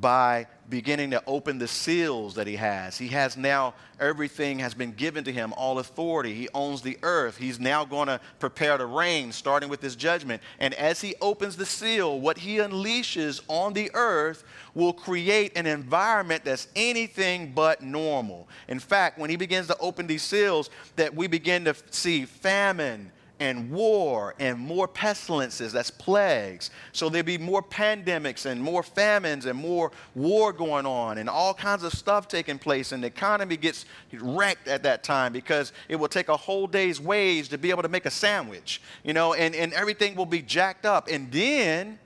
by 0.00 0.46
beginning 0.68 1.10
to 1.12 1.22
open 1.26 1.58
the 1.58 1.68
seals 1.68 2.34
that 2.34 2.46
he 2.46 2.56
has. 2.56 2.98
He 2.98 3.08
has 3.08 3.36
now 3.36 3.74
everything 4.00 4.58
has 4.58 4.74
been 4.74 4.92
given 4.92 5.24
to 5.24 5.32
him, 5.32 5.54
all 5.56 5.78
authority. 5.78 6.34
He 6.34 6.48
owns 6.52 6.82
the 6.82 6.98
earth. 7.02 7.36
He's 7.36 7.58
now 7.58 7.84
going 7.84 8.08
to 8.08 8.20
prepare 8.38 8.76
to 8.76 8.84
reign, 8.84 9.32
starting 9.32 9.68
with 9.68 9.80
his 9.80 9.96
judgment. 9.96 10.42
And 10.58 10.74
as 10.74 11.00
he 11.00 11.14
opens 11.20 11.56
the 11.56 11.66
seal, 11.66 12.20
what 12.20 12.38
he 12.38 12.56
unleashes 12.56 13.40
on 13.48 13.72
the 13.72 13.90
earth 13.94 14.44
will 14.74 14.92
create 14.92 15.56
an 15.56 15.66
environment 15.66 16.44
that's 16.44 16.68
anything 16.76 17.52
but 17.54 17.82
normal. 17.82 18.48
In 18.68 18.80
fact, 18.80 19.18
when 19.18 19.30
he 19.30 19.36
begins 19.36 19.68
to 19.68 19.78
open 19.78 20.06
these 20.06 20.22
seals, 20.22 20.68
that 20.96 21.14
we 21.14 21.26
begin 21.26 21.64
to 21.64 21.74
see 21.90 22.24
famine 22.24 23.12
and 23.38 23.70
war 23.70 24.34
and 24.38 24.58
more 24.58 24.88
pestilences, 24.88 25.72
that's 25.72 25.90
plagues. 25.90 26.70
So 26.92 27.08
there'll 27.08 27.26
be 27.26 27.38
more 27.38 27.62
pandemics 27.62 28.46
and 28.46 28.62
more 28.62 28.82
famines 28.82 29.46
and 29.46 29.58
more 29.58 29.92
war 30.14 30.52
going 30.52 30.86
on 30.86 31.18
and 31.18 31.28
all 31.28 31.52
kinds 31.52 31.82
of 31.82 31.92
stuff 31.92 32.28
taking 32.28 32.58
place. 32.58 32.92
And 32.92 33.02
the 33.02 33.08
economy 33.08 33.56
gets 33.56 33.84
wrecked 34.12 34.68
at 34.68 34.82
that 34.84 35.02
time 35.02 35.32
because 35.32 35.72
it 35.88 35.96
will 35.96 36.08
take 36.08 36.28
a 36.28 36.36
whole 36.36 36.66
day's 36.66 37.00
wage 37.00 37.48
to 37.50 37.58
be 37.58 37.70
able 37.70 37.82
to 37.82 37.88
make 37.88 38.06
a 38.06 38.10
sandwich, 38.10 38.80
you 39.04 39.12
know, 39.12 39.34
and, 39.34 39.54
and 39.54 39.72
everything 39.74 40.14
will 40.14 40.26
be 40.26 40.42
jacked 40.42 40.86
up. 40.86 41.08
And 41.08 41.30
then 41.30 41.98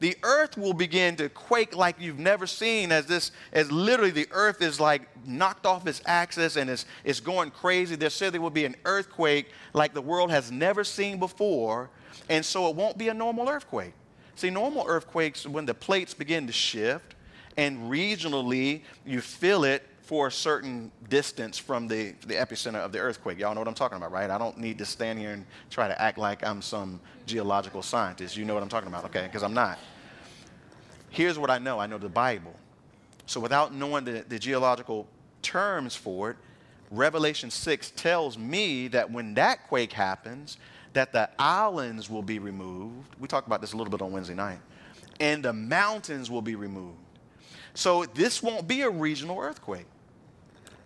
the 0.00 0.16
earth 0.22 0.56
will 0.56 0.72
begin 0.72 1.14
to 1.16 1.28
quake 1.28 1.76
like 1.76 1.96
you've 2.00 2.18
never 2.18 2.46
seen 2.46 2.90
as 2.90 3.06
this 3.06 3.32
as 3.52 3.70
literally 3.70 4.10
the 4.10 4.26
earth 4.32 4.62
is 4.62 4.80
like 4.80 5.02
knocked 5.26 5.66
off 5.66 5.86
its 5.86 6.00
axis 6.06 6.56
and 6.56 6.68
it's, 6.70 6.86
it's 7.04 7.20
going 7.20 7.50
crazy. 7.50 7.96
They 7.96 8.08
said 8.08 8.32
there 8.32 8.40
will 8.40 8.50
be 8.50 8.64
an 8.64 8.76
earthquake 8.86 9.50
like 9.74 9.92
the 9.92 10.00
world 10.00 10.30
has 10.30 10.50
never 10.50 10.84
seen 10.84 11.18
before 11.18 11.90
and 12.30 12.44
so 12.44 12.68
it 12.68 12.76
won't 12.76 12.96
be 12.96 13.08
a 13.08 13.14
normal 13.14 13.48
earthquake. 13.48 13.92
See 14.36 14.48
normal 14.48 14.84
earthquakes 14.88 15.46
when 15.46 15.66
the 15.66 15.74
plates 15.74 16.14
begin 16.14 16.46
to 16.46 16.52
shift 16.52 17.14
and 17.58 17.90
regionally 17.90 18.80
you 19.04 19.20
feel 19.20 19.64
it 19.64 19.86
for 20.10 20.26
a 20.26 20.32
certain 20.32 20.90
distance 21.08 21.56
from 21.56 21.86
the, 21.86 22.12
the 22.26 22.34
epicenter 22.34 22.80
of 22.80 22.90
the 22.90 22.98
earthquake. 22.98 23.38
Y'all 23.38 23.54
know 23.54 23.60
what 23.60 23.68
I'm 23.68 23.74
talking 23.74 23.96
about, 23.96 24.10
right? 24.10 24.28
I 24.28 24.38
don't 24.38 24.58
need 24.58 24.76
to 24.78 24.84
stand 24.84 25.20
here 25.20 25.30
and 25.30 25.46
try 25.70 25.86
to 25.86 26.02
act 26.02 26.18
like 26.18 26.44
I'm 26.44 26.62
some 26.62 26.98
geological 27.26 27.80
scientist. 27.80 28.36
You 28.36 28.44
know 28.44 28.52
what 28.52 28.64
I'm 28.64 28.68
talking 28.68 28.88
about, 28.88 29.04
okay? 29.04 29.22
Because 29.22 29.44
I'm 29.44 29.54
not. 29.54 29.78
Here's 31.10 31.38
what 31.38 31.48
I 31.48 31.58
know 31.58 31.78
I 31.78 31.86
know 31.86 31.96
the 31.96 32.08
Bible. 32.08 32.52
So 33.26 33.38
without 33.38 33.72
knowing 33.72 34.04
the, 34.04 34.24
the 34.28 34.36
geological 34.36 35.06
terms 35.42 35.94
for 35.94 36.30
it, 36.30 36.36
Revelation 36.90 37.48
6 37.48 37.92
tells 37.92 38.36
me 38.36 38.88
that 38.88 39.08
when 39.12 39.34
that 39.34 39.68
quake 39.68 39.92
happens, 39.92 40.56
that 40.92 41.12
the 41.12 41.30
islands 41.38 42.10
will 42.10 42.22
be 42.22 42.40
removed. 42.40 43.14
We 43.20 43.28
talked 43.28 43.46
about 43.46 43.60
this 43.60 43.74
a 43.74 43.76
little 43.76 43.92
bit 43.92 44.02
on 44.02 44.10
Wednesday 44.10 44.34
night. 44.34 44.58
And 45.20 45.44
the 45.44 45.52
mountains 45.52 46.32
will 46.32 46.42
be 46.42 46.56
removed. 46.56 46.98
So 47.74 48.06
this 48.06 48.42
won't 48.42 48.66
be 48.66 48.80
a 48.80 48.90
regional 48.90 49.38
earthquake 49.38 49.86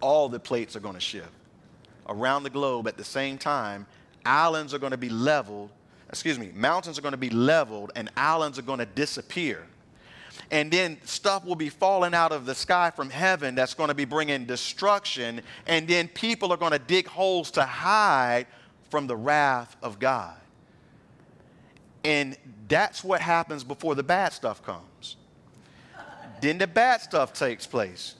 all 0.05 0.29
the 0.29 0.39
plates 0.39 0.77
are 0.77 0.81
going 0.81 0.95
to 0.95 1.01
shift. 1.01 1.33
Around 2.07 2.43
the 2.43 2.51
globe 2.51 2.87
at 2.87 2.99
the 2.99 3.05
same 3.05 3.39
time, 3.39 3.87
islands 4.27 4.75
are 4.75 4.79
going 4.79 4.91
to 4.91 4.99
be 4.99 5.09
leveled, 5.09 5.71
excuse 6.11 6.39
me, 6.39 6.51
mountains 6.55 6.99
are 6.99 7.03
going 7.03 7.13
to 7.13 7.19
be 7.19 7.31
leveled, 7.31 7.91
and 7.97 8.11
islands 8.15 8.59
are 8.59 8.63
going 8.63 8.81
to 8.81 8.87
disappear. 8.87 9.67
And 10.51 10.71
then 10.71 10.99
stuff 11.05 11.47
will 11.47 11.55
be 11.55 11.71
falling 11.71 12.13
out 12.13 12.33
of 12.33 12.45
the 12.45 12.55
sky 12.55 12.91
from 12.91 13.09
heaven 13.09 13.55
that's 13.55 13.73
going 13.73 13.89
to 13.89 13.95
be 13.95 14.05
bringing 14.05 14.45
destruction. 14.45 15.41
And 15.67 15.89
then 15.89 16.09
people 16.09 16.53
are 16.53 16.59
going 16.59 16.73
to 16.73 16.79
dig 16.79 17.07
holes 17.07 17.51
to 17.53 17.63
hide 17.63 18.47
from 18.91 19.07
the 19.07 19.17
wrath 19.17 19.75
of 19.83 19.99
God. 19.99 20.37
And 22.05 22.37
that's 22.69 23.03
what 23.03 23.23
happens 23.23 23.65
before 23.65 23.95
the 23.95 24.03
bad 24.03 24.35
stuff 24.35 24.63
comes. 24.63 25.17
Then 26.43 26.59
the 26.59 26.67
bad 26.67 27.01
stuff 27.01 27.33
takes 27.33 27.67
place. 27.67 28.17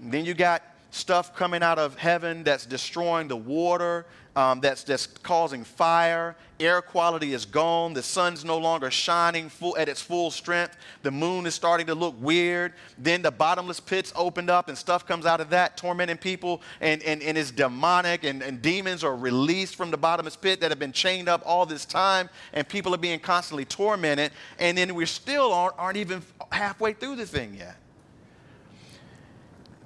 Then 0.00 0.24
you 0.24 0.32
got 0.32 0.62
stuff 0.96 1.34
coming 1.34 1.62
out 1.62 1.78
of 1.78 1.96
heaven 1.96 2.42
that's 2.42 2.66
destroying 2.66 3.28
the 3.28 3.36
water, 3.36 4.06
um, 4.34 4.60
that's, 4.60 4.82
that's 4.82 5.06
causing 5.06 5.64
fire. 5.64 6.36
Air 6.60 6.82
quality 6.82 7.32
is 7.32 7.46
gone. 7.46 7.94
The 7.94 8.02
sun's 8.02 8.44
no 8.44 8.58
longer 8.58 8.90
shining 8.90 9.48
full, 9.48 9.76
at 9.78 9.88
its 9.88 10.02
full 10.02 10.30
strength. 10.30 10.76
The 11.02 11.10
moon 11.10 11.46
is 11.46 11.54
starting 11.54 11.86
to 11.86 11.94
look 11.94 12.14
weird. 12.20 12.74
Then 12.98 13.22
the 13.22 13.30
bottomless 13.30 13.80
pits 13.80 14.12
opened 14.14 14.50
up 14.50 14.68
and 14.68 14.76
stuff 14.76 15.06
comes 15.06 15.24
out 15.24 15.40
of 15.40 15.50
that, 15.50 15.76
tormenting 15.78 16.18
people, 16.18 16.60
and, 16.80 17.02
and, 17.02 17.22
and 17.22 17.38
is 17.38 17.50
demonic, 17.50 18.24
and, 18.24 18.42
and 18.42 18.60
demons 18.60 19.04
are 19.04 19.16
released 19.16 19.74
from 19.76 19.90
the 19.90 19.96
bottomless 19.96 20.36
pit 20.36 20.60
that 20.60 20.70
have 20.70 20.78
been 20.78 20.92
chained 20.92 21.28
up 21.28 21.42
all 21.46 21.64
this 21.64 21.86
time, 21.86 22.28
and 22.52 22.68
people 22.68 22.94
are 22.94 22.98
being 22.98 23.20
constantly 23.20 23.64
tormented. 23.64 24.32
And 24.58 24.76
then 24.76 24.94
we 24.94 25.06
still 25.06 25.52
aren't, 25.52 25.78
aren't 25.78 25.96
even 25.96 26.22
halfway 26.52 26.92
through 26.92 27.16
the 27.16 27.26
thing 27.26 27.54
yet. 27.54 27.76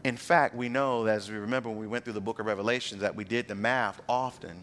In 0.03 0.17
fact, 0.17 0.55
we 0.55 0.69
know, 0.69 1.07
as 1.07 1.31
we 1.31 1.37
remember 1.37 1.69
when 1.69 1.79
we 1.79 1.87
went 1.87 2.05
through 2.05 2.15
the 2.15 2.21
book 2.21 2.39
of 2.39 2.47
Revelations, 2.47 3.03
that 3.03 3.15
we 3.15 3.25
did 3.25 3.49
the 3.49 3.55
math 3.55 4.01
often. 4.09 4.63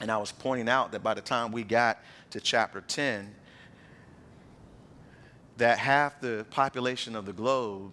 And 0.00 0.10
I 0.10 0.18
was 0.18 0.32
pointing 0.32 0.68
out 0.68 0.92
that 0.92 1.02
by 1.02 1.14
the 1.14 1.22
time 1.22 1.50
we 1.50 1.62
got 1.62 1.98
to 2.30 2.40
chapter 2.40 2.82
10, 2.82 3.34
that 5.56 5.78
half 5.78 6.20
the 6.20 6.44
population 6.50 7.16
of 7.16 7.26
the 7.26 7.32
globe 7.32 7.92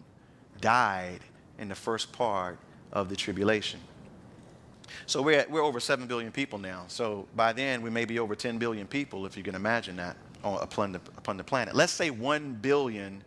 died 0.60 1.20
in 1.58 1.70
the 1.70 1.76
first 1.76 2.12
part 2.12 2.58
of 2.92 3.08
the 3.08 3.16
tribulation. 3.16 3.80
So 5.06 5.22
we're, 5.22 5.40
at, 5.40 5.50
we're 5.50 5.64
over 5.64 5.80
7 5.80 6.06
billion 6.08 6.32
people 6.32 6.60
now. 6.60 6.84
So 6.88 7.28
by 7.36 7.54
then, 7.54 7.82
we 7.82 7.90
may 7.90 8.04
be 8.04 8.20
over 8.20 8.36
10 8.36 8.58
billion 8.58 8.88
people, 8.88 9.26
if 9.26 9.38
you 9.38 9.44
can 9.44 9.56
imagine 9.56 9.96
that, 9.98 10.18
upon 10.44 10.92
the, 10.92 11.00
upon 11.18 11.38
the 11.38 11.44
planet. 11.44 11.76
Let's 11.76 11.94
say 11.94 12.10
1 12.10 12.56
billion 12.56 13.24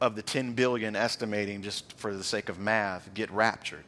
of 0.00 0.14
the 0.14 0.22
10 0.22 0.52
billion 0.52 0.94
estimating 0.94 1.62
just 1.62 1.92
for 1.98 2.14
the 2.14 2.24
sake 2.24 2.48
of 2.48 2.58
math 2.58 3.12
get 3.14 3.30
raptured 3.30 3.84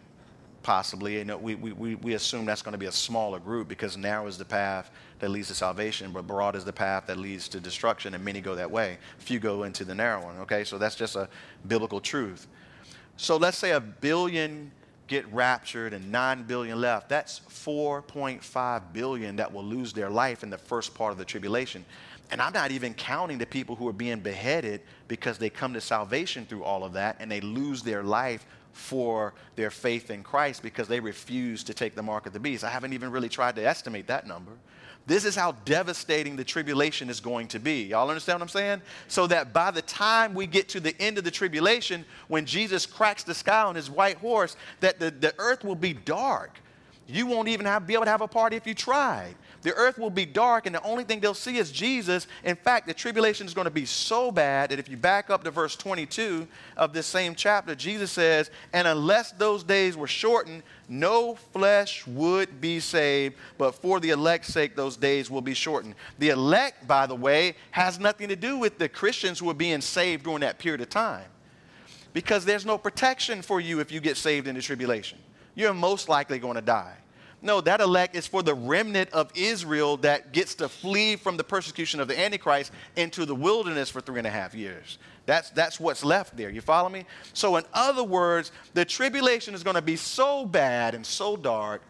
possibly. 0.62 1.18
You 1.18 1.24
know, 1.24 1.38
we, 1.38 1.54
we, 1.54 1.94
we 1.94 2.14
assume 2.14 2.44
that's 2.44 2.62
going 2.62 2.72
to 2.72 2.78
be 2.78 2.86
a 2.86 2.92
smaller 2.92 3.38
group 3.38 3.68
because 3.68 3.96
narrow 3.96 4.26
is 4.26 4.38
the 4.38 4.44
path 4.44 4.90
that 5.18 5.30
leads 5.30 5.48
to 5.48 5.54
salvation, 5.54 6.12
but 6.12 6.26
broad 6.26 6.56
is 6.56 6.64
the 6.64 6.72
path 6.72 7.06
that 7.06 7.16
leads 7.16 7.48
to 7.48 7.60
destruction, 7.60 8.14
and 8.14 8.24
many 8.24 8.40
go 8.40 8.54
that 8.54 8.70
way. 8.70 8.98
Few 9.18 9.38
go 9.38 9.64
into 9.64 9.84
the 9.84 9.94
narrow 9.94 10.22
one, 10.22 10.38
okay? 10.38 10.64
So 10.64 10.78
that's 10.78 10.96
just 10.96 11.16
a 11.16 11.28
biblical 11.66 12.00
truth. 12.00 12.46
So 13.16 13.36
let's 13.36 13.58
say 13.58 13.72
a 13.72 13.80
billion 13.80 14.70
get 15.06 15.30
raptured 15.32 15.92
and 15.92 16.10
9 16.12 16.44
billion 16.44 16.80
left. 16.80 17.08
That's 17.08 17.40
4.5 17.50 18.82
billion 18.92 19.36
that 19.36 19.52
will 19.52 19.64
lose 19.64 19.92
their 19.92 20.08
life 20.08 20.44
in 20.44 20.50
the 20.50 20.58
first 20.58 20.94
part 20.94 21.10
of 21.10 21.18
the 21.18 21.24
tribulation. 21.24 21.84
And 22.30 22.40
I'm 22.40 22.52
not 22.52 22.70
even 22.70 22.94
counting 22.94 23.38
the 23.38 23.46
people 23.46 23.74
who 23.74 23.88
are 23.88 23.92
being 23.92 24.20
beheaded 24.20 24.82
because 25.08 25.38
they 25.38 25.50
come 25.50 25.72
to 25.74 25.80
salvation 25.80 26.46
through 26.46 26.64
all 26.64 26.84
of 26.84 26.92
that 26.92 27.16
and 27.18 27.30
they 27.30 27.40
lose 27.40 27.82
their 27.82 28.02
life 28.02 28.46
for 28.72 29.34
their 29.56 29.70
faith 29.70 30.10
in 30.10 30.22
Christ 30.22 30.62
because 30.62 30.86
they 30.86 31.00
refuse 31.00 31.64
to 31.64 31.74
take 31.74 31.94
the 31.94 32.02
mark 32.02 32.26
of 32.26 32.32
the 32.32 32.40
beast. 32.40 32.62
I 32.62 32.70
haven't 32.70 32.92
even 32.92 33.10
really 33.10 33.28
tried 33.28 33.56
to 33.56 33.66
estimate 33.66 34.06
that 34.06 34.26
number. 34.26 34.52
This 35.06 35.24
is 35.24 35.34
how 35.34 35.52
devastating 35.64 36.36
the 36.36 36.44
tribulation 36.44 37.10
is 37.10 37.18
going 37.18 37.48
to 37.48 37.58
be. 37.58 37.84
Y'all 37.84 38.08
understand 38.08 38.38
what 38.38 38.44
I'm 38.44 38.48
saying? 38.48 38.82
So 39.08 39.26
that 39.26 39.52
by 39.52 39.72
the 39.72 39.82
time 39.82 40.34
we 40.34 40.46
get 40.46 40.68
to 40.68 40.80
the 40.80 40.96
end 41.00 41.18
of 41.18 41.24
the 41.24 41.30
tribulation, 41.30 42.04
when 42.28 42.46
Jesus 42.46 42.86
cracks 42.86 43.24
the 43.24 43.34
sky 43.34 43.62
on 43.62 43.74
his 43.74 43.90
white 43.90 44.18
horse, 44.18 44.56
that 44.80 45.00
the, 45.00 45.10
the 45.10 45.34
earth 45.38 45.64
will 45.64 45.74
be 45.74 45.94
dark. 45.94 46.60
You 47.10 47.26
won't 47.26 47.48
even 47.48 47.66
have, 47.66 47.86
be 47.86 47.94
able 47.94 48.04
to 48.04 48.10
have 48.10 48.20
a 48.20 48.28
party 48.28 48.56
if 48.56 48.66
you 48.66 48.74
tried. 48.74 49.34
The 49.62 49.74
earth 49.74 49.98
will 49.98 50.10
be 50.10 50.24
dark, 50.24 50.64
and 50.64 50.74
the 50.74 50.82
only 50.82 51.04
thing 51.04 51.20
they'll 51.20 51.34
see 51.34 51.58
is 51.58 51.70
Jesus. 51.70 52.26
In 52.44 52.56
fact, 52.56 52.86
the 52.86 52.94
tribulation 52.94 53.46
is 53.46 53.52
going 53.52 53.66
to 53.66 53.70
be 53.70 53.84
so 53.84 54.32
bad 54.32 54.70
that 54.70 54.78
if 54.78 54.88
you 54.88 54.96
back 54.96 55.28
up 55.28 55.44
to 55.44 55.50
verse 55.50 55.76
22 55.76 56.48
of 56.78 56.92
this 56.94 57.06
same 57.06 57.34
chapter, 57.34 57.74
Jesus 57.74 58.10
says, 58.10 58.50
And 58.72 58.88
unless 58.88 59.32
those 59.32 59.62
days 59.62 59.96
were 59.96 60.06
shortened, 60.06 60.62
no 60.88 61.34
flesh 61.34 62.06
would 62.06 62.60
be 62.60 62.80
saved, 62.80 63.36
but 63.58 63.74
for 63.74 64.00
the 64.00 64.10
elect's 64.10 64.52
sake, 64.52 64.76
those 64.76 64.96
days 64.96 65.30
will 65.30 65.42
be 65.42 65.54
shortened. 65.54 65.94
The 66.18 66.30
elect, 66.30 66.86
by 66.86 67.06
the 67.06 67.14
way, 67.14 67.54
has 67.72 67.98
nothing 67.98 68.28
to 68.28 68.36
do 68.36 68.56
with 68.56 68.78
the 68.78 68.88
Christians 68.88 69.38
who 69.38 69.50
are 69.50 69.54
being 69.54 69.82
saved 69.82 70.24
during 70.24 70.40
that 70.40 70.58
period 70.58 70.80
of 70.80 70.88
time. 70.88 71.26
Because 72.12 72.44
there's 72.44 72.66
no 72.66 72.78
protection 72.78 73.42
for 73.42 73.60
you 73.60 73.80
if 73.80 73.92
you 73.92 74.00
get 74.00 74.16
saved 74.16 74.48
in 74.48 74.54
the 74.54 74.62
tribulation. 74.62 75.18
You're 75.60 75.74
most 75.74 76.08
likely 76.08 76.38
going 76.38 76.54
to 76.54 76.62
die. 76.62 76.96
No, 77.42 77.60
that 77.60 77.82
elect 77.82 78.16
is 78.16 78.26
for 78.26 78.42
the 78.42 78.54
remnant 78.54 79.10
of 79.10 79.30
Israel 79.34 79.98
that 79.98 80.32
gets 80.32 80.54
to 80.54 80.70
flee 80.70 81.16
from 81.16 81.36
the 81.36 81.44
persecution 81.44 82.00
of 82.00 82.08
the 82.08 82.18
Antichrist 82.18 82.72
into 82.96 83.26
the 83.26 83.34
wilderness 83.34 83.90
for 83.90 84.00
three 84.00 84.16
and 84.16 84.26
a 84.26 84.30
half 84.30 84.54
years. 84.54 84.96
That's, 85.26 85.50
that's 85.50 85.78
what's 85.78 86.02
left 86.02 86.34
there. 86.34 86.48
You 86.48 86.62
follow 86.62 86.88
me? 86.88 87.04
So, 87.34 87.56
in 87.56 87.64
other 87.74 88.02
words, 88.02 88.52
the 88.72 88.86
tribulation 88.86 89.52
is 89.52 89.62
going 89.62 89.76
to 89.76 89.82
be 89.82 89.96
so 89.96 90.46
bad 90.46 90.94
and 90.94 91.04
so 91.04 91.36
dark 91.36 91.82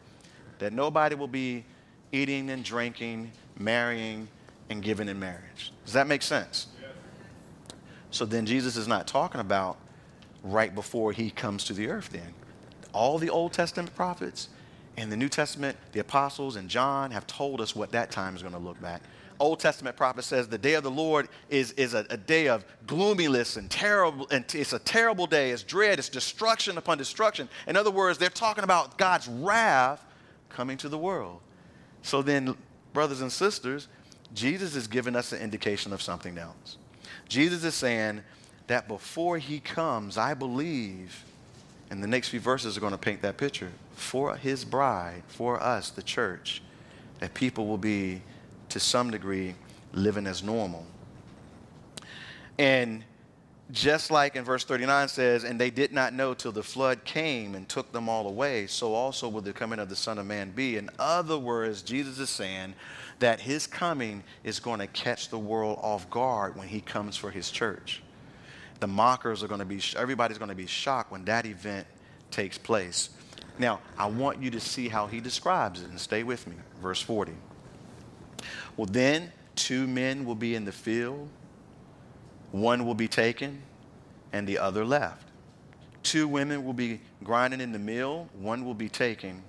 that 0.59 0.73
nobody 0.73 1.15
will 1.15 1.29
be 1.29 1.65
eating 2.11 2.51
and 2.51 2.65
drinking, 2.65 3.31
marrying, 3.57 4.27
and 4.69 4.83
giving 4.83 5.09
in 5.09 5.21
marriage. 5.21 5.73
Does 5.85 5.95
that 5.95 6.09
make 6.09 6.23
sense? 6.23 6.67
So, 8.11 8.25
then 8.25 8.47
Jesus 8.47 8.77
is 8.77 8.89
not 8.89 9.07
talking 9.07 9.41
about 9.41 9.79
right 10.43 10.75
before 10.75 11.13
he 11.13 11.31
comes 11.31 11.63
to 11.65 11.73
the 11.73 11.89
earth, 11.89 12.09
then. 12.11 12.35
All 12.93 13.19
the 13.19 13.31
Old 13.31 13.53
Testament 13.53 13.95
prophets, 13.95 14.49
and 14.97 15.11
the 15.11 15.17
New 15.17 15.29
Testament, 15.29 15.77
the 15.93 16.01
apostles 16.01 16.57
and 16.57 16.69
John 16.69 17.11
have 17.11 17.27
told 17.27 17.61
us 17.61 17.75
what 17.75 17.93
that 17.93 18.11
time 18.11 18.37
is 18.37 18.43
going 18.43 18.55
to 18.55 18.61
look 18.61 18.81
like. 18.83 19.01
Old 19.39 19.59
Testament 19.59 19.97
prophet 19.97 20.23
says 20.25 20.49
the 20.49 20.59
day 20.59 20.75
of 20.75 20.83
the 20.83 20.91
Lord 20.91 21.29
is, 21.49 21.73
is 21.73 21.95
a, 21.95 22.05
a, 22.11 22.17
day 22.19 22.49
of 22.49 22.63
gloominess 22.87 23.57
and 23.57 23.71
terrible, 23.71 24.29
and 24.31 24.45
it's 24.55 24.75
a 24.75 24.79
terrible 24.79 25.27
day. 25.27 25.51
It's 25.51 25.63
dread, 25.63 25.99
it's 25.99 26.11
destruction 26.11 26.77
upon 26.77 26.99
destruction. 26.99 27.49
In 27.67 27.75
other 27.75 27.91
words, 27.91 28.19
they're 28.19 28.29
talking 28.29 28.65
about 28.65 28.99
God's 28.99 29.29
wrath 29.29 30.05
coming 30.51 30.77
to 30.79 30.91
the 30.91 30.99
world. 30.99 31.41
So 32.03 32.21
then, 32.21 32.55
brothers 32.93 33.23
and 33.23 33.33
sisters, 33.33 33.89
Jesus 34.35 34.77
is 34.77 34.87
giving 34.87 35.17
us 35.17 35.33
an 35.33 35.41
indication 35.41 35.95
of 35.95 36.03
something 36.03 36.37
else. 36.37 36.77
Jesus 37.27 37.65
is 37.65 37.75
saying 37.75 38.23
that 38.67 38.89
before 38.89 39.39
he 39.39 39.59
comes, 39.59 40.19
I 40.19 40.35
believe 40.35 41.25
and 41.91 42.03
the 42.03 42.07
next 42.07 42.29
few 42.29 42.41
verses 42.41 42.77
are 42.77 42.81
going 42.81 42.93
to 42.93 42.99
paint 42.99 43.21
that 43.23 43.37
picture 43.37 43.73
for 43.95 44.37
his 44.37 44.65
bride, 44.65 45.23
for 45.27 45.61
us, 45.61 45.91
the 45.91 46.03
church, 46.03 46.63
that 47.19 47.35
people 47.35 47.67
will 47.67 47.79
be, 47.79 48.23
to 48.69 48.79
some 48.79 49.11
degree, 49.11 49.55
living 49.93 50.27
as 50.27 50.43
normal. 50.43 50.87
And 52.59 53.05
just 53.73 54.11
like 54.11 54.37
in 54.37 54.45
verse 54.45 54.65
39 54.65 55.09
says, 55.09 55.45
and 55.45 55.61
they 55.61 55.71
did 55.71 55.93
not 55.93 56.13
know 56.13 56.35
till 56.35 56.53
the 56.53 56.63
flood 56.63 57.05
came 57.05 57.55
and 57.55 57.69
took 57.69 57.93
them 57.93 58.09
all 58.09 58.27
away, 58.29 58.67
so 58.69 58.95
also 58.95 59.29
will 59.29 59.41
the 59.41 59.53
coming 59.53 59.79
of 59.79 59.89
the 59.89 59.97
Son 59.97 60.19
of 60.19 60.27
Man 60.27 60.53
be. 60.53 60.77
In 60.77 60.91
other 60.99 61.39
words, 61.39 61.83
Jesus 61.83 62.19
is 62.19 62.31
saying 62.31 62.75
that 63.19 63.41
his 63.41 63.67
coming 63.67 64.23
is 64.45 64.61
going 64.61 64.81
to 64.81 64.87
catch 64.87 65.29
the 65.29 65.39
world 65.39 65.79
off 65.83 66.09
guard 66.09 66.57
when 66.57 66.69
he 66.69 66.81
comes 66.81 67.17
for 67.17 67.31
his 67.31 67.51
church 67.51 68.03
the 68.81 68.87
mockers 68.87 69.43
are 69.43 69.49
going 69.49 69.61
to 69.61 69.67
be, 69.67 69.81
everybody's 69.97 70.39
going 70.39 70.49
to 70.49 70.55
be 70.55 70.67
shocked 70.67 71.13
when 71.13 71.25
that 71.27 71.47
event 71.47 71.87
takes 72.31 72.59
place. 72.59 73.11
Now, 73.59 73.81
I 73.99 74.07
want 74.07 74.43
you 74.43 74.51
to 74.51 74.61
see 74.61 74.89
how 74.89 75.07
he 75.07 75.21
describes 75.21 75.83
it 75.83 75.91
and 75.91 76.01
stay 76.01 76.23
with 76.23 76.47
me. 76.47 76.57
Verse 76.81 77.01
40. 77.03 77.33
Well, 78.77 78.87
then 78.91 79.33
two 79.55 79.87
men 79.87 80.25
will 80.25 80.35
be 80.35 80.55
in 80.55 80.65
the 80.65 80.73
field, 80.73 81.29
one 82.53 82.87
will 82.87 82.95
be 82.95 83.09
taken, 83.09 83.63
and 84.33 84.47
the 84.47 84.59
other 84.59 84.85
left. 84.85 85.29
Two 86.03 86.27
women 86.27 86.65
will 86.65 86.73
be 86.73 87.01
grinding 87.23 87.61
in 87.61 87.73
the 87.73 87.79
mill, 87.79 88.29
one 88.39 88.65
will 88.65 88.75
be 88.75 88.89
taken, 88.89 89.43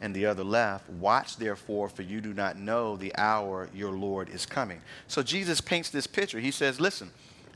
and 0.00 0.14
the 0.14 0.26
other 0.26 0.44
left. 0.44 0.90
Watch 0.90 1.36
therefore, 1.36 1.88
for 1.88 2.02
you 2.02 2.20
do 2.20 2.34
not 2.34 2.58
know 2.58 2.96
the 2.96 3.14
hour 3.16 3.68
your 3.72 3.92
Lord 3.92 4.28
is 4.28 4.44
coming. 4.44 4.80
So 5.06 5.22
Jesus 5.22 5.60
paints 5.60 5.90
this 5.90 6.06
picture. 6.06 6.40
He 6.40 6.50
says, 6.50 6.80
Listen, 6.80 7.10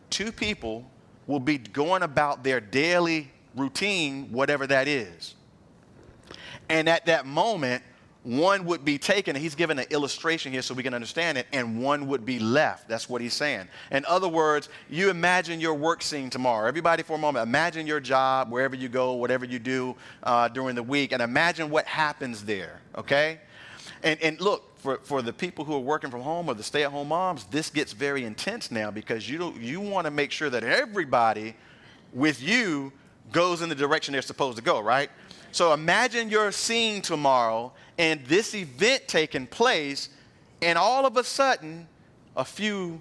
two 0.09 0.31
people 0.33 0.89
will 1.31 1.39
be 1.39 1.59
going 1.59 2.03
about 2.03 2.43
their 2.43 2.61
daily 2.61 3.31
routine, 3.55 4.33
whatever 4.33 4.67
that 4.67 4.89
is. 4.89 5.37
And 6.69 6.89
at 6.89 7.07
that 7.07 7.25
moment, 7.25 7.85
one 8.25 8.65
would 8.67 8.85
be 8.85 8.99
taken, 8.99 9.37
he's 9.37 9.55
given 9.55 9.79
an 9.79 9.87
illustration 9.91 10.53
here 10.53 10.61
so 10.61 10.75
we 10.75 10.83
can 10.83 10.93
understand 10.93 11.39
it, 11.39 11.47
and 11.53 11.81
one 11.81 12.09
would 12.09 12.27
be 12.27 12.41
left. 12.41 12.89
That's 12.89 13.09
what 13.09 13.23
he's 13.23 13.33
saying. 13.33 13.69
In 13.93 14.05
other 14.07 14.29
words, 14.29 14.69
you 14.91 15.09
imagine 15.09 15.61
your 15.61 15.75
work 15.75 16.03
scene 16.03 16.31
tomorrow. 16.31 16.67
Everybody, 16.67 17.05
for 17.05 17.15
a 17.15 17.19
moment, 17.19 17.45
imagine 17.47 17.87
your 17.87 18.01
job, 18.01 18.51
wherever 18.51 18.75
you 18.75 18.89
go, 18.89 19.13
whatever 19.13 19.45
you 19.45 19.61
do 19.61 19.95
uh, 20.25 20.49
during 20.49 20.75
the 20.75 20.83
week, 20.83 21.13
and 21.13 21.23
imagine 21.23 21.71
what 21.71 21.87
happens 21.87 22.45
there, 22.45 22.81
okay? 22.97 23.39
And, 24.03 24.21
and 24.23 24.41
look, 24.41 24.79
for, 24.79 24.99
for 25.03 25.21
the 25.23 25.33
people 25.33 25.65
who 25.65 25.75
are 25.75 25.81
working 25.81 26.11
from 26.11 26.23
home 26.23 26.49
or 26.49 26.55
the 26.55 26.63
stay 26.63 26.85
at 26.85 26.91
home 26.91 27.09
moms, 27.09 27.45
this 27.45 27.71
gets 27.71 27.93
very 27.93 28.25
intense 28.25 28.71
now 28.71 28.91
because 28.91 29.29
you, 29.29 29.53
you 29.61 29.81
want 29.81 30.07
to 30.07 30.11
make 30.11 30.33
sure 30.33 30.49
that 30.51 30.65
everybody 30.65 31.55
with 32.13 32.43
you 32.43 32.93
goes 33.31 33.63
in 33.63 33.69
the 33.69 33.75
direction 33.75 34.13
they're 34.13 34.23
supposed 34.23 34.57
to 34.57 34.63
go, 34.63 34.81
right? 34.81 35.11
So 35.53 35.73
imagine 35.73 36.31
you're 36.31 36.53
seeing 36.53 37.03
tomorrow 37.03 37.73
and 37.99 38.25
this 38.27 38.55
event 38.55 39.03
taking 39.07 39.47
place, 39.47 40.09
and 40.63 40.79
all 40.79 41.05
of 41.05 41.17
a 41.17 41.25
sudden, 41.25 41.87
a 42.37 42.45
few 42.45 43.01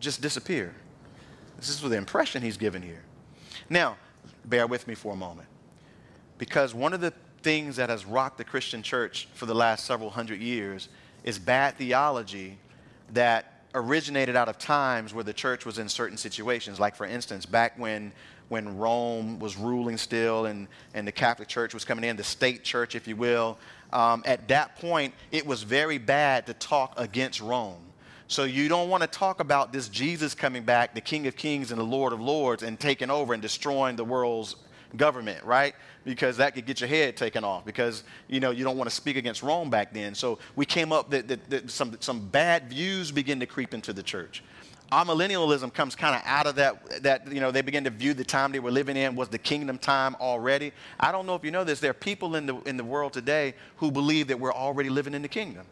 just 0.00 0.22
disappear. 0.22 0.74
This 1.58 1.68
is 1.68 1.80
the 1.80 1.96
impression 1.96 2.40
he's 2.40 2.56
given 2.56 2.80
here. 2.80 3.02
Now, 3.68 3.96
bear 4.46 4.66
with 4.66 4.86
me 4.86 4.94
for 4.94 5.12
a 5.12 5.16
moment. 5.16 5.48
Because 6.38 6.72
one 6.72 6.94
of 6.94 7.00
the 7.00 7.12
things 7.48 7.76
that 7.76 7.88
has 7.88 8.04
rocked 8.04 8.36
the 8.36 8.44
Christian 8.44 8.82
church 8.82 9.26
for 9.32 9.46
the 9.46 9.54
last 9.54 9.86
several 9.86 10.10
hundred 10.10 10.38
years 10.38 10.90
is 11.24 11.38
bad 11.38 11.74
theology 11.78 12.58
that 13.14 13.62
originated 13.74 14.36
out 14.36 14.50
of 14.50 14.58
times 14.58 15.14
where 15.14 15.24
the 15.24 15.32
church 15.32 15.64
was 15.64 15.78
in 15.78 15.88
certain 15.88 16.18
situations. 16.18 16.78
Like, 16.78 16.94
for 16.94 17.06
instance, 17.06 17.46
back 17.46 17.78
when, 17.78 18.12
when 18.50 18.76
Rome 18.76 19.38
was 19.38 19.56
ruling 19.56 19.96
still 19.96 20.44
and, 20.44 20.68
and 20.92 21.08
the 21.08 21.12
Catholic 21.12 21.48
Church 21.48 21.72
was 21.72 21.86
coming 21.86 22.04
in, 22.04 22.16
the 22.16 22.22
state 22.22 22.64
church, 22.64 22.94
if 22.94 23.08
you 23.08 23.16
will, 23.16 23.56
um, 23.94 24.22
at 24.26 24.46
that 24.48 24.76
point, 24.76 25.14
it 25.32 25.46
was 25.46 25.62
very 25.62 25.96
bad 25.96 26.44
to 26.48 26.52
talk 26.52 27.00
against 27.00 27.40
Rome. 27.40 27.80
So 28.26 28.44
you 28.44 28.68
don't 28.68 28.90
want 28.90 29.04
to 29.04 29.06
talk 29.06 29.40
about 29.40 29.72
this 29.72 29.88
Jesus 29.88 30.34
coming 30.34 30.64
back, 30.64 30.94
the 30.94 31.00
King 31.00 31.26
of 31.26 31.34
Kings 31.34 31.70
and 31.70 31.80
the 31.80 31.84
Lord 31.84 32.12
of 32.12 32.20
Lords, 32.20 32.62
and 32.62 32.78
taking 32.78 33.08
over 33.08 33.32
and 33.32 33.40
destroying 33.40 33.96
the 33.96 34.04
world's 34.04 34.56
government, 34.96 35.44
right? 35.44 35.74
Because 36.08 36.38
that 36.38 36.54
could 36.54 36.64
get 36.64 36.80
your 36.80 36.88
head 36.88 37.18
taken 37.18 37.44
off 37.44 37.66
because, 37.66 38.02
you 38.28 38.40
know, 38.40 38.50
you 38.50 38.64
don't 38.64 38.78
want 38.78 38.88
to 38.88 38.96
speak 38.96 39.18
against 39.18 39.42
Rome 39.42 39.68
back 39.68 39.92
then. 39.92 40.14
So 40.14 40.38
we 40.56 40.64
came 40.64 40.90
up 40.90 41.10
that, 41.10 41.28
that, 41.28 41.50
that 41.50 41.70
some, 41.70 41.98
some 42.00 42.26
bad 42.28 42.70
views 42.70 43.12
begin 43.12 43.38
to 43.40 43.46
creep 43.46 43.74
into 43.74 43.92
the 43.92 44.02
church. 44.02 44.42
Amillennialism 44.90 45.74
comes 45.74 45.94
kind 45.94 46.16
of 46.16 46.22
out 46.24 46.46
of 46.46 46.54
that, 46.54 47.02
that, 47.02 47.30
you 47.30 47.40
know, 47.40 47.50
they 47.50 47.60
begin 47.60 47.84
to 47.84 47.90
view 47.90 48.14
the 48.14 48.24
time 48.24 48.52
they 48.52 48.58
were 48.58 48.70
living 48.70 48.96
in 48.96 49.16
was 49.16 49.28
the 49.28 49.36
kingdom 49.36 49.76
time 49.76 50.16
already. 50.18 50.72
I 50.98 51.12
don't 51.12 51.26
know 51.26 51.34
if 51.34 51.44
you 51.44 51.50
know 51.50 51.62
this. 51.62 51.78
There 51.78 51.90
are 51.90 51.94
people 51.94 52.36
in 52.36 52.46
the, 52.46 52.56
in 52.62 52.78
the 52.78 52.84
world 52.84 53.12
today 53.12 53.52
who 53.76 53.90
believe 53.90 54.28
that 54.28 54.40
we're 54.40 54.54
already 54.54 54.88
living 54.88 55.12
in 55.12 55.20
the 55.20 55.28
kingdom. 55.28 55.66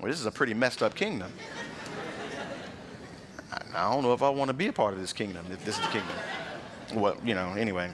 Well, 0.00 0.10
this 0.10 0.18
is 0.18 0.24
a 0.24 0.30
pretty 0.30 0.54
messed 0.54 0.82
up 0.82 0.94
kingdom. 0.94 1.30
I 3.74 3.92
don't 3.92 4.02
know 4.02 4.14
if 4.14 4.22
I 4.22 4.30
want 4.30 4.48
to 4.48 4.54
be 4.54 4.68
a 4.68 4.72
part 4.72 4.94
of 4.94 5.00
this 5.00 5.12
kingdom, 5.12 5.44
if 5.50 5.62
this 5.66 5.76
is 5.76 5.82
the 5.82 5.88
kingdom. 5.88 6.16
Well, 6.94 7.16
you 7.22 7.34
know, 7.34 7.52
anyway. 7.52 7.92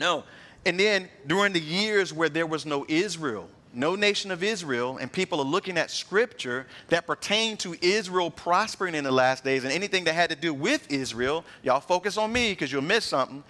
No, 0.00 0.24
And 0.66 0.78
then 0.78 1.08
during 1.26 1.52
the 1.52 1.60
years 1.60 2.12
where 2.12 2.28
there 2.28 2.46
was 2.46 2.66
no 2.66 2.84
Israel, 2.88 3.48
no 3.72 3.94
nation 3.94 4.30
of 4.30 4.42
Israel, 4.42 4.98
and 4.98 5.10
people 5.10 5.40
are 5.40 5.44
looking 5.44 5.78
at 5.78 5.90
scripture 5.90 6.66
that 6.88 7.06
pertain 7.06 7.56
to 7.58 7.76
Israel 7.80 8.30
prospering 8.30 8.94
in 8.94 9.04
the 9.04 9.12
last 9.12 9.44
days 9.44 9.64
and 9.64 9.72
anything 9.72 10.04
that 10.04 10.14
had 10.14 10.30
to 10.30 10.36
do 10.36 10.52
with 10.52 10.90
Israel, 10.90 11.44
y'all 11.62 11.80
focus 11.80 12.16
on 12.16 12.32
me 12.32 12.50
because 12.50 12.72
you'll 12.72 12.82
miss 12.82 13.04
something. 13.04 13.42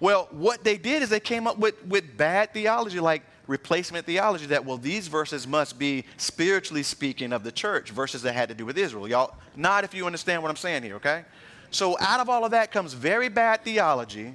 Well, 0.00 0.28
what 0.30 0.62
they 0.62 0.78
did 0.78 1.02
is 1.02 1.08
they 1.08 1.20
came 1.20 1.46
up 1.46 1.58
with, 1.58 1.84
with 1.86 2.16
bad 2.16 2.54
theology, 2.54 3.00
like 3.00 3.22
replacement 3.48 4.06
theology, 4.06 4.46
that, 4.46 4.64
well, 4.64 4.76
these 4.76 5.08
verses 5.08 5.46
must 5.46 5.78
be 5.78 6.04
spiritually 6.18 6.84
speaking 6.84 7.32
of 7.32 7.42
the 7.42 7.50
church, 7.50 7.90
verses 7.90 8.22
that 8.22 8.34
had 8.34 8.48
to 8.48 8.54
do 8.54 8.64
with 8.64 8.78
Israel. 8.78 9.08
Y'all, 9.08 9.34
not 9.56 9.82
if 9.82 9.92
you 9.92 10.06
understand 10.06 10.40
what 10.42 10.50
I'm 10.50 10.56
saying 10.56 10.84
here, 10.84 10.96
okay? 10.96 11.24
So 11.70 11.96
out 11.98 12.20
of 12.20 12.28
all 12.28 12.44
of 12.44 12.52
that 12.52 12.70
comes 12.70 12.92
very 12.92 13.28
bad 13.28 13.64
theology, 13.64 14.34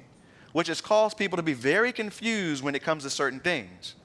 which 0.54 0.68
has 0.68 0.80
caused 0.80 1.16
people 1.16 1.36
to 1.36 1.42
be 1.42 1.52
very 1.52 1.90
confused 1.90 2.62
when 2.62 2.76
it 2.76 2.82
comes 2.82 3.02
to 3.02 3.10
certain 3.10 3.40
things. 3.40 3.96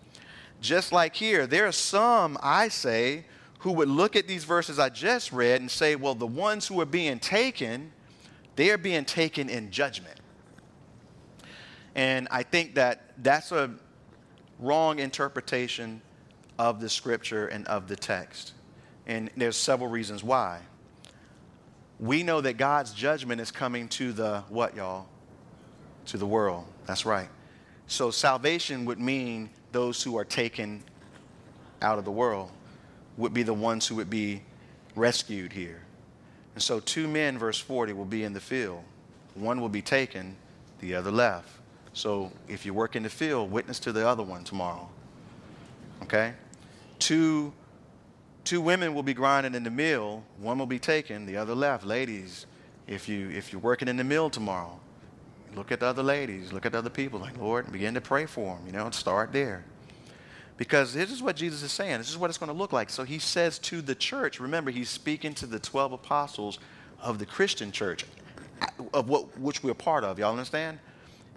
Just 0.59 0.91
like 0.91 1.15
here, 1.15 1.45
there 1.45 1.67
are 1.67 1.71
some, 1.71 2.39
I 2.41 2.69
say, 2.69 3.25
who 3.59 3.71
would 3.73 3.87
look 3.87 4.15
at 4.15 4.27
these 4.27 4.45
verses 4.45 4.79
I 4.79 4.89
just 4.89 5.31
read 5.31 5.61
and 5.61 5.69
say, 5.69 5.95
well, 5.95 6.15
the 6.15 6.25
ones 6.25 6.65
who 6.65 6.81
are 6.81 6.87
being 6.87 7.19
taken, 7.19 7.91
they 8.55 8.71
are 8.71 8.79
being 8.79 9.05
taken 9.05 9.47
in 9.47 9.69
judgment. 9.69 10.19
And 11.93 12.27
I 12.31 12.41
think 12.41 12.73
that 12.73 13.11
that's 13.19 13.51
a 13.51 13.69
wrong 14.57 14.97
interpretation 14.97 16.01
of 16.57 16.81
the 16.81 16.89
scripture 16.89 17.45
and 17.45 17.67
of 17.67 17.87
the 17.87 17.95
text. 17.95 18.53
And 19.05 19.29
there's 19.37 19.55
several 19.55 19.91
reasons 19.91 20.23
why. 20.23 20.61
We 21.99 22.23
know 22.23 22.41
that 22.41 22.53
God's 22.57 22.91
judgment 22.91 23.39
is 23.39 23.51
coming 23.51 23.87
to 23.89 24.13
the 24.13 24.43
what, 24.49 24.75
y'all? 24.75 25.05
To 26.09 26.17
the 26.17 26.25
world. 26.25 26.65
That's 26.87 27.05
right. 27.05 27.29
So 27.85 28.09
salvation 28.09 28.85
would 28.85 28.99
mean 28.99 29.49
those 29.71 30.01
who 30.01 30.17
are 30.17 30.25
taken 30.25 30.83
out 31.83 31.99
of 31.99 32.05
the 32.05 32.11
world 32.11 32.49
would 33.17 33.33
be 33.33 33.43
the 33.43 33.53
ones 33.53 33.85
who 33.85 33.95
would 33.95 34.09
be 34.09 34.41
rescued 34.95 35.53
here. 35.53 35.81
And 36.55 36.63
so 36.63 36.79
two 36.79 37.07
men, 37.07 37.37
verse 37.37 37.59
40, 37.59 37.93
will 37.93 38.05
be 38.05 38.23
in 38.23 38.33
the 38.33 38.39
field. 38.39 38.83
One 39.35 39.61
will 39.61 39.69
be 39.69 39.83
taken, 39.83 40.35
the 40.79 40.95
other 40.95 41.11
left. 41.11 41.49
So 41.93 42.31
if 42.47 42.65
you 42.65 42.73
work 42.73 42.95
in 42.95 43.03
the 43.03 43.09
field, 43.09 43.51
witness 43.51 43.79
to 43.81 43.91
the 43.91 44.07
other 44.07 44.23
one 44.23 44.43
tomorrow. 44.43 44.89
Okay? 46.03 46.33
Two, 46.97 47.53
two 48.45 48.61
women 48.61 48.95
will 48.95 49.03
be 49.03 49.13
grinding 49.13 49.53
in 49.53 49.63
the 49.63 49.69
mill. 49.69 50.23
One 50.39 50.57
will 50.57 50.65
be 50.65 50.79
taken, 50.79 51.25
the 51.25 51.37
other 51.37 51.53
left. 51.53 51.85
Ladies, 51.85 52.47
if, 52.87 53.07
you, 53.07 53.29
if 53.29 53.53
you're 53.53 53.61
working 53.61 53.87
in 53.87 53.97
the 53.97 54.03
mill 54.03 54.29
tomorrow, 54.29 54.79
look 55.55 55.71
at 55.71 55.79
the 55.79 55.85
other 55.85 56.03
ladies, 56.03 56.53
look 56.53 56.65
at 56.65 56.71
the 56.71 56.77
other 56.77 56.89
people. 56.89 57.19
Like, 57.19 57.37
Lord, 57.37 57.71
begin 57.71 57.93
to 57.93 58.01
pray 58.01 58.25
for 58.25 58.55
them, 58.55 58.65
you 58.65 58.71
know, 58.71 58.85
and 58.85 58.93
start 58.93 59.31
there. 59.31 59.63
Because 60.57 60.93
this 60.93 61.11
is 61.11 61.23
what 61.23 61.37
Jesus 61.37 61.63
is 61.63 61.71
saying. 61.71 61.99
This 61.99 62.09
is 62.09 62.17
what 62.17 62.29
it's 62.29 62.37
going 62.37 62.51
to 62.51 62.57
look 62.57 62.73
like. 62.73 62.89
So 62.89 63.03
he 63.03 63.17
says 63.17 63.59
to 63.59 63.81
the 63.81 63.95
church, 63.95 64.39
remember, 64.39 64.71
he's 64.71 64.89
speaking 64.89 65.33
to 65.35 65.45
the 65.45 65.59
12 65.59 65.93
apostles 65.93 66.59
of 67.01 67.17
the 67.17 67.25
Christian 67.25 67.71
church, 67.71 68.05
uh, 68.61 68.67
of 68.93 69.07
what, 69.07 69.39
which 69.39 69.63
we're 69.63 69.73
part 69.73 70.03
of. 70.03 70.19
Y'all 70.19 70.31
understand? 70.31 70.79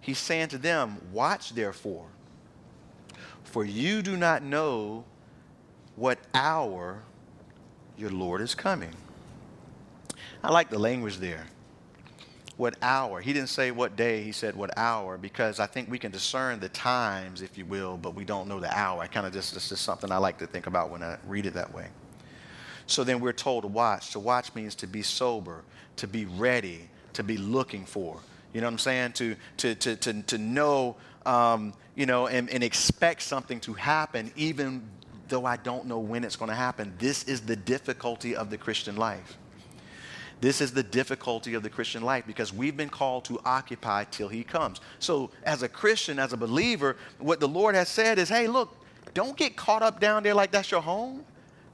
He's 0.00 0.18
saying 0.18 0.48
to 0.48 0.58
them, 0.58 0.98
Watch 1.12 1.54
therefore, 1.54 2.06
for 3.44 3.64
you 3.64 4.02
do 4.02 4.16
not 4.16 4.42
know 4.42 5.04
what 5.94 6.18
hour 6.34 7.02
your 7.96 8.10
Lord 8.10 8.40
is 8.40 8.54
coming. 8.54 8.92
I 10.42 10.50
like 10.50 10.70
the 10.70 10.78
language 10.78 11.18
there. 11.18 11.46
What 12.62 12.76
hour? 12.80 13.20
He 13.20 13.32
didn't 13.32 13.48
say 13.48 13.72
what 13.72 13.96
day, 13.96 14.22
he 14.22 14.30
said 14.30 14.54
what 14.54 14.70
hour, 14.78 15.18
because 15.18 15.58
I 15.58 15.66
think 15.66 15.90
we 15.90 15.98
can 15.98 16.12
discern 16.12 16.60
the 16.60 16.68
times, 16.68 17.42
if 17.42 17.58
you 17.58 17.66
will, 17.66 17.96
but 17.96 18.14
we 18.14 18.24
don't 18.24 18.46
know 18.46 18.60
the 18.60 18.72
hour. 18.72 19.02
I 19.02 19.08
kind 19.08 19.26
of 19.26 19.32
just, 19.32 19.52
this 19.52 19.72
is 19.72 19.80
something 19.80 20.12
I 20.12 20.18
like 20.18 20.38
to 20.38 20.46
think 20.46 20.68
about 20.68 20.88
when 20.88 21.02
I 21.02 21.18
read 21.26 21.44
it 21.46 21.54
that 21.54 21.74
way. 21.74 21.88
So 22.86 23.02
then 23.02 23.18
we're 23.18 23.32
told 23.32 23.64
to 23.64 23.66
watch. 23.66 24.12
To 24.12 24.20
watch 24.20 24.54
means 24.54 24.76
to 24.76 24.86
be 24.86 25.02
sober, 25.02 25.64
to 25.96 26.06
be 26.06 26.24
ready, 26.24 26.88
to 27.14 27.24
be 27.24 27.36
looking 27.36 27.84
for. 27.84 28.20
You 28.52 28.60
know 28.60 28.68
what 28.68 28.74
I'm 28.74 28.78
saying? 28.78 29.14
To, 29.14 29.34
to, 29.56 29.74
to, 29.74 29.96
to, 29.96 30.22
to 30.22 30.38
know, 30.38 30.94
um, 31.26 31.74
you 31.96 32.06
know, 32.06 32.28
and, 32.28 32.48
and 32.48 32.62
expect 32.62 33.22
something 33.22 33.58
to 33.58 33.72
happen 33.72 34.30
even 34.36 34.88
though 35.26 35.46
I 35.46 35.56
don't 35.56 35.86
know 35.86 35.98
when 35.98 36.22
it's 36.22 36.36
going 36.36 36.50
to 36.50 36.54
happen. 36.54 36.94
This 37.00 37.24
is 37.24 37.40
the 37.40 37.56
difficulty 37.56 38.36
of 38.36 38.50
the 38.50 38.56
Christian 38.56 38.94
life. 38.94 39.36
This 40.42 40.60
is 40.60 40.72
the 40.72 40.82
difficulty 40.82 41.54
of 41.54 41.62
the 41.62 41.70
Christian 41.70 42.02
life 42.02 42.24
because 42.26 42.52
we've 42.52 42.76
been 42.76 42.88
called 42.88 43.24
to 43.26 43.38
occupy 43.44 44.02
till 44.10 44.26
he 44.26 44.42
comes. 44.42 44.80
So, 44.98 45.30
as 45.44 45.62
a 45.62 45.68
Christian, 45.68 46.18
as 46.18 46.32
a 46.32 46.36
believer, 46.36 46.96
what 47.20 47.38
the 47.38 47.46
Lord 47.46 47.76
has 47.76 47.88
said 47.88 48.18
is 48.18 48.28
hey, 48.28 48.48
look, 48.48 48.74
don't 49.14 49.36
get 49.36 49.54
caught 49.54 49.84
up 49.84 50.00
down 50.00 50.24
there 50.24 50.34
like 50.34 50.50
that's 50.50 50.68
your 50.68 50.82
home. 50.82 51.24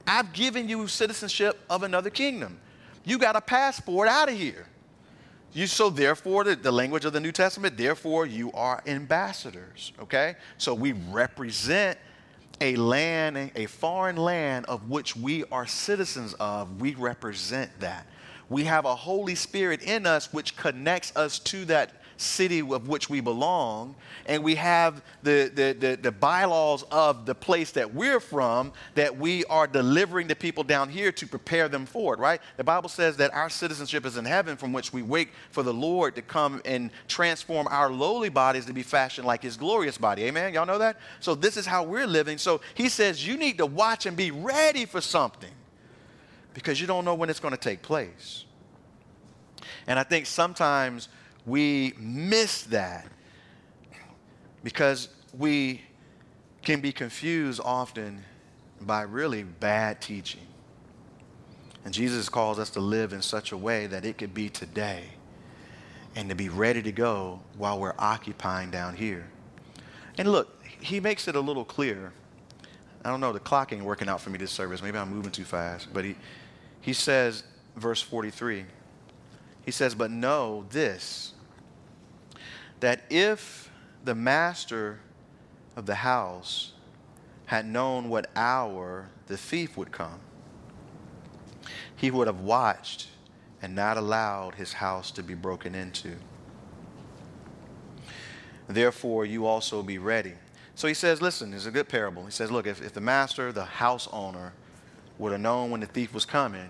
I've 0.05 0.33
given 0.33 0.69
you 0.69 0.87
citizenship 0.87 1.59
of 1.67 1.81
another 1.81 2.11
kingdom. 2.11 2.59
You 3.05 3.17
got 3.17 3.35
a 3.35 3.41
passport 3.41 4.07
out 4.07 4.29
of 4.29 4.37
here. 4.37 4.67
You, 5.51 5.65
so 5.65 5.89
therefore, 5.89 6.43
the, 6.43 6.55
the, 6.55 6.71
language 6.71 7.05
of 7.05 7.13
the 7.13 7.19
New 7.19 7.31
Testament, 7.31 7.75
therefore 7.75 8.27
you 8.27 8.51
are 8.51 8.83
ambassadors, 8.85 9.93
okay? 9.99 10.35
So 10.59 10.75
we 10.75 10.91
represent 10.91 11.97
a 12.61 12.75
land, 12.75 13.51
a 13.55 13.65
foreign 13.65 14.17
land 14.17 14.67
of 14.67 14.91
which 14.91 15.15
we 15.15 15.43
are 15.45 15.65
citizens 15.65 16.35
of. 16.35 16.79
We 16.79 16.93
represent 16.93 17.71
that. 17.79 18.05
We 18.49 18.63
have 18.63 18.85
a 18.85 18.95
Holy 18.95 19.35
Spirit 19.35 19.83
in 19.83 20.05
us 20.05 20.33
which 20.33 20.57
connects 20.57 21.15
us 21.15 21.39
to 21.39 21.65
that 21.65 21.91
city 22.19 22.59
of 22.59 22.87
which 22.87 23.09
we 23.09 23.21
belong, 23.21 23.95
and 24.25 24.43
we 24.43 24.55
have 24.55 25.01
the, 25.23 25.51
the, 25.53 25.73
the, 25.79 25.95
the, 25.95 26.11
bylaws 26.11 26.83
of 26.91 27.25
the 27.25 27.33
place 27.33 27.71
that 27.71 27.93
we're 27.93 28.19
from 28.19 28.73
that 28.95 29.15
we 29.15 29.45
are 29.45 29.67
delivering 29.67 30.27
to 30.27 30.35
people 30.35 30.63
down 30.63 30.89
here 30.89 31.11
to 31.13 31.25
prepare 31.25 31.69
them 31.69 31.85
for 31.85 32.13
it, 32.13 32.19
right? 32.19 32.41
The 32.57 32.63
Bible 32.63 32.89
says 32.89 33.15
that 33.17 33.33
our 33.33 33.49
citizenship 33.49 34.05
is 34.05 34.17
in 34.17 34.25
heaven 34.25 34.57
from 34.57 34.73
which 34.73 34.91
we 34.91 35.01
wait 35.01 35.29
for 35.51 35.63
the 35.63 35.73
Lord 35.73 36.15
to 36.15 36.21
come 36.21 36.61
and 36.65 36.91
transform 37.07 37.67
our 37.69 37.89
lowly 37.89 38.29
bodies 38.29 38.65
to 38.65 38.73
be 38.73 38.83
fashioned 38.83 39.25
like 39.25 39.41
his 39.41 39.55
glorious 39.55 39.97
body. 39.97 40.23
Amen? 40.23 40.53
Y'all 40.53 40.65
know 40.65 40.79
that? 40.79 40.97
So 41.21 41.35
this 41.35 41.55
is 41.55 41.65
how 41.65 41.83
we're 41.83 42.07
living. 42.07 42.37
So 42.37 42.59
he 42.73 42.89
says 42.89 43.25
you 43.25 43.37
need 43.37 43.57
to 43.59 43.65
watch 43.65 44.05
and 44.05 44.17
be 44.17 44.31
ready 44.31 44.85
for 44.85 44.99
something 44.99 45.51
because 46.59 46.81
you 46.81 46.87
don't 46.87 47.05
know 47.05 47.15
when 47.15 47.29
it's 47.29 47.39
going 47.39 47.53
to 47.53 47.59
take 47.59 47.81
place. 47.81 48.43
And 49.87 49.97
I 49.97 50.03
think 50.03 50.25
sometimes 50.25 51.07
we 51.45 51.93
miss 51.97 52.63
that 52.63 53.07
because 54.61 55.07
we 55.37 55.81
can 56.61 56.81
be 56.81 56.91
confused 56.91 57.61
often 57.63 58.23
by 58.81 59.03
really 59.03 59.43
bad 59.43 60.01
teaching. 60.01 60.41
And 61.85 61.93
Jesus 61.93 62.27
calls 62.27 62.59
us 62.59 62.69
to 62.71 62.81
live 62.81 63.13
in 63.13 63.21
such 63.21 63.53
a 63.53 63.57
way 63.57 63.87
that 63.87 64.03
it 64.03 64.17
could 64.17 64.33
be 64.33 64.49
today 64.49 65.05
and 66.15 66.27
to 66.27 66.35
be 66.35 66.49
ready 66.49 66.81
to 66.81 66.91
go 66.91 67.39
while 67.57 67.79
we're 67.79 67.95
occupying 67.97 68.69
down 68.69 68.95
here. 68.95 69.29
And 70.17 70.29
look, 70.29 70.61
he 70.81 70.99
makes 70.99 71.29
it 71.29 71.35
a 71.37 71.39
little 71.39 71.63
clear. 71.63 72.11
I 73.05 73.09
don't 73.09 73.21
know, 73.21 73.31
the 73.31 73.39
clock 73.39 73.71
ain't 73.71 73.85
working 73.85 74.09
out 74.09 74.19
for 74.19 74.29
me 74.29 74.37
this 74.37 74.51
service. 74.51 74.81
Maybe 74.81 74.97
I'm 74.97 75.09
moving 75.09 75.31
too 75.31 75.45
fast. 75.45 75.87
But 75.93 76.03
he, 76.03 76.15
he 76.81 76.93
says, 76.93 77.43
verse 77.75 78.01
43, 78.01 78.65
he 79.65 79.71
says, 79.71 79.95
But 79.95 80.11
know 80.11 80.65
this, 80.69 81.33
that 82.79 83.03
if 83.09 83.69
the 84.03 84.15
master 84.15 84.99
of 85.75 85.85
the 85.85 85.95
house 85.95 86.73
had 87.45 87.65
known 87.65 88.09
what 88.09 88.29
hour 88.35 89.09
the 89.27 89.37
thief 89.37 89.75
would 89.77 89.91
come, 89.91 90.19
he 91.95 92.11
would 92.11 92.27
have 92.27 92.39
watched 92.39 93.07
and 93.61 93.75
not 93.75 93.97
allowed 93.97 94.55
his 94.55 94.73
house 94.73 95.11
to 95.11 95.23
be 95.23 95.33
broken 95.33 95.75
into. 95.75 96.15
Therefore, 98.67 99.25
you 99.25 99.45
also 99.45 99.81
be 99.81 99.97
ready. 99.97 100.33
So 100.75 100.87
he 100.87 100.93
says, 100.93 101.21
listen, 101.21 101.53
it's 101.53 101.65
a 101.65 101.71
good 101.71 101.89
parable. 101.89 102.23
He 102.23 102.31
says, 102.31 102.51
look, 102.51 102.67
if, 102.67 102.81
if 102.81 102.93
the 102.93 103.01
master, 103.01 103.51
the 103.51 103.65
house 103.65 104.07
owner, 104.13 104.53
would 105.19 105.31
have 105.31 105.41
known 105.41 105.69
when 105.69 105.81
the 105.81 105.87
thief 105.87 106.13
was 106.13 106.25
coming, 106.25 106.69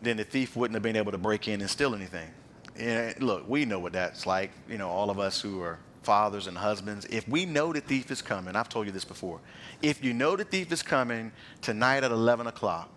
then 0.00 0.16
the 0.16 0.24
thief 0.24 0.54
wouldn't 0.54 0.74
have 0.74 0.82
been 0.82 0.96
able 0.96 1.10
to 1.12 1.18
break 1.18 1.48
in 1.48 1.60
and 1.60 1.68
steal 1.68 1.94
anything. 1.94 2.30
And 2.78 3.20
look, 3.20 3.48
we 3.48 3.64
know 3.64 3.78
what 3.78 3.92
that's 3.92 4.26
like. 4.26 4.50
You 4.68 4.78
know, 4.78 4.88
all 4.88 5.10
of 5.10 5.18
us 5.18 5.40
who 5.40 5.60
are 5.62 5.78
fathers 6.02 6.46
and 6.46 6.56
husbands, 6.56 7.06
if 7.10 7.26
we 7.28 7.46
know 7.46 7.72
the 7.72 7.80
thief 7.80 8.10
is 8.10 8.22
coming, 8.22 8.56
I've 8.56 8.68
told 8.68 8.86
you 8.86 8.92
this 8.92 9.04
before, 9.04 9.40
if 9.80 10.04
you 10.04 10.12
know 10.12 10.36
the 10.36 10.44
thief 10.44 10.70
is 10.72 10.82
coming 10.82 11.32
tonight 11.60 12.04
at 12.04 12.10
11 12.10 12.46
o'clock, 12.46 12.90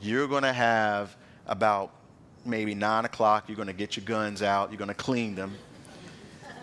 you're 0.00 0.28
going 0.28 0.42
to 0.42 0.52
have 0.52 1.16
about 1.46 1.92
maybe 2.44 2.74
9 2.74 3.04
o'clock, 3.04 3.44
you're 3.48 3.56
going 3.56 3.68
to 3.68 3.74
get 3.74 3.96
your 3.96 4.04
guns 4.04 4.42
out, 4.42 4.70
you're 4.70 4.78
going 4.78 4.88
to 4.88 4.94
clean 4.94 5.34
them, 5.34 5.54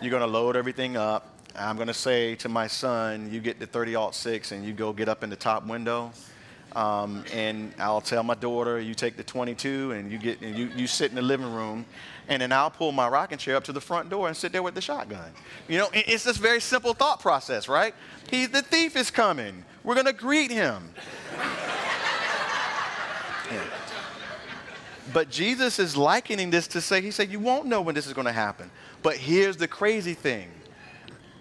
you're 0.00 0.10
going 0.10 0.22
to 0.22 0.26
load 0.26 0.56
everything 0.56 0.96
up. 0.96 1.28
I'm 1.54 1.76
going 1.76 1.88
to 1.88 1.94
say 1.94 2.34
to 2.36 2.48
my 2.48 2.66
son, 2.66 3.30
you 3.30 3.40
get 3.40 3.58
the 3.58 3.66
30 3.66 3.94
aught 3.96 4.14
6 4.14 4.52
and 4.52 4.64
you 4.64 4.72
go 4.72 4.92
get 4.92 5.08
up 5.08 5.22
in 5.22 5.30
the 5.30 5.36
top 5.36 5.66
window. 5.66 6.12
Um, 6.74 7.24
and 7.34 7.74
I'll 7.78 8.00
tell 8.00 8.22
my 8.22 8.34
daughter, 8.34 8.80
you 8.80 8.94
take 8.94 9.16
the 9.16 9.22
22 9.22 9.92
and 9.92 10.10
you 10.10 10.18
get 10.18 10.40
and 10.40 10.56
you, 10.56 10.70
you 10.74 10.86
sit 10.86 11.10
in 11.10 11.16
the 11.16 11.22
living 11.22 11.52
room, 11.52 11.84
and 12.28 12.40
then 12.40 12.50
I'll 12.50 12.70
pull 12.70 12.92
my 12.92 13.08
rocking 13.08 13.36
chair 13.36 13.56
up 13.56 13.64
to 13.64 13.72
the 13.72 13.80
front 13.80 14.08
door 14.08 14.28
and 14.28 14.36
sit 14.36 14.52
there 14.52 14.62
with 14.62 14.74
the 14.74 14.80
shotgun. 14.80 15.32
You 15.68 15.78
know, 15.78 15.88
it's 15.92 16.24
this 16.24 16.38
very 16.38 16.60
simple 16.60 16.94
thought 16.94 17.20
process, 17.20 17.68
right? 17.68 17.94
He, 18.30 18.46
the 18.46 18.62
thief 18.62 18.96
is 18.96 19.10
coming. 19.10 19.64
We're 19.84 19.96
gonna 19.96 20.14
greet 20.14 20.50
him. 20.50 20.94
yeah. 23.50 23.64
But 25.12 25.28
Jesus 25.28 25.78
is 25.78 25.94
likening 25.94 26.48
this 26.50 26.66
to 26.68 26.80
say, 26.80 27.02
He 27.02 27.10
said, 27.10 27.30
You 27.30 27.40
won't 27.40 27.66
know 27.66 27.82
when 27.82 27.94
this 27.94 28.06
is 28.06 28.14
gonna 28.14 28.32
happen. 28.32 28.70
But 29.02 29.16
here's 29.16 29.58
the 29.58 29.68
crazy 29.68 30.14
thing. 30.14 30.48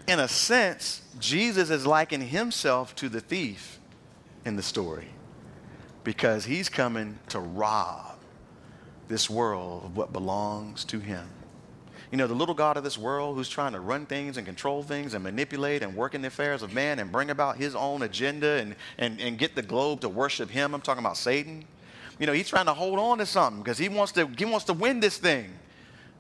In 0.08 0.20
a 0.20 0.28
sense, 0.28 1.04
Jesus 1.20 1.70
is 1.70 1.86
likening 1.86 2.28
himself 2.28 2.94
to 2.96 3.08
the 3.08 3.22
thief 3.22 3.80
in 4.44 4.58
the 4.58 4.64
story 4.64 5.08
because 6.04 6.46
he's 6.46 6.70
coming 6.70 7.20
to 7.30 7.40
rob 7.40 8.18
this 9.08 9.30
world 9.30 9.86
of 9.86 9.98
what 9.98 10.14
belongs 10.14 10.86
to 10.86 11.00
him. 11.00 11.28
You 12.12 12.18
know, 12.18 12.28
the 12.28 12.36
little 12.36 12.56
God 12.56 12.76
of 12.76 12.84
this 12.84 12.98
world 12.98 13.38
who's 13.38 13.48
trying 13.48 13.72
to 13.72 13.80
run 13.80 14.06
things 14.06 14.36
and 14.36 14.46
control 14.46 14.84
things 14.84 15.14
and 15.14 15.24
manipulate 15.24 15.82
and 15.82 15.96
work 15.96 16.14
in 16.14 16.22
the 16.22 16.28
affairs 16.28 16.62
of 16.62 16.74
man 16.74 17.00
and 17.00 17.12
bring 17.12 17.30
about 17.30 17.56
his 17.56 17.74
own 17.74 18.02
agenda 18.02 18.56
and, 18.56 18.76
and, 18.98 19.22
and 19.22 19.38
get 19.38 19.56
the 19.56 19.62
globe 19.62 20.02
to 20.02 20.10
worship 20.10 20.50
him. 20.50 20.74
I'm 20.74 20.82
talking 20.82 21.04
about 21.04 21.16
Satan. 21.16 21.64
You 22.20 22.28
know, 22.28 22.34
he's 22.34 22.50
trying 22.50 22.66
to 22.66 22.74
hold 22.74 23.00
on 23.00 23.20
to 23.20 23.26
something 23.26 23.64
because 23.64 23.78
he 23.78 23.88
wants 23.88 24.12
to, 24.14 24.28
he 24.28 24.46
wants 24.46 24.66
to 24.66 24.74
win 24.74 25.00
this 25.00 25.18
thing. 25.18 25.52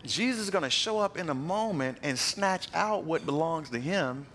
Jesus 0.03 0.43
is 0.43 0.49
going 0.49 0.63
to 0.63 0.69
show 0.69 0.97
up 0.99 1.17
in 1.17 1.29
a 1.29 1.33
moment 1.33 1.97
and 2.03 2.17
snatch 2.17 2.69
out 2.73 3.03
what 3.03 3.25
belongs 3.25 3.69
to 3.69 3.79
him 3.79 4.25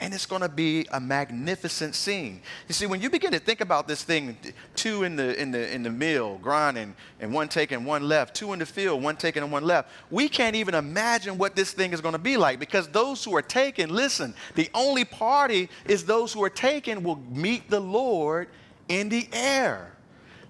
and 0.00 0.14
it's 0.14 0.26
going 0.26 0.42
to 0.42 0.48
be 0.48 0.86
a 0.92 1.00
magnificent 1.00 1.94
scene. 1.94 2.40
You 2.68 2.74
see, 2.74 2.86
when 2.86 3.00
you 3.00 3.10
begin 3.10 3.32
to 3.32 3.38
think 3.38 3.60
about 3.60 3.88
this 3.88 4.02
thing, 4.02 4.36
two 4.74 5.02
in 5.02 5.16
the 5.16 5.40
in 5.40 5.50
the 5.50 5.72
in 5.72 5.82
the 5.82 5.90
mill 5.90 6.38
grinding, 6.38 6.94
and 7.20 7.32
one 7.32 7.48
taking 7.48 7.84
one 7.84 8.06
left, 8.08 8.34
two 8.34 8.52
in 8.52 8.58
the 8.58 8.66
field, 8.66 9.02
one 9.02 9.16
taking 9.16 9.42
and 9.42 9.50
one 9.50 9.64
left. 9.64 9.90
We 10.10 10.28
can't 10.28 10.56
even 10.56 10.74
imagine 10.74 11.38
what 11.38 11.56
this 11.56 11.72
thing 11.72 11.92
is 11.92 12.00
going 12.00 12.12
to 12.12 12.18
be 12.18 12.36
like 12.36 12.58
because 12.60 12.88
those 12.88 13.24
who 13.24 13.34
are 13.36 13.42
taken, 13.42 13.90
listen, 13.90 14.34
the 14.54 14.70
only 14.74 15.04
party 15.04 15.68
is 15.86 16.04
those 16.04 16.32
who 16.32 16.42
are 16.44 16.50
taken 16.50 17.02
will 17.02 17.20
meet 17.30 17.68
the 17.68 17.80
Lord 17.80 18.48
in 18.88 19.08
the 19.08 19.28
air 19.32 19.92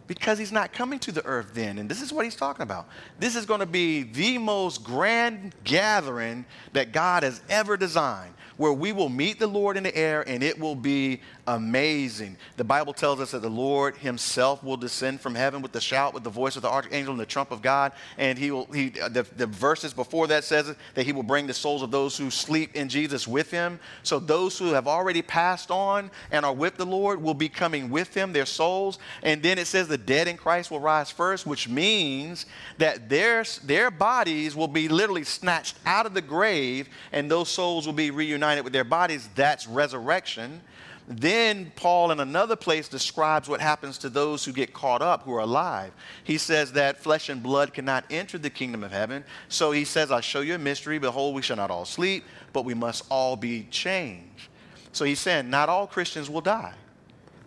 because 0.06 0.38
he's 0.38 0.52
not 0.52 0.72
coming 0.72 0.98
to 0.98 1.12
the 1.12 1.24
earth 1.24 1.50
then. 1.52 1.78
And 1.78 1.88
this 1.88 2.00
is 2.00 2.12
what 2.12 2.24
he's 2.24 2.34
talking 2.34 2.62
about. 2.62 2.88
This 3.20 3.36
is 3.36 3.44
going 3.44 3.60
to 3.60 3.66
be 3.66 4.02
the 4.02 4.38
most 4.38 4.82
grand 4.82 5.54
gathering 5.64 6.46
that 6.72 6.92
God 6.92 7.22
has 7.22 7.42
ever 7.48 7.76
designed 7.76 8.34
where 8.58 8.72
we 8.72 8.92
will 8.92 9.08
meet 9.08 9.38
the 9.38 9.46
Lord 9.46 9.76
in 9.78 9.84
the 9.84 9.96
air 9.96 10.22
and 10.28 10.42
it 10.42 10.58
will 10.58 10.74
be 10.74 11.20
amazing. 11.48 12.36
The 12.58 12.64
Bible 12.64 12.92
tells 12.92 13.20
us 13.20 13.30
that 13.30 13.40
the 13.40 13.48
Lord 13.48 13.96
himself 13.96 14.62
will 14.62 14.76
descend 14.76 15.22
from 15.22 15.34
heaven 15.34 15.62
with 15.62 15.72
the 15.72 15.80
shout, 15.80 16.12
with 16.12 16.22
the 16.22 16.30
voice 16.30 16.56
of 16.56 16.62
the 16.62 16.68
archangel 16.68 17.12
and 17.12 17.20
the 17.20 17.26
trump 17.26 17.50
of 17.50 17.62
God. 17.62 17.92
And 18.18 18.38
he 18.38 18.50
will, 18.50 18.66
he, 18.66 18.90
the, 18.90 19.26
the 19.34 19.46
verses 19.46 19.94
before 19.94 20.26
that 20.26 20.44
says 20.44 20.74
that 20.94 21.06
he 21.06 21.12
will 21.12 21.22
bring 21.22 21.46
the 21.46 21.54
souls 21.54 21.82
of 21.82 21.90
those 21.90 22.18
who 22.18 22.30
sleep 22.30 22.76
in 22.76 22.90
Jesus 22.90 23.26
with 23.26 23.50
him. 23.50 23.80
So 24.02 24.18
those 24.18 24.58
who 24.58 24.74
have 24.74 24.86
already 24.86 25.22
passed 25.22 25.70
on 25.70 26.10
and 26.30 26.44
are 26.44 26.52
with 26.52 26.76
the 26.76 26.84
Lord 26.84 27.22
will 27.22 27.32
be 27.32 27.48
coming 27.48 27.88
with 27.88 28.12
him, 28.12 28.34
their 28.34 28.46
souls. 28.46 28.98
And 29.22 29.42
then 29.42 29.56
it 29.56 29.66
says 29.66 29.88
the 29.88 29.96
dead 29.96 30.28
in 30.28 30.36
Christ 30.36 30.70
will 30.70 30.80
rise 30.80 31.10
first, 31.10 31.46
which 31.46 31.66
means 31.66 32.44
that 32.76 33.08
their, 33.08 33.42
their 33.64 33.90
bodies 33.90 34.54
will 34.54 34.68
be 34.68 34.86
literally 34.88 35.24
snatched 35.24 35.78
out 35.86 36.04
of 36.04 36.12
the 36.12 36.20
grave 36.20 36.90
and 37.10 37.30
those 37.30 37.48
souls 37.48 37.86
will 37.86 37.94
be 37.94 38.10
reunited 38.10 38.64
with 38.64 38.74
their 38.74 38.84
bodies, 38.84 39.30
that's 39.34 39.66
resurrection. 39.66 40.60
Then 41.10 41.72
Paul, 41.74 42.10
in 42.10 42.20
another 42.20 42.54
place, 42.54 42.86
describes 42.86 43.48
what 43.48 43.62
happens 43.62 43.96
to 43.98 44.10
those 44.10 44.44
who 44.44 44.52
get 44.52 44.74
caught 44.74 45.00
up, 45.00 45.22
who 45.22 45.32
are 45.34 45.40
alive. 45.40 45.92
He 46.22 46.36
says 46.36 46.72
that 46.72 46.98
flesh 46.98 47.30
and 47.30 47.42
blood 47.42 47.72
cannot 47.72 48.04
enter 48.10 48.36
the 48.36 48.50
kingdom 48.50 48.84
of 48.84 48.92
heaven. 48.92 49.24
So 49.48 49.72
he 49.72 49.86
says, 49.86 50.10
I'll 50.10 50.20
show 50.20 50.42
you 50.42 50.54
a 50.54 50.58
mystery. 50.58 50.98
Behold, 50.98 51.34
we 51.34 51.40
shall 51.40 51.56
not 51.56 51.70
all 51.70 51.86
sleep, 51.86 52.24
but 52.52 52.66
we 52.66 52.74
must 52.74 53.06
all 53.08 53.36
be 53.36 53.66
changed. 53.70 54.48
So 54.92 55.06
he's 55.06 55.18
saying, 55.18 55.48
not 55.48 55.70
all 55.70 55.86
Christians 55.86 56.28
will 56.28 56.42
die, 56.42 56.74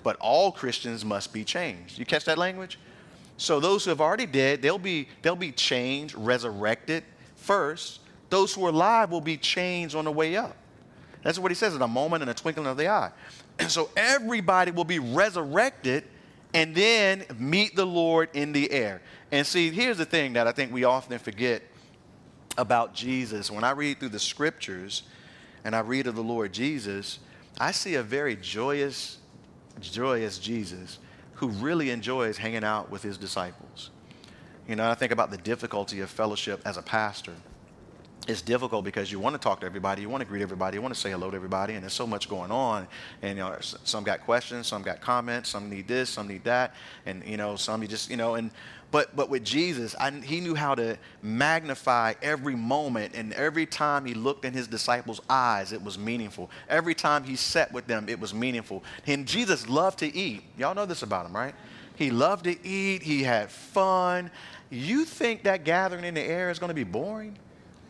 but 0.01 0.15
all 0.15 0.51
Christians 0.51 1.05
must 1.05 1.31
be 1.31 1.43
changed. 1.43 1.99
You 1.99 2.05
catch 2.05 2.25
that 2.25 2.39
language? 2.39 2.79
So 3.37 3.59
those 3.59 3.83
who 3.83 3.91
have 3.91 4.01
already 4.01 4.25
dead, 4.25 4.63
they'll 4.63 4.79
be, 4.79 5.07
they'll 5.21 5.35
be 5.35 5.51
changed, 5.51 6.15
resurrected 6.15 7.03
first. 7.35 7.99
Those 8.31 8.55
who 8.55 8.65
are 8.65 8.69
alive 8.69 9.11
will 9.11 9.21
be 9.21 9.37
changed 9.37 9.93
on 9.93 10.05
the 10.05 10.11
way 10.11 10.35
up. 10.35 10.55
That's 11.23 11.37
what 11.37 11.51
he 11.51 11.55
says 11.55 11.75
in 11.75 11.81
a 11.83 11.87
moment 11.87 12.23
and 12.23 12.31
a 12.31 12.33
twinkling 12.33 12.65
of 12.65 12.77
the 12.77 12.87
eye. 12.87 13.11
And 13.61 13.69
so 13.69 13.89
everybody 13.95 14.71
will 14.71 14.83
be 14.85 14.97
resurrected 14.97 16.03
and 16.53 16.73
then 16.73 17.23
meet 17.37 17.75
the 17.75 17.85
Lord 17.85 18.29
in 18.33 18.51
the 18.51 18.71
air. 18.71 19.01
And 19.31 19.45
see, 19.45 19.69
here's 19.69 19.99
the 19.99 20.05
thing 20.05 20.33
that 20.33 20.47
I 20.47 20.51
think 20.51 20.73
we 20.73 20.83
often 20.83 21.17
forget 21.19 21.61
about 22.57 22.95
Jesus. 22.95 23.51
When 23.51 23.63
I 23.63 23.71
read 23.71 23.99
through 23.99 24.09
the 24.09 24.19
scriptures 24.19 25.03
and 25.63 25.75
I 25.75 25.79
read 25.81 26.07
of 26.07 26.15
the 26.15 26.23
Lord 26.23 26.51
Jesus, 26.51 27.19
I 27.59 27.71
see 27.71 27.95
a 27.95 28.03
very 28.03 28.35
joyous, 28.35 29.19
joyous 29.79 30.39
Jesus 30.39 30.97
who 31.35 31.49
really 31.49 31.91
enjoys 31.91 32.37
hanging 32.37 32.63
out 32.63 32.89
with 32.89 33.03
his 33.03 33.17
disciples. 33.17 33.91
You 34.67 34.75
know, 34.75 34.89
I 34.89 34.95
think 34.95 35.11
about 35.11 35.29
the 35.29 35.37
difficulty 35.37 35.99
of 36.01 36.09
fellowship 36.09 36.61
as 36.65 36.77
a 36.77 36.81
pastor 36.81 37.33
it's 38.27 38.41
difficult 38.41 38.85
because 38.85 39.11
you 39.11 39.19
want 39.19 39.33
to 39.33 39.39
talk 39.39 39.61
to 39.61 39.65
everybody, 39.65 40.01
you 40.01 40.09
want 40.09 40.21
to 40.21 40.27
greet 40.27 40.41
everybody, 40.41 40.77
you 40.77 40.81
want 40.81 40.93
to 40.93 40.99
say 40.99 41.11
hello 41.11 41.31
to 41.31 41.35
everybody, 41.35 41.73
and 41.73 41.83
there's 41.83 41.93
so 41.93 42.05
much 42.05 42.29
going 42.29 42.51
on. 42.51 42.87
And 43.21 43.37
you 43.37 43.43
know, 43.43 43.57
some 43.61 44.03
got 44.03 44.21
questions, 44.21 44.67
some 44.67 44.83
got 44.83 45.01
comments, 45.01 45.49
some 45.49 45.69
need 45.69 45.87
this, 45.87 46.09
some 46.09 46.27
need 46.27 46.43
that, 46.43 46.75
and 47.05 47.23
you 47.25 47.37
know, 47.37 47.55
some 47.55 47.81
you 47.81 47.87
just 47.87 48.09
you 48.09 48.17
know, 48.17 48.35
and 48.35 48.51
but 48.91 49.15
but 49.15 49.29
with 49.29 49.43
Jesus, 49.43 49.95
I, 49.99 50.11
he 50.11 50.39
knew 50.39 50.53
how 50.53 50.75
to 50.75 50.97
magnify 51.23 52.13
every 52.21 52.55
moment, 52.55 53.15
and 53.15 53.33
every 53.33 53.65
time 53.65 54.05
he 54.05 54.13
looked 54.13 54.45
in 54.45 54.53
his 54.53 54.67
disciples' 54.67 55.21
eyes, 55.29 55.71
it 55.71 55.81
was 55.81 55.97
meaningful. 55.97 56.51
Every 56.69 56.93
time 56.93 57.23
he 57.23 57.35
sat 57.35 57.71
with 57.71 57.87
them, 57.87 58.07
it 58.07 58.19
was 58.19 58.33
meaningful. 58.33 58.83
And 59.07 59.25
Jesus 59.25 59.67
loved 59.67 59.99
to 59.99 60.15
eat. 60.15 60.43
Y'all 60.57 60.75
know 60.75 60.85
this 60.85 61.01
about 61.01 61.25
him, 61.25 61.35
right? 61.35 61.55
He 61.95 62.11
loved 62.11 62.43
to 62.45 62.65
eat. 62.65 63.01
He 63.01 63.23
had 63.23 63.49
fun. 63.49 64.29
You 64.69 65.05
think 65.05 65.43
that 65.43 65.63
gathering 65.63 66.03
in 66.03 66.13
the 66.13 66.21
air 66.21 66.49
is 66.49 66.59
going 66.59 66.69
to 66.69 66.75
be 66.75 66.83
boring? 66.83 67.37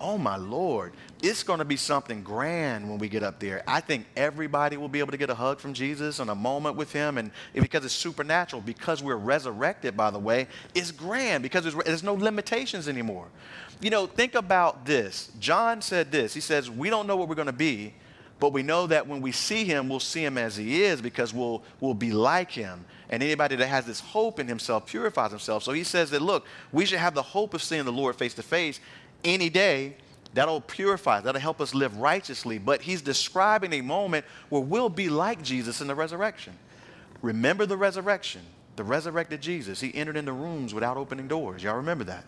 Oh 0.01 0.17
my 0.17 0.35
Lord, 0.35 0.93
it's 1.21 1.43
going 1.43 1.59
to 1.59 1.65
be 1.65 1.77
something 1.77 2.23
grand 2.23 2.89
when 2.89 2.97
we 2.97 3.07
get 3.07 3.23
up 3.23 3.39
there. 3.39 3.63
I 3.67 3.79
think 3.79 4.05
everybody 4.15 4.75
will 4.75 4.89
be 4.89 4.99
able 4.99 5.11
to 5.11 5.17
get 5.17 5.29
a 5.29 5.35
hug 5.35 5.59
from 5.59 5.73
Jesus 5.73 6.19
and 6.19 6.29
a 6.29 6.35
moment 6.35 6.75
with 6.75 6.91
him. 6.91 7.17
And 7.17 7.31
because 7.53 7.85
it's 7.85 7.93
supernatural, 7.93 8.61
because 8.61 9.03
we're 9.03 9.15
resurrected, 9.15 9.95
by 9.95 10.09
the 10.09 10.19
way, 10.19 10.47
it's 10.73 10.91
grand 10.91 11.43
because 11.43 11.71
there's, 11.73 12.01
no 12.01 12.15
limitations 12.15 12.87
anymore. 12.87 13.27
You 13.79 13.91
know, 13.91 14.07
think 14.07 14.33
about 14.33 14.85
this. 14.85 15.29
John 15.39 15.81
said 15.81 16.11
this 16.11 16.33
He 16.33 16.41
says, 16.41 16.69
We 16.69 16.89
don't 16.89 17.05
know 17.05 17.15
what 17.15 17.29
we're 17.29 17.35
going 17.35 17.45
to 17.45 17.53
be, 17.53 17.93
but 18.41 18.53
we 18.53 18.63
know 18.63 18.87
that 18.87 19.07
when 19.07 19.21
we 19.21 19.31
see 19.31 19.65
him, 19.65 19.87
we'll 19.87 19.99
see 19.99 20.25
him 20.25 20.35
as 20.35 20.57
he 20.57 20.81
is 20.81 20.99
because 20.99 21.31
we'll, 21.31 21.63
we'll 21.79 21.93
be 21.93 22.11
like 22.11 22.49
him. 22.49 22.85
And 23.11 23.21
anybody 23.21 23.55
that 23.57 23.67
has 23.67 23.85
this 23.85 23.99
hope 23.99 24.39
in 24.39 24.47
himself 24.47 24.87
purifies 24.87 25.29
himself. 25.29 25.61
So 25.61 25.73
he 25.73 25.83
says 25.83 26.09
that, 26.09 26.23
look, 26.23 26.47
we 26.71 26.85
should 26.85 26.97
have 26.97 27.13
the 27.13 27.21
hope 27.21 27.53
of 27.53 27.61
seeing 27.61 27.85
the 27.85 27.91
Lord 27.91 28.15
face 28.15 28.33
to 28.33 28.41
face 28.41 28.79
any 29.23 29.49
day. 29.49 29.95
That'll 30.34 30.62
purify, 30.62 31.19
that'll 31.19 31.41
help 31.41 31.60
us 31.60 31.73
live 31.73 31.97
righteously. 31.97 32.57
But 32.57 32.81
he's 32.81 33.01
describing 33.01 33.73
a 33.73 33.81
moment 33.81 34.25
where 34.47 34.62
we'll 34.62 34.88
be 34.88 35.10
like 35.10 35.41
Jesus 35.41 35.81
in 35.81 35.88
the 35.88 35.95
resurrection. 35.95 36.53
Remember 37.21 37.65
the 37.65 37.75
resurrection, 37.75 38.41
the 38.77 38.84
resurrected 38.84 39.41
Jesus. 39.41 39.81
He 39.81 39.93
entered 39.93 40.15
into 40.15 40.31
rooms 40.31 40.73
without 40.73 40.95
opening 40.95 41.27
doors. 41.27 41.63
Y'all 41.63 41.75
remember 41.75 42.05
that? 42.05 42.23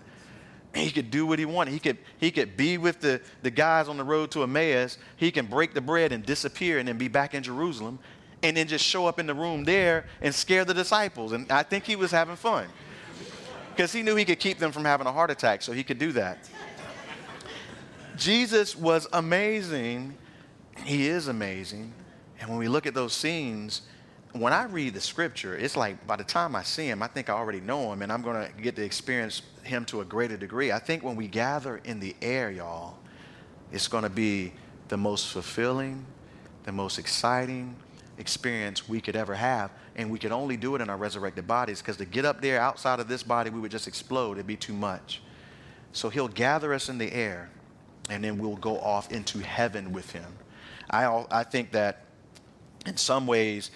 He 0.75 0.91
could 0.91 1.11
do 1.11 1.25
what 1.25 1.39
he 1.39 1.45
wanted. 1.45 1.71
He 1.71 1.79
could, 1.79 1.97
he 2.17 2.31
could 2.31 2.57
be 2.57 2.77
with 2.77 2.99
the, 2.99 3.21
the 3.43 3.51
guys 3.51 3.87
on 3.87 3.97
the 3.97 4.03
road 4.03 4.31
to 4.31 4.43
Emmaus. 4.43 4.97
He 5.17 5.31
can 5.31 5.45
break 5.45 5.73
the 5.73 5.81
bread 5.81 6.11
and 6.11 6.25
disappear 6.25 6.79
and 6.79 6.87
then 6.87 6.97
be 6.97 7.07
back 7.07 7.33
in 7.33 7.43
Jerusalem 7.43 7.99
and 8.41 8.57
then 8.57 8.67
just 8.67 8.83
show 8.83 9.05
up 9.05 9.19
in 9.19 9.27
the 9.27 9.33
room 9.33 9.63
there 9.63 10.05
and 10.21 10.33
scare 10.33 10.65
the 10.65 10.73
disciples. 10.73 11.31
And 11.31 11.49
I 11.51 11.63
think 11.63 11.85
he 11.85 11.95
was 11.95 12.11
having 12.11 12.35
fun 12.35 12.67
because 13.75 13.93
he 13.93 14.03
knew 14.03 14.15
he 14.15 14.25
could 14.25 14.39
keep 14.39 14.59
them 14.59 14.71
from 14.71 14.83
having 14.85 15.07
a 15.07 15.11
heart 15.11 15.31
attack, 15.31 15.61
so 15.61 15.71
he 15.71 15.83
could 15.83 15.97
do 15.97 16.11
that. 16.11 16.49
Jesus 18.15 18.75
was 18.75 19.07
amazing. 19.13 20.17
He 20.83 21.07
is 21.07 21.27
amazing. 21.27 21.93
And 22.39 22.49
when 22.49 22.59
we 22.59 22.67
look 22.67 22.85
at 22.85 22.93
those 22.93 23.13
scenes, 23.13 23.81
when 24.33 24.51
I 24.51 24.65
read 24.65 24.93
the 24.93 25.01
scripture, 25.01 25.55
it's 25.55 25.77
like 25.77 26.05
by 26.07 26.15
the 26.15 26.23
time 26.23 26.55
I 26.55 26.63
see 26.63 26.87
him, 26.87 27.03
I 27.03 27.07
think 27.07 27.29
I 27.29 27.33
already 27.33 27.61
know 27.61 27.93
him 27.93 28.01
and 28.01 28.11
I'm 28.11 28.21
going 28.21 28.45
to 28.45 28.61
get 28.61 28.75
to 28.75 28.83
experience 28.83 29.43
him 29.63 29.85
to 29.85 30.01
a 30.01 30.05
greater 30.05 30.37
degree. 30.37 30.71
I 30.71 30.79
think 30.79 31.03
when 31.03 31.15
we 31.15 31.27
gather 31.27 31.77
in 31.77 31.99
the 31.99 32.15
air, 32.21 32.51
y'all, 32.51 32.97
it's 33.71 33.87
going 33.87 34.03
to 34.03 34.09
be 34.09 34.53
the 34.87 34.97
most 34.97 35.27
fulfilling, 35.27 36.05
the 36.63 36.71
most 36.71 36.99
exciting 36.99 37.75
experience 38.17 38.87
we 38.87 39.01
could 39.01 39.15
ever 39.15 39.35
have. 39.35 39.71
And 39.95 40.09
we 40.09 40.17
could 40.17 40.31
only 40.31 40.57
do 40.57 40.75
it 40.75 40.81
in 40.81 40.89
our 40.89 40.97
resurrected 40.97 41.47
bodies 41.47 41.81
because 41.81 41.97
to 41.97 42.05
get 42.05 42.25
up 42.25 42.41
there 42.41 42.59
outside 42.59 42.99
of 42.99 43.07
this 43.07 43.21
body, 43.21 43.51
we 43.51 43.59
would 43.59 43.71
just 43.71 43.87
explode. 43.87 44.33
It'd 44.33 44.47
be 44.47 44.55
too 44.55 44.73
much. 44.73 45.21
So 45.91 46.09
he'll 46.09 46.27
gather 46.27 46.73
us 46.73 46.89
in 46.89 46.97
the 46.97 47.13
air 47.13 47.51
and 48.09 48.23
then 48.23 48.37
we'll 48.37 48.55
go 48.55 48.79
off 48.79 49.11
into 49.11 49.39
heaven 49.39 49.91
with 49.93 50.11
him. 50.11 50.25
I, 50.89 51.25
I 51.31 51.43
think 51.43 51.71
that 51.71 52.05
in 52.85 52.97
some 52.97 53.27
ways, 53.27 53.71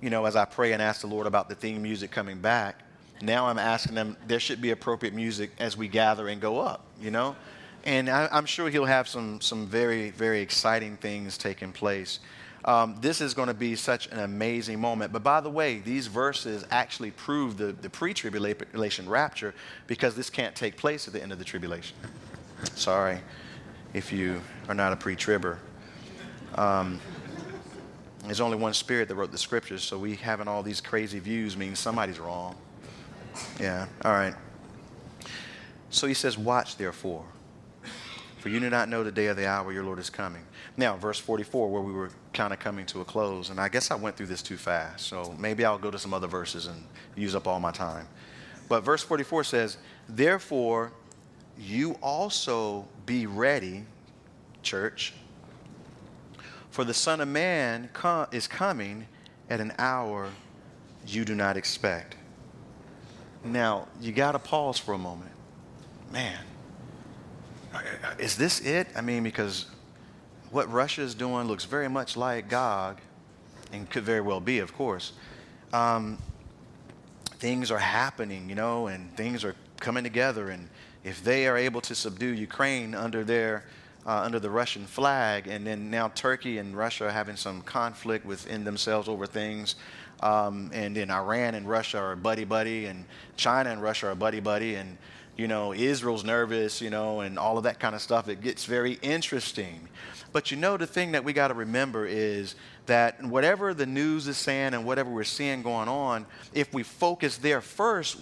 you 0.00 0.10
know, 0.10 0.24
as 0.24 0.36
I 0.36 0.44
pray 0.44 0.72
and 0.72 0.82
ask 0.82 1.00
the 1.02 1.06
Lord 1.06 1.26
about 1.26 1.48
the 1.48 1.54
theme 1.54 1.82
music 1.82 2.10
coming 2.10 2.40
back, 2.40 2.80
now 3.22 3.46
I'm 3.46 3.58
asking 3.58 3.94
them, 3.94 4.16
there 4.26 4.40
should 4.40 4.60
be 4.60 4.70
appropriate 4.70 5.14
music 5.14 5.52
as 5.58 5.76
we 5.76 5.88
gather 5.88 6.28
and 6.28 6.40
go 6.40 6.58
up, 6.58 6.84
you 7.00 7.10
know? 7.10 7.36
And 7.84 8.08
I, 8.08 8.28
am 8.32 8.46
sure 8.46 8.68
he'll 8.70 8.84
have 8.84 9.08
some, 9.08 9.40
some 9.40 9.66
very, 9.66 10.10
very 10.10 10.40
exciting 10.40 10.96
things 10.96 11.38
taking 11.38 11.72
place. 11.72 12.20
Um, 12.64 12.96
this 13.00 13.22
is 13.22 13.32
going 13.32 13.48
to 13.48 13.54
be 13.54 13.74
such 13.74 14.06
an 14.08 14.20
amazing 14.20 14.80
moment. 14.80 15.12
But 15.12 15.22
by 15.22 15.40
the 15.40 15.48
way, 15.48 15.78
these 15.78 16.06
verses 16.06 16.64
actually 16.70 17.10
prove 17.10 17.56
the, 17.56 17.72
the 17.72 17.88
pre 17.88 18.12
tribulation 18.12 19.08
rapture 19.08 19.54
because 19.86 20.14
this 20.14 20.28
can't 20.28 20.54
take 20.54 20.76
place 20.76 21.06
at 21.06 21.14
the 21.14 21.22
end 21.22 21.32
of 21.32 21.38
the 21.38 21.44
tribulation. 21.44 21.96
Sorry 22.74 23.20
if 23.94 24.12
you 24.12 24.40
are 24.68 24.74
not 24.74 24.92
a 24.92 24.96
pre 24.96 25.16
tribber. 25.16 25.58
Um, 26.54 27.00
there's 28.24 28.40
only 28.40 28.56
one 28.56 28.74
spirit 28.74 29.08
that 29.08 29.14
wrote 29.14 29.32
the 29.32 29.38
scriptures, 29.38 29.82
so 29.82 29.98
we 29.98 30.14
having 30.16 30.46
all 30.46 30.62
these 30.62 30.80
crazy 30.80 31.18
views 31.18 31.56
means 31.56 31.78
somebody's 31.78 32.18
wrong. 32.18 32.56
Yeah, 33.58 33.86
all 34.04 34.12
right. 34.12 34.34
So 35.90 36.06
he 36.06 36.14
says, 36.14 36.36
Watch 36.36 36.76
therefore, 36.76 37.24
for 38.38 38.48
you 38.48 38.60
do 38.60 38.70
not 38.70 38.88
know 38.88 39.02
the 39.02 39.12
day 39.12 39.28
or 39.28 39.34
the 39.34 39.48
hour 39.48 39.72
your 39.72 39.84
Lord 39.84 39.98
is 39.98 40.10
coming. 40.10 40.42
Now, 40.76 40.96
verse 40.96 41.18
44, 41.18 41.68
where 41.68 41.82
we 41.82 41.92
were 41.92 42.10
kind 42.32 42.52
of 42.52 42.58
coming 42.58 42.86
to 42.86 43.00
a 43.00 43.04
close, 43.04 43.50
and 43.50 43.60
I 43.60 43.68
guess 43.68 43.90
I 43.90 43.96
went 43.96 44.16
through 44.16 44.26
this 44.26 44.42
too 44.42 44.56
fast, 44.56 45.06
so 45.06 45.34
maybe 45.38 45.64
I'll 45.64 45.78
go 45.78 45.90
to 45.90 45.98
some 45.98 46.14
other 46.14 46.28
verses 46.28 46.66
and 46.66 46.84
use 47.16 47.34
up 47.34 47.46
all 47.46 47.58
my 47.58 47.72
time. 47.72 48.06
But 48.68 48.82
verse 48.82 49.02
44 49.02 49.44
says, 49.44 49.78
Therefore, 50.08 50.92
you 51.60 51.96
also 52.02 52.86
be 53.06 53.26
ready, 53.26 53.84
church, 54.62 55.12
for 56.70 56.84
the 56.84 56.94
Son 56.94 57.20
of 57.20 57.28
Man 57.28 57.90
is 58.32 58.46
coming 58.46 59.06
at 59.48 59.60
an 59.60 59.72
hour 59.78 60.30
you 61.06 61.24
do 61.24 61.34
not 61.34 61.56
expect. 61.56 62.16
Now, 63.44 63.88
you 64.00 64.12
got 64.12 64.32
to 64.32 64.38
pause 64.38 64.78
for 64.78 64.94
a 64.94 64.98
moment. 64.98 65.32
Man, 66.12 66.38
is 68.18 68.36
this 68.36 68.60
it? 68.60 68.88
I 68.96 69.00
mean, 69.00 69.22
because 69.22 69.66
what 70.50 70.70
Russia 70.70 71.02
is 71.02 71.14
doing 71.14 71.46
looks 71.46 71.64
very 71.64 71.88
much 71.88 72.16
like 72.16 72.48
Gog, 72.48 73.00
and 73.72 73.88
could 73.88 74.04
very 74.04 74.20
well 74.20 74.40
be, 74.40 74.58
of 74.58 74.74
course. 74.74 75.12
Um, 75.72 76.18
things 77.24 77.70
are 77.70 77.78
happening, 77.78 78.48
you 78.48 78.54
know, 78.54 78.88
and 78.88 79.14
things 79.16 79.44
are 79.44 79.54
coming 79.78 80.04
together. 80.04 80.50
And 80.50 80.68
if 81.04 81.22
they 81.24 81.46
are 81.46 81.56
able 81.56 81.80
to 81.82 81.94
subdue 81.94 82.34
Ukraine 82.34 82.94
under 82.94 83.24
their 83.24 83.64
uh, 84.06 84.22
under 84.22 84.40
the 84.40 84.48
Russian 84.48 84.86
flag, 84.86 85.46
and 85.46 85.66
then 85.66 85.90
now 85.90 86.08
Turkey 86.08 86.58
and 86.58 86.74
Russia 86.74 87.06
are 87.06 87.10
having 87.10 87.36
some 87.36 87.60
conflict 87.62 88.24
within 88.24 88.64
themselves 88.64 89.08
over 89.08 89.26
things, 89.26 89.74
um, 90.20 90.70
and 90.72 90.96
then 90.96 91.10
Iran 91.10 91.54
and 91.54 91.68
Russia 91.68 91.98
are 91.98 92.16
buddy 92.16 92.44
buddy, 92.44 92.86
and 92.86 93.04
China 93.36 93.70
and 93.70 93.82
Russia 93.82 94.08
are 94.08 94.14
buddy 94.14 94.40
buddy, 94.40 94.76
and 94.76 94.96
you 95.36 95.48
know, 95.48 95.72
Israel's 95.72 96.22
nervous, 96.22 96.82
you 96.82 96.90
know, 96.90 97.20
and 97.20 97.38
all 97.38 97.56
of 97.56 97.64
that 97.64 97.78
kind 97.78 97.94
of 97.94 98.02
stuff. 98.02 98.28
It 98.28 98.42
gets 98.42 98.66
very 98.66 98.98
interesting. 99.00 99.88
But 100.32 100.50
you 100.50 100.56
know, 100.56 100.76
the 100.76 100.86
thing 100.86 101.12
that 101.12 101.24
we 101.24 101.32
got 101.32 101.48
to 101.48 101.54
remember 101.54 102.06
is 102.06 102.54
that 102.86 103.22
whatever 103.22 103.72
the 103.72 103.86
news 103.86 104.28
is 104.28 104.36
saying 104.36 104.74
and 104.74 104.84
whatever 104.84 105.10
we're 105.10 105.24
seeing 105.24 105.62
going 105.62 105.88
on, 105.88 106.26
if 106.52 106.72
we 106.74 106.82
focus 106.82 107.38
there 107.38 107.60
first, 107.60 108.18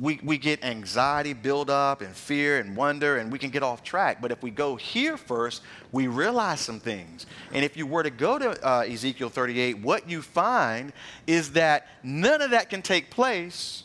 we, 0.00 0.18
we 0.24 0.38
get 0.38 0.64
anxiety 0.64 1.34
build 1.34 1.68
up 1.68 2.00
and 2.00 2.16
fear 2.16 2.58
and 2.58 2.74
wonder, 2.74 3.18
and 3.18 3.30
we 3.30 3.38
can 3.38 3.50
get 3.50 3.62
off 3.62 3.82
track. 3.82 4.22
But 4.22 4.32
if 4.32 4.42
we 4.42 4.50
go 4.50 4.76
here 4.76 5.18
first, 5.18 5.62
we 5.92 6.06
realize 6.06 6.60
some 6.60 6.80
things. 6.80 7.26
And 7.52 7.64
if 7.64 7.76
you 7.76 7.86
were 7.86 8.02
to 8.02 8.10
go 8.10 8.38
to 8.38 8.66
uh, 8.66 8.80
Ezekiel 8.82 9.28
38, 9.28 9.80
what 9.80 10.08
you 10.08 10.22
find 10.22 10.94
is 11.26 11.52
that 11.52 11.86
none 12.02 12.40
of 12.40 12.50
that 12.52 12.70
can 12.70 12.80
take 12.80 13.10
place 13.10 13.84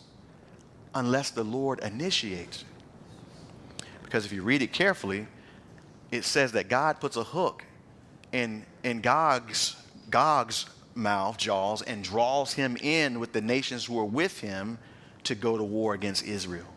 unless 0.94 1.32
the 1.32 1.44
Lord 1.44 1.80
initiates 1.80 2.62
it. 2.62 3.86
Because 4.04 4.26
if 4.26 4.32
you 4.32 4.42
read 4.42 4.62
it 4.62 4.72
carefully, 4.72 5.28
it 6.12 6.24
says 6.24 6.54
that 6.54 6.70
God 6.70 7.02
puts 7.02 7.18
a 7.18 7.24
hook 7.24 7.66
in, 8.32 8.66
in 8.84 9.02
Gog's, 9.02 9.76
Gog's 10.10 10.68
mouth, 10.94 11.38
jaws, 11.38 11.82
and 11.82 12.06
draws 12.06 12.54
him 12.54 12.78
in 12.78 13.20
with 13.20 13.34
the 13.34 13.42
nations 13.42 13.84
who 13.86 14.00
are 14.00 14.06
with 14.06 14.40
him 14.40 14.78
to 15.26 15.36
go 15.36 15.58
to 15.58 15.64
war 15.64 15.94
against 15.94 16.26
Israel. 16.26 16.68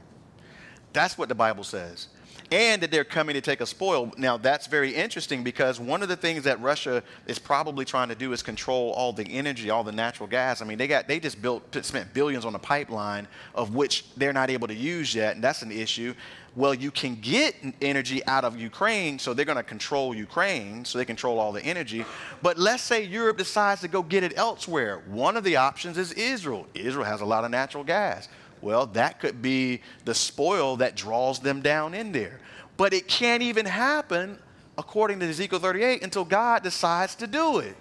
That's 0.93 1.17
what 1.17 1.29
the 1.29 1.35
Bible 1.35 1.65
says 1.65 2.09
and 2.51 2.83
that 2.83 2.91
they're 2.91 3.05
coming 3.05 3.35
to 3.35 3.41
take 3.41 3.61
a 3.61 3.67
spoil. 3.67 4.13
Now, 4.17 4.37
that's 4.37 4.67
very 4.67 4.95
interesting 4.95 5.45
because 5.45 5.79
one 5.79 6.03
of 6.03 6.09
the 6.09 6.17
things 6.17 6.45
that 6.45 6.61
Russia 6.61 7.03
is 7.27 7.39
probably 7.39 7.85
trying 7.85 8.09
to 8.09 8.15
do 8.15 8.33
is 8.33 8.43
control 8.43 8.93
all 8.93 9.13
the 9.13 9.25
energy, 9.25 9.71
all 9.71 9.85
the 9.85 9.93
natural 9.93 10.29
gas. 10.29 10.63
I 10.63 10.65
mean, 10.65 10.79
they 10.79 10.87
got 10.87 11.09
they 11.09 11.21
just 11.21 11.43
built 11.43 11.63
spent 11.85 12.15
billions 12.15 12.45
on 12.45 12.55
a 12.55 12.59
pipeline 12.59 13.29
of 13.55 13.75
which 13.75 14.05
they're 14.17 14.33
not 14.33 14.51
able 14.51 14.69
to 14.69 14.75
use 14.75 15.15
yet, 15.15 15.35
and 15.35 15.45
that's 15.45 15.63
an 15.63 15.71
issue. 15.71 16.15
Well, 16.57 16.75
you 16.75 16.91
can 16.91 17.17
get 17.17 17.55
energy 17.83 18.25
out 18.27 18.45
of 18.45 18.59
Ukraine, 18.59 19.19
so 19.19 19.33
they're 19.33 19.45
going 19.45 19.59
to 19.59 19.63
control 19.63 20.15
Ukraine, 20.15 20.85
so 20.85 20.99
they 20.99 21.05
control 21.05 21.39
all 21.39 21.53
the 21.53 21.63
energy. 21.63 22.05
But 22.43 22.59
let's 22.59 22.83
say 22.83 23.05
Europe 23.05 23.37
decides 23.37 23.83
to 23.83 23.89
go 23.89 24.03
get 24.03 24.25
it 24.25 24.33
elsewhere. 24.37 25.03
One 25.07 25.37
of 25.37 25.45
the 25.45 25.57
options 25.57 25.99
is 25.99 26.13
Israel. 26.15 26.67
Israel 26.75 27.05
has 27.05 27.21
a 27.21 27.27
lot 27.27 27.45
of 27.45 27.51
natural 27.51 27.85
gas. 27.85 28.29
Well, 28.61 28.87
that 28.87 29.21
could 29.21 29.41
be 29.41 29.83
the 30.05 30.15
spoil 30.15 30.77
that 30.79 30.97
draws 30.97 31.41
them 31.41 31.61
down 31.61 31.95
in 31.95 32.13
there. 32.13 32.41
But 32.77 32.93
it 32.93 33.09
can't 33.09 33.43
even 33.43 33.67
happen, 33.67 34.39
according 34.77 35.21
to 35.21 35.29
Ezekiel 35.29 35.59
38, 35.59 36.03
until 36.03 36.25
God 36.25 36.63
decides 36.63 37.15
to 37.17 37.27
do 37.27 37.59
it. 37.59 37.77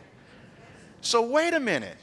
So, 1.02 1.22
wait 1.22 1.54
a 1.54 1.60
minute. 1.60 1.98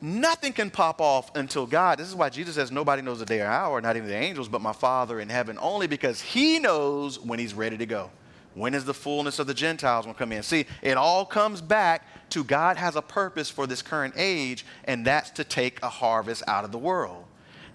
Nothing 0.00 0.52
can 0.52 0.70
pop 0.70 1.00
off 1.00 1.34
until 1.34 1.66
God. 1.66 1.98
This 1.98 2.08
is 2.08 2.14
why 2.14 2.28
Jesus 2.28 2.54
says 2.54 2.70
nobody 2.70 3.00
knows 3.00 3.18
the 3.18 3.24
day 3.24 3.40
or 3.40 3.46
hour, 3.46 3.80
not 3.80 3.96
even 3.96 4.08
the 4.08 4.14
angels, 4.14 4.48
but 4.48 4.60
my 4.60 4.72
Father 4.72 5.20
in 5.20 5.28
heaven, 5.28 5.58
only 5.60 5.86
because 5.86 6.20
He 6.20 6.58
knows 6.58 7.18
when 7.18 7.38
He's 7.38 7.54
ready 7.54 7.78
to 7.78 7.86
go. 7.86 8.10
When 8.54 8.72
is 8.72 8.84
the 8.84 8.94
fullness 8.94 9.38
of 9.38 9.46
the 9.46 9.54
Gentiles 9.54 10.06
going 10.06 10.14
to 10.14 10.18
come 10.18 10.32
in? 10.32 10.42
See, 10.42 10.66
it 10.82 10.96
all 10.96 11.26
comes 11.26 11.60
back 11.60 12.02
to 12.30 12.42
God 12.42 12.76
has 12.76 12.96
a 12.96 13.02
purpose 13.02 13.50
for 13.50 13.66
this 13.66 13.82
current 13.82 14.14
age, 14.16 14.64
and 14.84 15.04
that's 15.04 15.30
to 15.30 15.44
take 15.44 15.82
a 15.82 15.88
harvest 15.88 16.42
out 16.46 16.64
of 16.64 16.72
the 16.72 16.78
world. 16.78 17.24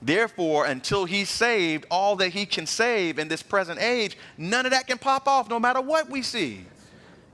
Therefore, 0.02 0.66
until 0.66 1.06
he's 1.06 1.30
saved 1.30 1.86
all 1.92 2.16
that 2.16 2.30
he 2.30 2.46
can 2.46 2.66
save 2.66 3.20
in 3.20 3.28
this 3.28 3.44
present 3.44 3.80
age, 3.80 4.18
none 4.38 4.66
of 4.66 4.72
that 4.72 4.88
can 4.88 4.98
pop 4.98 5.28
off 5.28 5.50
no 5.50 5.60
matter 5.60 5.80
what 5.80 6.10
we 6.10 6.24
see. 6.24 6.66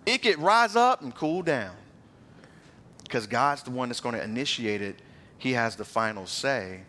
It 0.05 0.21
could 0.21 0.39
rise 0.39 0.75
up 0.75 1.01
and 1.01 1.15
cool 1.15 1.41
down. 1.41 1.75
Because 3.03 3.25
God's 3.25 3.63
the 3.63 3.71
one 3.71 3.87
that's 3.87 4.01
going 4.01 4.15
to 4.15 4.23
initiate 4.23 4.81
it, 4.81 4.99
he 5.37 5.53
has 5.53 5.77
the 5.77 5.85
final 5.85 6.25
say. 6.25 6.81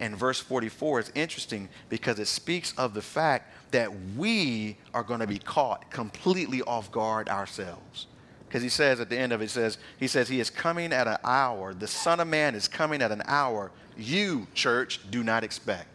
And 0.00 0.16
verse 0.16 0.40
44 0.40 1.00
is 1.00 1.12
interesting 1.14 1.68
because 1.88 2.18
it 2.18 2.26
speaks 2.26 2.72
of 2.76 2.94
the 2.94 3.02
fact 3.02 3.52
that 3.70 3.92
we 4.16 4.78
are 4.94 5.04
going 5.04 5.20
to 5.20 5.26
be 5.26 5.38
caught 5.38 5.90
completely 5.90 6.62
off 6.62 6.90
guard 6.90 7.28
ourselves. 7.28 8.06
Because 8.50 8.64
he 8.64 8.68
says 8.68 8.98
at 8.98 9.08
the 9.08 9.16
end 9.16 9.32
of 9.32 9.40
it, 9.40 9.44
he 9.44 9.48
says, 9.48 9.78
he 9.96 10.08
says, 10.08 10.28
He 10.28 10.40
is 10.40 10.50
coming 10.50 10.92
at 10.92 11.06
an 11.06 11.18
hour. 11.22 11.72
The 11.72 11.86
Son 11.86 12.18
of 12.18 12.26
Man 12.26 12.56
is 12.56 12.66
coming 12.66 13.00
at 13.00 13.12
an 13.12 13.22
hour 13.26 13.70
you, 13.96 14.48
church, 14.54 15.00
do 15.08 15.22
not 15.22 15.44
expect. 15.44 15.86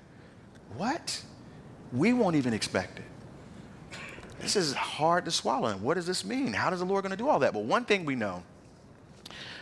What? 0.78 1.22
We 1.92 2.14
won't 2.14 2.38
even 2.38 2.54
expect 2.54 3.00
it. 3.00 4.00
This 4.40 4.56
is 4.56 4.74
hard 4.74 5.26
to 5.26 5.32
swallow. 5.32 5.68
And 5.68 5.82
what 5.82 5.96
does 5.96 6.06
this 6.06 6.24
mean? 6.24 6.54
How 6.54 6.72
is 6.72 6.80
the 6.80 6.86
Lord 6.86 7.04
going 7.04 7.12
to 7.12 7.18
do 7.18 7.28
all 7.28 7.40
that? 7.40 7.54
But 7.54 7.64
one 7.64 7.84
thing 7.84 8.06
we 8.06 8.16
know, 8.16 8.44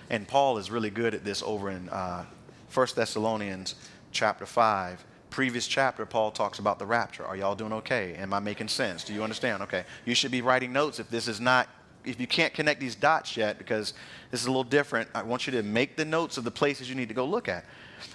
and 0.09 0.27
Paul 0.27 0.59
is 0.59 0.69
really 0.69 0.89
good 0.91 1.15
at 1.15 1.23
this 1.23 1.41
over 1.41 1.71
in 1.71 1.89
uh, 1.89 2.25
1 2.71 2.87
Thessalonians 2.95 3.73
chapter 4.11 4.45
5. 4.45 5.03
Previous 5.29 5.65
chapter, 5.65 6.05
Paul 6.05 6.29
talks 6.29 6.59
about 6.59 6.77
the 6.77 6.85
rapture. 6.85 7.25
Are 7.25 7.35
y'all 7.35 7.55
doing 7.55 7.73
okay? 7.73 8.13
Am 8.15 8.33
I 8.33 8.39
making 8.39 8.67
sense? 8.67 9.03
Do 9.03 9.13
you 9.13 9.23
understand? 9.23 9.63
Okay. 9.63 9.85
You 10.05 10.13
should 10.13 10.31
be 10.31 10.41
writing 10.41 10.71
notes 10.71 10.99
if 10.99 11.09
this 11.09 11.27
is 11.27 11.39
not 11.39 11.67
if 12.05 12.19
you 12.19 12.27
can't 12.27 12.53
connect 12.53 12.79
these 12.79 12.95
dots 12.95 13.37
yet, 13.37 13.57
because 13.57 13.93
this 14.31 14.41
is 14.41 14.47
a 14.47 14.49
little 14.49 14.63
different, 14.63 15.09
I 15.13 15.23
want 15.23 15.47
you 15.47 15.51
to 15.53 15.63
make 15.63 15.95
the 15.95 16.05
notes 16.05 16.37
of 16.37 16.43
the 16.43 16.51
places 16.51 16.89
you 16.89 16.95
need 16.95 17.09
to 17.09 17.13
go 17.13 17.25
look 17.25 17.47
at. 17.47 17.65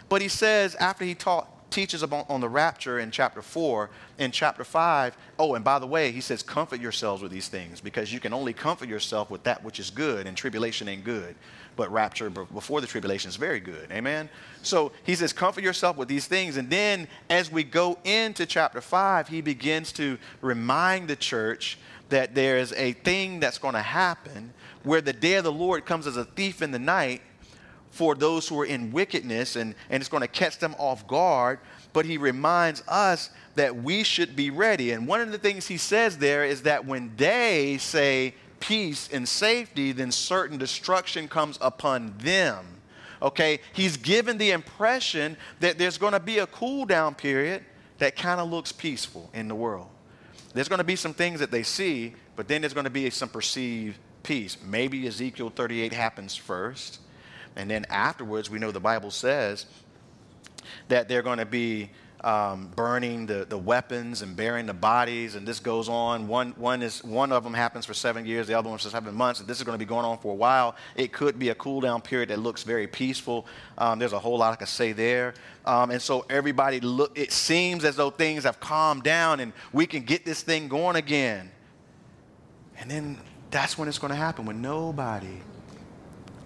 But 0.09 0.23
he 0.23 0.29
says, 0.29 0.75
after 0.77 1.05
he 1.05 1.15
taught, 1.15 1.71
teaches 1.71 2.03
about, 2.03 2.29
on 2.31 2.41
the 2.41 2.49
rapture 2.49 2.99
in 2.99 3.11
chapter 3.11 3.43
4, 3.43 3.91
in 4.19 4.31
chapter 4.31 4.65
5, 4.65 5.17
oh, 5.39 5.55
and 5.55 5.65
by 5.65 5.79
the 5.79 5.87
way, 5.87 6.11
he 6.11 6.21
says, 6.21 6.43
comfort 6.43 6.81
yourselves 6.81 7.23
with 7.23 7.31
these 7.31 7.49
things, 7.49 7.81
because 7.81 8.13
you 8.13 8.21
can 8.21 8.33
only 8.33 8.53
comfort 8.53 8.89
yourself 8.89 9.31
with 9.31 9.43
that 9.45 9.63
which 9.63 9.79
is 9.79 9.91
good, 9.91 10.27
and 10.27 10.37
tribulation 10.37 10.89
ain't 10.89 11.05
good. 11.05 11.35
But 11.79 11.93
rapture 11.93 12.29
before 12.29 12.81
the 12.81 12.89
tribulation 12.89 13.29
is 13.29 13.37
very 13.37 13.61
good. 13.61 13.89
Amen? 13.93 14.29
So 14.63 14.91
he 15.05 15.15
says, 15.15 15.33
comfort 15.33 15.63
yourself 15.63 15.97
with 15.97 16.09
these 16.09 16.27
things. 16.27 16.57
And 16.57 16.69
then 16.69 17.07
as 17.31 17.53
we 17.53 17.63
go 17.63 17.97
into 18.03 18.47
chapter 18.47 18.81
5, 18.81 19.29
he 19.29 19.41
begins 19.43 19.93
to 19.93 20.19
remind 20.41 21.07
the 21.07 21.15
church 21.15 21.79
that 22.09 22.35
there 22.35 22.59
is 22.59 22.73
a 22.73 22.95
thing 22.95 23.39
that's 23.39 23.59
going 23.59 23.75
to 23.75 23.81
happen 23.81 24.53
where 24.83 25.01
the 25.01 25.13
day 25.13 25.35
of 25.35 25.45
the 25.45 25.53
Lord 25.53 25.87
comes 25.87 26.09
as 26.09 26.17
a 26.17 26.25
thief 26.25 26.63
in 26.63 26.73
the 26.73 26.81
night 26.81 27.23
for 27.93 28.17
those 28.17 28.49
who 28.49 28.59
are 28.59 28.67
in 28.67 28.91
wickedness 28.91 29.55
and, 29.55 29.77
and 29.89 30.01
it's 30.01 30.11
going 30.11 30.23
to 30.23 30.27
catch 30.27 30.59
them 30.59 30.75
off 30.79 31.07
guard. 31.07 31.61
But 31.93 32.07
he 32.07 32.19
reminds 32.19 32.83
us 32.89 33.31
that 33.55 33.77
we 33.77 34.03
should 34.03 34.35
be 34.35 34.51
ready. 34.51 34.91
And 34.91 35.07
one 35.07 35.21
of 35.21 35.31
the 35.31 35.39
things 35.39 35.69
he 35.69 35.77
says 35.77 36.19
there 36.19 36.45
is 36.45 36.63
that 36.63 36.87
when 36.87 37.13
they 37.17 37.79
say 37.79 38.35
peace 38.61 39.09
and 39.13 39.29
safety, 39.29 39.93
then 39.93 40.11
certain 40.11 40.59
destruction 40.59 41.29
comes 41.29 41.59
upon 41.61 42.15
them. 42.19 42.65
Okay, 43.21 43.61
he's 43.73 43.97
given 43.97 44.39
the 44.39 44.53
impression 44.53 45.37
that 45.61 45.79
there's 45.79 45.99
going 45.99 46.13
to 46.13 46.21
be 46.21 46.39
a 46.39 46.47
cool 46.47 46.85
down 46.85 47.15
period 47.15 47.65
that 47.99 48.17
kind 48.17 48.41
of 48.41 48.49
looks 48.49 48.71
peaceful 48.71 49.29
in 49.35 49.49
the 49.49 49.55
world. 49.55 49.89
There's 50.55 50.69
going 50.69 50.79
to 50.79 50.85
be 50.85 50.97
some 50.97 51.15
things 51.15 51.41
that 51.41 51.51
they 51.51 51.63
see, 51.63 52.15
but 52.37 52.49
then 52.49 52.63
there's 52.63 52.75
going 52.75 52.85
to 52.85 52.91
be 52.91 53.11
some 53.11 53.29
perceived 53.29 53.99
peace. 54.23 54.57
Maybe 54.65 55.07
Ezekiel 55.07 55.51
38 55.51 55.93
happens 55.93 56.37
first, 56.37 57.01
and 57.57 57.71
then 57.71 57.85
afterwards, 57.91 58.49
we 58.49 58.59
know 58.59 58.71
the 58.71 58.81
Bible 58.81 59.11
says 59.11 59.67
that 60.89 61.09
they're 61.09 61.23
going 61.23 61.39
to 61.39 61.47
be 61.47 61.91
um, 62.25 62.71
burning 62.75 63.27
the, 63.27 63.47
the 63.49 63.57
weapons 63.57 64.23
and 64.23 64.35
burying 64.35 64.67
the 64.67 64.75
bodies, 64.75 65.37
and 65.37 65.47
this 65.47 65.61
goes 65.61 65.89
on. 65.89 66.27
One, 66.27 66.51
one, 66.57 66.83
is, 66.83 67.03
one 67.05 67.31
of 67.31 67.45
them 67.45 67.55
happens 67.55 67.87
for 67.87 67.95
seven 67.95 68.27
years, 68.27 68.47
the 68.49 68.55
other 68.55 68.69
one 68.69 68.79
for 68.79 68.89
seven 68.89 69.15
months, 69.15 69.41
this 69.41 69.59
is 69.59 69.63
going 69.63 69.75
to 69.75 69.79
be 69.79 69.89
going 69.89 70.05
on 70.05 70.19
for 70.19 70.33
a 70.33 70.35
while. 70.35 70.75
It 70.97 71.13
could 71.13 71.39
be 71.39 71.51
a 71.51 71.55
cool 71.55 71.81
down 71.81 72.01
period 72.01 72.31
that 72.31 72.41
looks 72.41 72.65
very 72.65 72.87
peaceful. 72.87 73.47
Um, 73.77 73.99
there's 73.99 74.13
a 74.13 74.19
whole 74.19 74.39
lot 74.39 74.53
I 74.53 74.57
could 74.57 74.69
say 74.69 74.93
there. 74.93 75.35
Um, 75.65 75.91
and 75.91 76.03
so 76.03 76.27
everybody 76.29 76.81
look, 76.81 77.17
it 77.17 77.31
seems 77.31 77.85
as 77.85 77.97
though 77.97 78.11
things 78.11 78.45
have 78.45 78.59
calmed 78.59 79.05
down 79.05 79.41
and 79.41 79.53
we 79.73 79.87
can 79.87 80.03
get 80.03 80.25
this 80.25 80.43
thing 80.43 80.67
going 80.69 80.97
again. 80.97 81.51
And 82.79 82.91
then 82.91 83.19
that's 83.51 83.79
when 83.79 83.89
it's 83.89 83.99
going 83.99 84.11
to 84.11 84.17
happen, 84.17 84.45
when 84.45 84.61
nobody, 84.61 85.41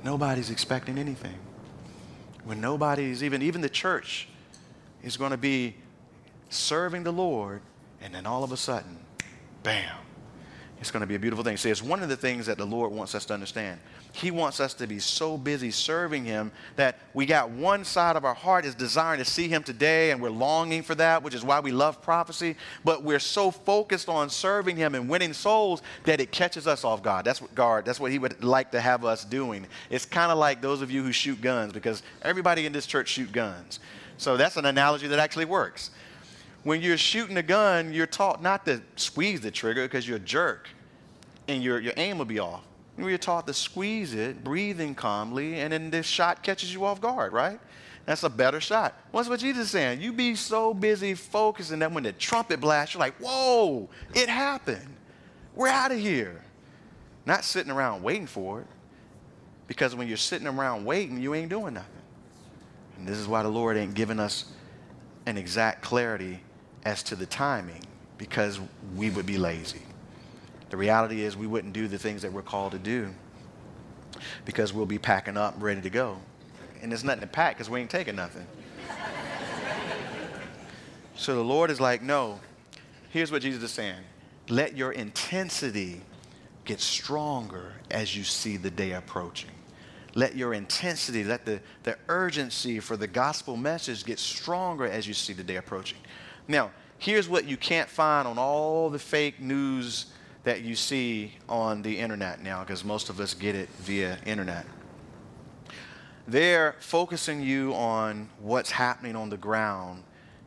nobody's 0.05 0.51
expecting 0.51 0.99
anything. 0.99 1.39
When 2.45 2.61
nobody's 2.61 3.23
even, 3.23 3.41
even 3.43 3.61
the 3.61 3.69
church 3.69 4.29
is 5.03 5.17
going 5.17 5.31
to 5.31 5.37
be 5.37 5.75
serving 6.51 7.03
the 7.03 7.13
Lord, 7.13 7.63
and 8.01 8.15
then 8.15 8.27
all 8.27 8.45
of 8.45 8.53
a 8.53 8.57
sudden, 8.57 8.99
bam, 9.63 9.97
it's 10.81 10.91
going 10.91 11.01
to 11.01 11.07
be 11.07 11.15
a 11.15 11.19
beautiful 11.19 11.45
thing. 11.45 11.57
See, 11.57 11.71
it's 11.71 11.83
one 11.83 12.03
of 12.03 12.09
the 12.09 12.17
things 12.17 12.47
that 12.47 12.59
the 12.59 12.65
Lord 12.67 12.91
wants 12.93 13.15
us 13.15 13.25
to 13.27 13.35
understand. 13.35 13.79
He 14.15 14.31
wants 14.31 14.61
us 14.61 14.75
to 14.75 14.87
be 14.87 14.99
so 14.99 15.39
busy 15.39 15.71
serving 15.71 16.25
Him 16.25 16.53
that 16.77 16.99
we 17.15 17.25
got 17.25 17.51
one 17.51 17.85
side 17.85 18.17
of 18.17 18.25
our 18.25 18.35
heart 18.35 18.67
is 18.67 18.75
desiring 18.75 19.19
to 19.21 19.25
see 19.25 19.49
Him 19.49 19.63
today, 19.63 20.11
and 20.11 20.21
we're 20.21 20.31
longing 20.31 20.83
for 20.83 20.95
that, 20.97 21.23
which 21.23 21.35
is 21.35 21.45
why 21.45 21.61
we 21.61 21.71
love 21.71 22.03
prophecy. 22.03 22.57
But 22.85 23.05
we're 23.05 23.21
so 23.21 23.51
focused 23.51 24.09
on 24.09 24.29
serving 24.29 24.77
Him 24.77 24.95
and 24.95 25.09
winning 25.09 25.33
souls 25.33 25.83
that 26.05 26.21
it 26.21 26.33
catches 26.33 26.67
us 26.67 26.85
off 26.85 27.03
guard. 27.03 27.25
That's 27.25 27.41
what 27.41 27.55
guard. 27.55 27.85
That's 27.87 28.01
what 28.01 28.11
He 28.11 28.19
would 28.19 28.43
like 28.45 28.73
to 28.73 28.81
have 28.81 29.05
us 29.05 29.25
doing. 29.25 29.67
It's 29.89 30.05
kind 30.05 30.31
of 30.31 30.37
like 30.37 30.61
those 30.61 30.83
of 30.83 30.91
you 30.91 31.03
who 31.03 31.13
shoot 31.13 31.41
guns, 31.41 31.73
because 31.73 32.03
everybody 32.21 32.67
in 32.67 32.73
this 32.73 32.87
church 32.87 33.09
shoot 33.09 33.33
guns. 33.33 33.81
So 34.17 34.37
that's 34.37 34.57
an 34.57 34.67
analogy 34.67 35.09
that 35.09 35.19
actually 35.19 35.45
works. 35.47 35.91
When 36.65 36.81
you're 36.81 36.97
shooting 36.97 37.37
a 37.37 37.43
gun, 37.43 37.93
you're 37.93 38.07
taught 38.07 38.43
not 38.43 38.65
to 38.67 38.83
squeeze 38.97 39.41
the 39.41 39.51
trigger 39.51 39.85
because 39.85 40.07
you're 40.07 40.19
a 40.19 40.21
jerk 40.21 40.69
and 41.49 41.63
your, 41.63 41.81
your 41.81 41.95
aim 41.97 42.19
will 42.19 42.25
be 42.25 42.39
off. 42.39 42.63
You're 42.99 43.19
taught 43.19 43.47
to 43.47 43.55
squeeze 43.55 44.15
it, 44.15 44.45
breathing 44.45 44.95
calmly, 44.95 45.57
and 45.61 45.73
then 45.73 45.91
this 45.91 46.07
shot 46.07 46.43
catches 46.43 46.73
you 46.73 46.85
off 46.85 47.01
guard, 47.01 47.33
right? 47.33 47.59
That's 48.05 48.23
a 48.23 48.29
better 48.29 48.61
shot. 48.61 48.95
What's 49.13 49.29
what 49.29 49.41
Jesus 49.41 49.67
is 49.67 49.71
saying? 49.71 50.01
You 50.01 50.13
be 50.13 50.35
so 50.35 50.75
busy 50.75 51.15
focusing 51.15 51.79
that 51.81 51.93
when 51.93 52.05
the 52.05 52.13
trumpet 52.13 52.61
blasts, 52.61 52.95
you're 52.95 53.01
like, 53.01 53.15
whoa, 53.17 53.89
it 54.15 54.29
happened. 54.29 54.97
We're 55.55 55.69
out 55.69 55.93
of 55.93 55.99
here. 55.99 56.43
Not 57.27 57.45
sitting 57.45 57.71
around 57.71 58.03
waiting 58.03 58.27
for 58.27 58.61
it. 58.61 58.67
Because 59.69 59.95
when 59.95 60.09
you're 60.09 60.17
sitting 60.17 60.49
around 60.49 60.85
waiting, 60.85 61.21
you 61.21 61.35
ain't 61.35 61.49
doing 61.49 61.75
nothing. 61.75 62.02
And 63.03 63.09
this 63.09 63.19
is 63.19 63.27
why 63.27 63.43
the 63.43 63.49
Lord 63.49 63.77
ain't 63.77 63.95
giving 63.95 64.21
us 64.21 64.45
an 65.27 65.37
exact 65.37 65.83
clarity 65.83 66.39
as 66.85 67.03
to 67.03 67.17
the 67.17 67.27
timing, 67.27 67.83
because 68.17 68.61
we 68.95 69.11
would 69.11 69.27
be 69.27 69.39
lazy. 69.39 69.83
The 70.71 70.77
reality 70.77 71.23
is, 71.23 71.37
we 71.37 71.49
wouldn't 71.49 71.73
do 71.73 71.89
the 71.89 71.99
things 71.99 72.23
that 72.23 72.33
we're 72.33 72.43
called 72.43 72.71
to 72.71 72.79
do 72.79 73.13
because 74.45 74.73
we'll 74.73 74.87
be 74.87 75.01
packing 75.01 75.37
up, 75.37 75.57
ready 75.59 75.81
to 75.81 75.91
go. 75.91 76.17
And 76.81 76.93
there's 76.93 77.03
nothing 77.03 77.23
to 77.23 77.27
pack 77.27 77.57
because 77.57 77.69
we 77.69 77.81
ain't 77.81 77.91
taking 77.91 78.15
nothing. 78.15 78.47
so 81.17 81.35
the 81.35 81.43
Lord 81.43 81.73
is 81.73 81.81
like, 81.81 82.03
no, 82.03 82.39
here's 83.11 83.33
what 83.33 83.43
Jesus 83.43 83.65
is 83.65 83.73
saying 83.73 83.99
let 84.49 84.77
your 84.77 84.93
intensity 84.93 86.03
get 86.65 86.79
stronger 86.79 87.73
as 87.91 88.17
you 88.17 88.23
see 88.23 88.57
the 88.57 88.71
day 88.71 88.93
approaching 88.93 89.51
let 90.15 90.37
your 90.37 90.55
intensity, 90.55 91.25
let 91.25 91.45
the, 91.45 91.61
the 91.85 91.97
urgency 92.09 92.81
for 92.81 92.97
the 92.97 93.07
gospel 93.07 93.57
message 93.57 94.05
get 94.05 94.19
stronger 94.19 94.85
as 94.85 95.07
you 95.07 95.15
see 95.15 95.33
the 95.33 95.43
day 95.43 95.57
approaching. 95.57 95.99
Now, 96.49 96.71
here's 96.99 97.29
what 97.29 97.47
you 97.47 97.57
can't 97.57 97.89
find 97.89 98.29
on 98.29 98.39
all 98.39 98.91
the 98.91 98.99
fake 98.99 99.41
news 99.41 100.07
that 100.45 100.63
you 100.63 100.75
see 100.75 101.35
on 101.49 101.83
the 101.83 101.99
internet 101.99 102.43
now, 102.43 102.61
because 102.61 102.85
most 102.85 103.09
of 103.09 103.21
us 103.21 103.33
get 103.33 103.55
it 103.55 103.69
via 103.81 104.19
internet. 104.27 104.67
They're 106.27 106.77
focusing 106.81 107.41
you 107.41 107.75
on 107.75 108.29
what's 108.41 108.71
happening 108.71 109.17
on 109.17 109.31
the 109.31 109.37
ground 109.37 110.05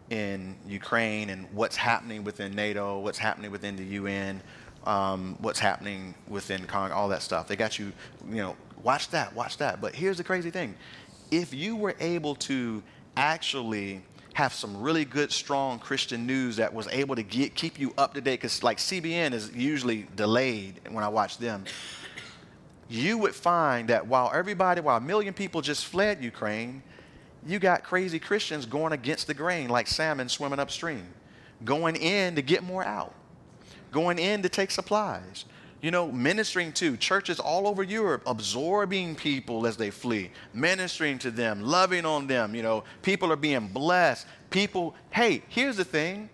in 0.09 0.55
Ukraine 0.68 1.30
and 1.30 1.47
what's 1.51 1.76
happening 1.76 2.24
within 2.24 2.53
NATO, 2.53 2.99
what's 2.99 3.18
happening 3.18 3.51
within 3.51 3.76
the 3.76 3.84
UN, 3.84 4.41
um, 4.86 5.36
what's 5.39 5.59
happening 5.59 6.13
within 6.28 6.66
Congress, 6.66 6.95
all 6.95 7.09
that 7.09 7.22
stuff. 7.22 7.47
They 7.47 7.55
got 7.55 7.80
you, 7.80 7.91
you 8.30 8.38
know, 8.38 8.55
watch 8.86 9.09
that, 9.09 9.36
watch 9.36 9.57
that. 9.57 9.81
But 9.81 9.95
here's 9.95 10.17
the 10.17 10.23
crazy 10.23 10.51
thing 10.51 10.75
if 11.31 11.53
you 11.53 11.75
were 11.75 11.95
able 11.99 12.36
to 12.36 12.81
actually 13.17 14.01
have 14.33 14.53
some 14.53 14.81
really 14.81 15.05
good, 15.05 15.31
strong 15.31 15.79
Christian 15.79 16.27
news 16.27 16.57
that 16.57 16.73
was 16.73 16.88
able 16.89 17.15
to 17.15 17.23
get, 17.23 17.55
keep 17.55 17.79
you 17.79 17.93
up 17.97 18.13
to 18.13 18.21
date, 18.21 18.41
because 18.41 18.63
like 18.63 18.77
CBN 18.77 19.33
is 19.33 19.51
usually 19.53 20.07
delayed 20.15 20.79
when 20.89 21.03
I 21.03 21.07
watch 21.07 21.38
them, 21.38 21.63
you 22.88 23.17
would 23.17 23.33
find 23.33 23.88
that 23.89 24.05
while 24.05 24.29
everybody, 24.33 24.81
while 24.81 24.97
a 24.97 25.01
million 25.01 25.33
people 25.33 25.61
just 25.61 25.86
fled 25.86 26.23
Ukraine, 26.23 26.83
you 27.47 27.59
got 27.59 27.83
crazy 27.83 28.19
Christians 28.19 28.65
going 28.65 28.93
against 28.93 29.27
the 29.27 29.33
grain 29.33 29.69
like 29.69 29.88
salmon 29.88 30.29
swimming 30.29 30.59
upstream, 30.59 31.07
going 31.63 31.95
in 31.95 32.36
to 32.36 32.41
get 32.41 32.61
more 32.61 32.83
out, 32.83 33.13
going 33.91 34.19
in 34.19 34.43
to 34.43 34.49
take 34.49 34.69
supplies 34.69 35.45
you 35.82 35.91
know, 35.91 36.11
ministering 36.11 36.71
to 36.73 36.97
churches 36.97 37.39
all 37.39 37.67
over 37.67 37.84
Europe, 37.84 38.23
absorbing 38.26 39.15
people 39.15 39.67
as 39.67 39.78
they 39.78 39.91
flee, 39.91 40.32
ministering 40.53 41.19
to 41.19 41.32
them, 41.32 41.61
loving 41.61 42.05
on 42.05 42.28
them. 42.28 42.55
You 42.55 42.63
know, 42.63 42.84
people 43.01 43.32
are 43.32 43.38
being 43.38 43.67
blessed. 43.67 44.26
People, 44.49 44.95
hey, 45.11 45.43
here's 45.49 45.78
the 45.78 45.84
thing, 45.84 46.30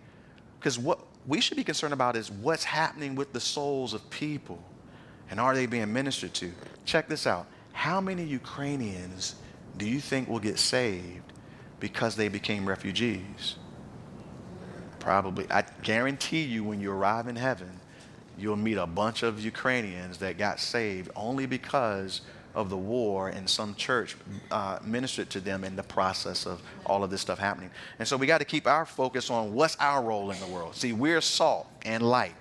because 0.60 0.80
what 0.80 1.00
we 1.28 1.42
should 1.42 1.58
be 1.58 1.64
concerned 1.64 1.94
about 1.94 2.16
is 2.16 2.32
what's 2.32 2.64
happening 2.64 3.16
with 3.16 3.34
the 3.34 3.40
souls 3.40 3.94
of 3.94 4.10
people 4.10 4.64
and 5.32 5.40
are 5.40 5.56
they 5.56 5.66
being 5.66 5.92
ministered 5.92 6.34
to? 6.36 6.52
Check 6.86 7.08
this 7.08 7.26
out. 7.26 7.48
How 7.72 8.02
many 8.02 8.24
Ukrainians 8.24 9.36
do 9.78 9.88
you 9.88 10.02
think 10.02 10.28
will 10.28 10.42
get 10.42 10.60
saved 10.60 11.32
because 11.80 12.18
they 12.18 12.28
became 12.28 12.68
refugees? 12.68 13.56
Probably. 15.00 15.50
I 15.50 15.64
guarantee 15.82 16.44
you, 16.44 16.66
when 16.66 16.82
you 16.82 16.92
arrive 16.92 17.28
in 17.28 17.38
heaven, 17.38 17.80
you'll 18.42 18.56
meet 18.56 18.78
a 18.78 18.88
bunch 18.88 19.24
of 19.24 19.40
Ukrainians 19.40 20.18
that 20.18 20.38
got 20.38 20.60
saved 20.60 21.10
only 21.16 21.46
because 21.46 22.22
of 22.54 22.70
the 22.70 22.78
war 22.78 23.30
and 23.30 23.50
some 23.50 23.76
church 23.76 24.18
uh, 24.52 24.80
ministered 24.84 25.30
to 25.30 25.40
them 25.40 25.64
in 25.64 25.76
the 25.76 25.84
process 25.84 26.46
of 26.46 26.62
all 26.86 27.04
of 27.04 27.10
this 27.10 27.22
stuff 27.22 27.40
happening. 27.40 27.70
And 28.00 28.08
so 28.08 28.18
we 28.18 28.28
got 28.28 28.40
to 28.40 28.46
keep 28.46 28.68
our 28.68 28.86
focus 28.86 29.30
on 29.30 29.54
what's 29.54 29.78
our 29.80 30.04
role 30.04 30.32
in 30.32 30.40
the 30.40 30.48
world. 30.48 30.76
See, 30.76 30.92
we're 30.92 31.22
salt 31.22 31.68
and 31.84 32.04
light. 32.04 32.36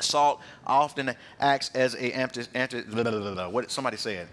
Salt 0.00 0.40
often 0.64 1.14
acts 1.40 1.70
as 1.74 1.94
a 1.94 2.12
anti, 2.12 2.42
anti 2.54 2.82
blah, 2.82 3.02
blah, 3.02 3.34
blah, 3.34 3.48
what 3.48 3.70
somebody 3.70 3.96
said 3.96 4.28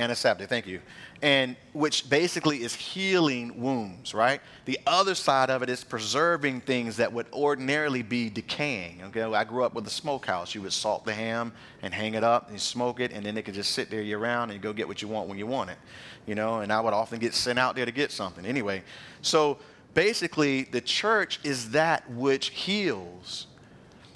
antiseptic, 0.00 0.48
thank 0.48 0.66
you. 0.66 0.80
And 1.22 1.56
which 1.72 2.08
basically 2.08 2.62
is 2.62 2.74
healing 2.74 3.60
wounds, 3.60 4.14
right? 4.14 4.40
The 4.64 4.78
other 4.86 5.14
side 5.14 5.50
of 5.50 5.62
it 5.62 5.68
is 5.68 5.84
preserving 5.84 6.62
things 6.62 6.96
that 6.96 7.12
would 7.12 7.26
ordinarily 7.32 8.02
be 8.02 8.30
decaying. 8.30 9.02
Okay, 9.04 9.22
I 9.22 9.44
grew 9.44 9.64
up 9.64 9.74
with 9.74 9.86
a 9.86 9.90
smokehouse. 9.90 10.54
You 10.54 10.62
would 10.62 10.72
salt 10.72 11.04
the 11.04 11.12
ham 11.12 11.52
and 11.82 11.92
hang 11.92 12.14
it 12.14 12.24
up 12.24 12.50
and 12.50 12.60
smoke 12.60 13.00
it, 13.00 13.12
and 13.12 13.24
then 13.24 13.36
it 13.36 13.44
could 13.44 13.54
just 13.54 13.72
sit 13.72 13.90
there 13.90 14.02
year 14.02 14.18
round 14.18 14.50
and 14.50 14.60
go 14.60 14.72
get 14.72 14.88
what 14.88 15.02
you 15.02 15.08
want 15.08 15.28
when 15.28 15.38
you 15.38 15.46
want 15.46 15.70
it. 15.70 15.78
You 16.26 16.34
know, 16.34 16.60
and 16.60 16.72
I 16.72 16.80
would 16.80 16.94
often 16.94 17.18
get 17.18 17.34
sent 17.34 17.58
out 17.58 17.76
there 17.76 17.86
to 17.86 17.92
get 17.92 18.10
something. 18.10 18.46
Anyway, 18.46 18.82
so 19.22 19.58
basically, 19.94 20.64
the 20.64 20.80
church 20.80 21.40
is 21.44 21.70
that 21.70 22.10
which 22.10 22.50
heals 22.50 23.46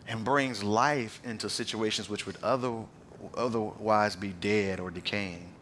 and 0.08 0.24
brings 0.24 0.62
life 0.62 1.20
into 1.24 1.48
situations 1.48 2.08
which 2.08 2.26
would 2.26 2.36
other, 2.42 2.72
otherwise 3.36 4.16
be 4.16 4.28
dead 4.28 4.80
or 4.80 4.90
decaying. 4.90 5.53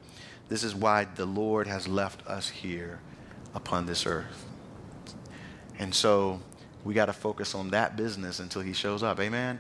This 0.49 0.65
is 0.65 0.75
why 0.75 1.05
the 1.05 1.27
Lord 1.27 1.67
has 1.67 1.89
left 1.89 2.27
us 2.27 2.49
here 2.49 3.01
upon 3.55 3.87
this 3.87 4.07
earth. 4.07 4.47
And 5.79 5.95
so 5.95 6.41
we 6.85 6.95
got 6.95 7.07
to 7.07 7.13
focus 7.13 7.55
on 7.55 7.71
that 7.71 7.97
business 7.97 8.41
until 8.41 8.63
he 8.63 8.73
shows 8.73 9.03
up. 9.03 9.19
Amen. 9.21 9.59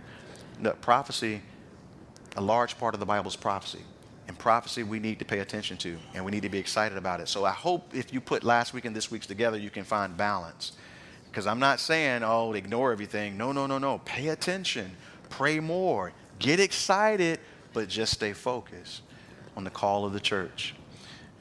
The 0.61 0.73
prophecy, 0.73 1.43
a 2.37 2.41
large 2.41 2.79
part 2.79 2.95
of 2.95 3.01
the 3.01 3.07
Bible 3.07 3.29
is 3.29 3.37
prophecy. 3.37 3.81
And 4.29 4.39
prophecy 4.39 4.83
we 4.83 4.99
need 4.99 5.19
to 5.19 5.25
pay 5.25 5.41
attention 5.41 5.77
to 5.79 5.99
and 6.15 6.25
we 6.25 6.31
need 6.31 6.43
to 6.43 6.49
be 6.49 6.59
excited 6.59 6.97
about 6.97 7.21
it. 7.21 7.29
So 7.29 7.45
I 7.45 7.51
hope 7.51 7.95
if 7.95 8.13
you 8.13 8.21
put 8.21 8.45
last 8.45 8.73
week 8.73 8.85
and 8.85 8.95
this 8.95 9.11
week's 9.11 9.27
together, 9.27 9.59
you 9.59 9.71
can 9.71 9.85
find 9.85 10.17
balance. 10.17 10.73
Because 11.31 11.47
I'm 11.47 11.59
not 11.59 11.81
saying, 11.81 12.23
oh, 12.23 12.53
ignore 12.53 12.93
everything. 12.93 13.37
No, 13.37 13.53
no, 13.53 13.67
no, 13.67 13.79
no. 13.79 13.99
Pay 14.05 14.29
attention. 14.29 14.93
Pray 15.31 15.59
more. 15.59 16.13
Get 16.39 16.61
excited, 16.61 17.41
but 17.73 17.89
just 17.89 18.13
stay 18.13 18.35
focused 18.35 19.03
on 19.57 19.65
the 19.65 19.71
call 19.71 20.05
of 20.05 20.13
the 20.13 20.21
church. 20.21 20.75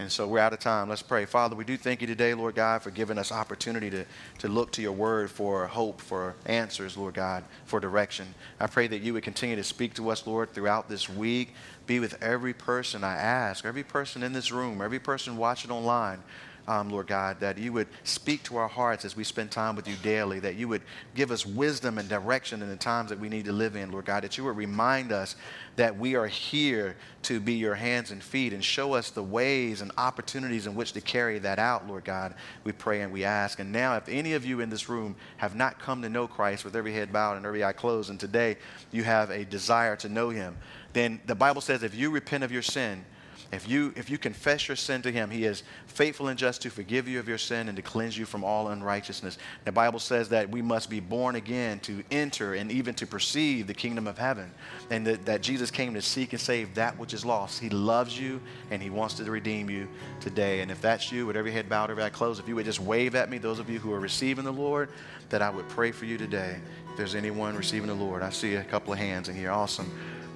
And 0.02 0.12
so 0.12 0.28
we're 0.28 0.40
out 0.40 0.52
of 0.52 0.58
time. 0.58 0.90
Let's 0.90 1.04
pray. 1.04 1.26
Father, 1.26 1.56
we 1.56 1.64
do 1.64 1.78
thank 1.78 2.02
you 2.02 2.08
today, 2.08 2.34
Lord 2.34 2.56
God, 2.56 2.82
for 2.82 2.90
giving 2.90 3.20
us 3.20 3.32
opportunity 3.32 3.92
to, 3.92 4.04
to 4.40 4.48
look 4.48 4.72
to 4.72 4.82
your 4.82 4.94
word 4.94 5.30
for 5.30 5.68
hope, 5.68 6.02
for 6.02 6.34
answers, 6.48 6.98
Lord 6.98 7.14
God, 7.14 7.44
for 7.66 7.80
direction. 7.80 8.34
I 8.60 8.66
pray 8.66 8.88
that 8.88 9.02
you 9.02 9.14
would 9.14 9.22
continue 9.22 9.56
to 9.56 9.64
speak 9.64 9.94
to 9.96 10.10
us, 10.10 10.26
Lord, 10.26 10.54
throughout 10.54 10.90
this 10.90 11.08
week. 11.08 11.54
Be 11.86 12.00
with 12.00 12.22
every 12.24 12.54
person 12.54 13.04
I 13.04 13.16
ask, 13.16 13.64
every 13.64 13.84
person 13.84 14.24
in 14.24 14.34
this 14.34 14.52
room, 14.52 14.82
every 14.82 15.00
person 15.00 15.38
watching 15.38 15.70
online 15.70 16.24
um, 16.68 16.90
Lord 16.90 17.08
God, 17.08 17.40
that 17.40 17.58
you 17.58 17.74
would 17.74 17.88
speak 18.04 18.44
to 18.44 18.58
our 18.58 18.68
hearts 18.68 19.06
as 19.06 19.16
we 19.16 19.24
spend 19.24 19.52
time 19.52 19.76
with 19.76 19.88
you 19.88 19.96
daily, 20.04 20.40
that 20.40 20.56
you 20.56 20.68
would 20.68 20.82
give 21.16 21.32
us 21.32 21.46
wisdom 21.46 21.98
and 21.98 22.08
direction 22.08 22.62
in 22.62 22.70
the 22.70 22.76
times 22.76 23.10
that 23.10 23.20
we 23.20 23.30
need 23.30 23.46
to 23.46 23.52
live 23.52 23.76
in, 23.76 23.92
Lord 23.92 24.06
God, 24.06 24.24
that 24.24 24.38
you 24.38 24.44
would 24.44 24.56
remind 24.56 25.12
us 25.12 25.36
that 25.76 25.98
we 25.98 26.16
are 26.16 26.28
here 26.28 26.96
to 27.24 27.40
be 27.40 27.54
your 27.54 27.76
hands 27.76 28.12
and 28.12 28.22
feet 28.22 28.54
and 28.54 28.64
show 28.64 28.94
us 28.94 29.10
the 29.10 29.24
ways 29.24 29.82
and 29.82 29.92
opportunities 29.98 30.68
in 30.68 30.76
which 30.76 30.94
to 30.94 31.02
carry 31.02 31.40
that 31.40 31.60
out, 31.60 31.88
Lord 31.88 32.04
God. 32.04 32.36
We 32.64 32.72
pray 32.72 33.02
and 33.02 33.12
we 33.12 33.24
ask. 33.24 33.60
And 33.60 33.72
now, 33.72 33.96
if 33.96 34.08
any 34.08 34.34
of 34.34 34.46
you 34.46 34.60
in 34.60 34.70
this 34.70 34.90
room 34.90 35.16
have 35.38 35.56
not 35.56 35.80
come 35.80 36.02
to 36.02 36.10
know 36.10 36.28
Christ 36.28 36.64
with 36.64 36.76
every 36.76 36.94
head 36.94 37.12
bowed 37.12 37.38
and 37.38 37.46
every 37.46 37.64
eye 37.64 37.74
closed, 37.74 38.10
and 38.10 38.20
today 38.20 38.58
you 38.92 39.04
have 39.04 39.30
a 39.30 39.46
desire 39.46 39.96
to 39.98 40.10
know 40.10 40.30
him, 40.30 40.58
then 40.94 41.22
the 41.26 41.36
Bible 41.36 41.62
says 41.62 41.84
if 41.84 41.96
you 41.96 42.12
repent 42.12 42.44
of 42.44 42.52
your 42.52 42.62
sin, 42.62 43.06
if 43.52 43.68
you, 43.68 43.94
if 43.98 44.10
you 44.10 44.18
confess 44.18 44.70
your 44.70 44.78
sin 44.78 45.02
to 45.02 45.12
him, 45.12 45.30
he 45.30 45.44
is 45.44 45.64
faithful 45.86 46.30
and 46.30 46.40
just 46.40 46.62
to 46.62 46.70
forgive 46.70 47.08
you 47.08 47.20
of 47.20 47.28
your 47.28 47.38
sin 47.38 47.68
and 47.68 47.76
to 47.76 47.82
cleanse 47.82 48.18
you 48.18 48.26
from 48.26 48.46
all 48.46 48.70
unrighteousness. 48.70 49.38
The 49.66 49.74
Bible 49.74 50.00
says 50.00 50.30
that 50.30 50.50
we 50.50 50.62
must 50.62 50.90
be 50.90 51.02
born 51.02 51.36
again 51.36 51.80
to 51.82 52.02
enter 52.12 52.54
and 52.54 52.72
even 52.72 52.94
to 52.96 53.06
perceive 53.06 53.68
the 53.68 53.74
kingdom 53.74 54.08
of 54.08 54.18
heaven. 54.18 54.50
And 54.90 55.06
that, 55.06 55.26
that 55.26 55.42
Jesus 55.42 55.70
came 55.70 55.94
to 55.96 56.02
seek 56.02 56.32
and 56.32 56.42
save 56.42 56.76
that 56.76 56.98
which 56.98 57.14
is 57.14 57.26
lost. 57.26 57.60
He 57.60 57.70
loves 57.70 58.18
you 58.18 58.40
and 58.70 58.82
he 58.82 58.90
wants 58.90 59.16
to 59.16 59.30
redeem 59.30 59.70
you 59.70 59.90
today. 60.22 60.62
And 60.62 60.72
if 60.72 60.82
that's 60.82 61.12
you, 61.12 61.26
with 61.26 61.36
every 61.36 61.52
head 61.52 61.68
bowed, 61.68 61.92
every 61.92 62.04
eye 62.04 62.10
closed, 62.10 62.40
if 62.40 62.48
you 62.48 62.56
would 62.56 62.66
just 62.66 62.80
wave 62.80 63.16
at 63.16 63.30
me, 63.30 63.38
those 63.38 63.60
of 63.60 63.70
you 63.70 63.80
who 63.80 63.92
are 63.92 64.00
receiving 64.00 64.46
the 64.46 64.54
Lord, 64.54 64.90
that 65.28 65.42
I 65.42 65.50
would 65.50 65.68
pray 65.68 65.92
for 65.92 66.06
you 66.06 66.18
today. 66.18 66.58
If 66.92 66.98
there's 66.98 67.16
anyone 67.16 67.58
receiving 67.58 67.88
the 67.88 67.94
Lord, 67.94 68.22
I 68.22 68.30
see 68.30 68.56
a 68.56 68.64
couple 68.64 68.94
of 68.94 69.00
hands 69.00 69.28
in 69.28 69.36
here. 69.36 69.52
Awesome. 69.52 69.92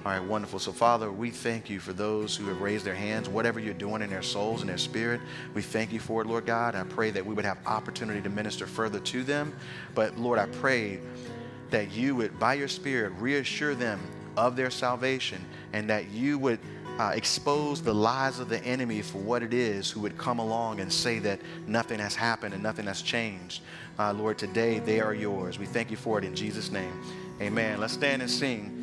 All 0.06 0.12
right, 0.12 0.22
wonderful. 0.22 0.60
So, 0.60 0.70
Father, 0.70 1.10
we 1.10 1.30
thank 1.30 1.68
you 1.68 1.80
for 1.80 1.92
those 1.92 2.36
who 2.36 2.46
have 2.46 2.60
raised 2.60 2.84
their 2.84 2.94
hands, 2.94 3.28
whatever 3.28 3.58
you're 3.58 3.74
doing 3.74 4.02
in 4.02 4.08
their 4.08 4.22
souls 4.22 4.60
and 4.60 4.70
their 4.70 4.78
spirit. 4.78 5.20
We 5.52 5.62
thank 5.62 5.92
you 5.92 5.98
for 5.98 6.22
it, 6.22 6.28
Lord 6.28 6.46
God. 6.46 6.76
I 6.76 6.84
pray 6.84 7.10
that 7.10 7.26
we 7.26 7.34
would 7.34 7.44
have 7.44 7.58
opportunity 7.66 8.22
to 8.22 8.28
minister 8.28 8.68
further 8.68 9.00
to 9.00 9.24
them. 9.24 9.52
But, 9.96 10.16
Lord, 10.16 10.38
I 10.38 10.46
pray 10.46 11.00
that 11.70 11.90
you 11.90 12.14
would, 12.14 12.38
by 12.38 12.54
your 12.54 12.68
Spirit, 12.68 13.14
reassure 13.18 13.74
them 13.74 14.00
of 14.36 14.54
their 14.54 14.70
salvation 14.70 15.44
and 15.72 15.90
that 15.90 16.08
you 16.10 16.38
would 16.38 16.60
uh, 17.00 17.10
expose 17.12 17.82
the 17.82 17.92
lies 17.92 18.38
of 18.38 18.48
the 18.48 18.62
enemy 18.64 19.02
for 19.02 19.18
what 19.18 19.42
it 19.42 19.52
is 19.52 19.90
who 19.90 19.98
would 20.02 20.16
come 20.16 20.38
along 20.38 20.78
and 20.78 20.92
say 20.92 21.18
that 21.18 21.40
nothing 21.66 21.98
has 21.98 22.14
happened 22.14 22.54
and 22.54 22.62
nothing 22.62 22.86
has 22.86 23.02
changed. 23.02 23.60
Uh, 23.98 24.12
Lord, 24.12 24.38
today 24.38 24.78
they 24.78 25.00
are 25.00 25.14
yours. 25.14 25.58
We 25.58 25.66
thank 25.66 25.90
you 25.90 25.96
for 25.96 26.16
it 26.16 26.24
in 26.24 26.36
Jesus' 26.36 26.70
name. 26.70 26.92
Amen. 27.40 27.80
Let's 27.80 27.94
stand 27.94 28.22
and 28.22 28.30
sing. 28.30 28.75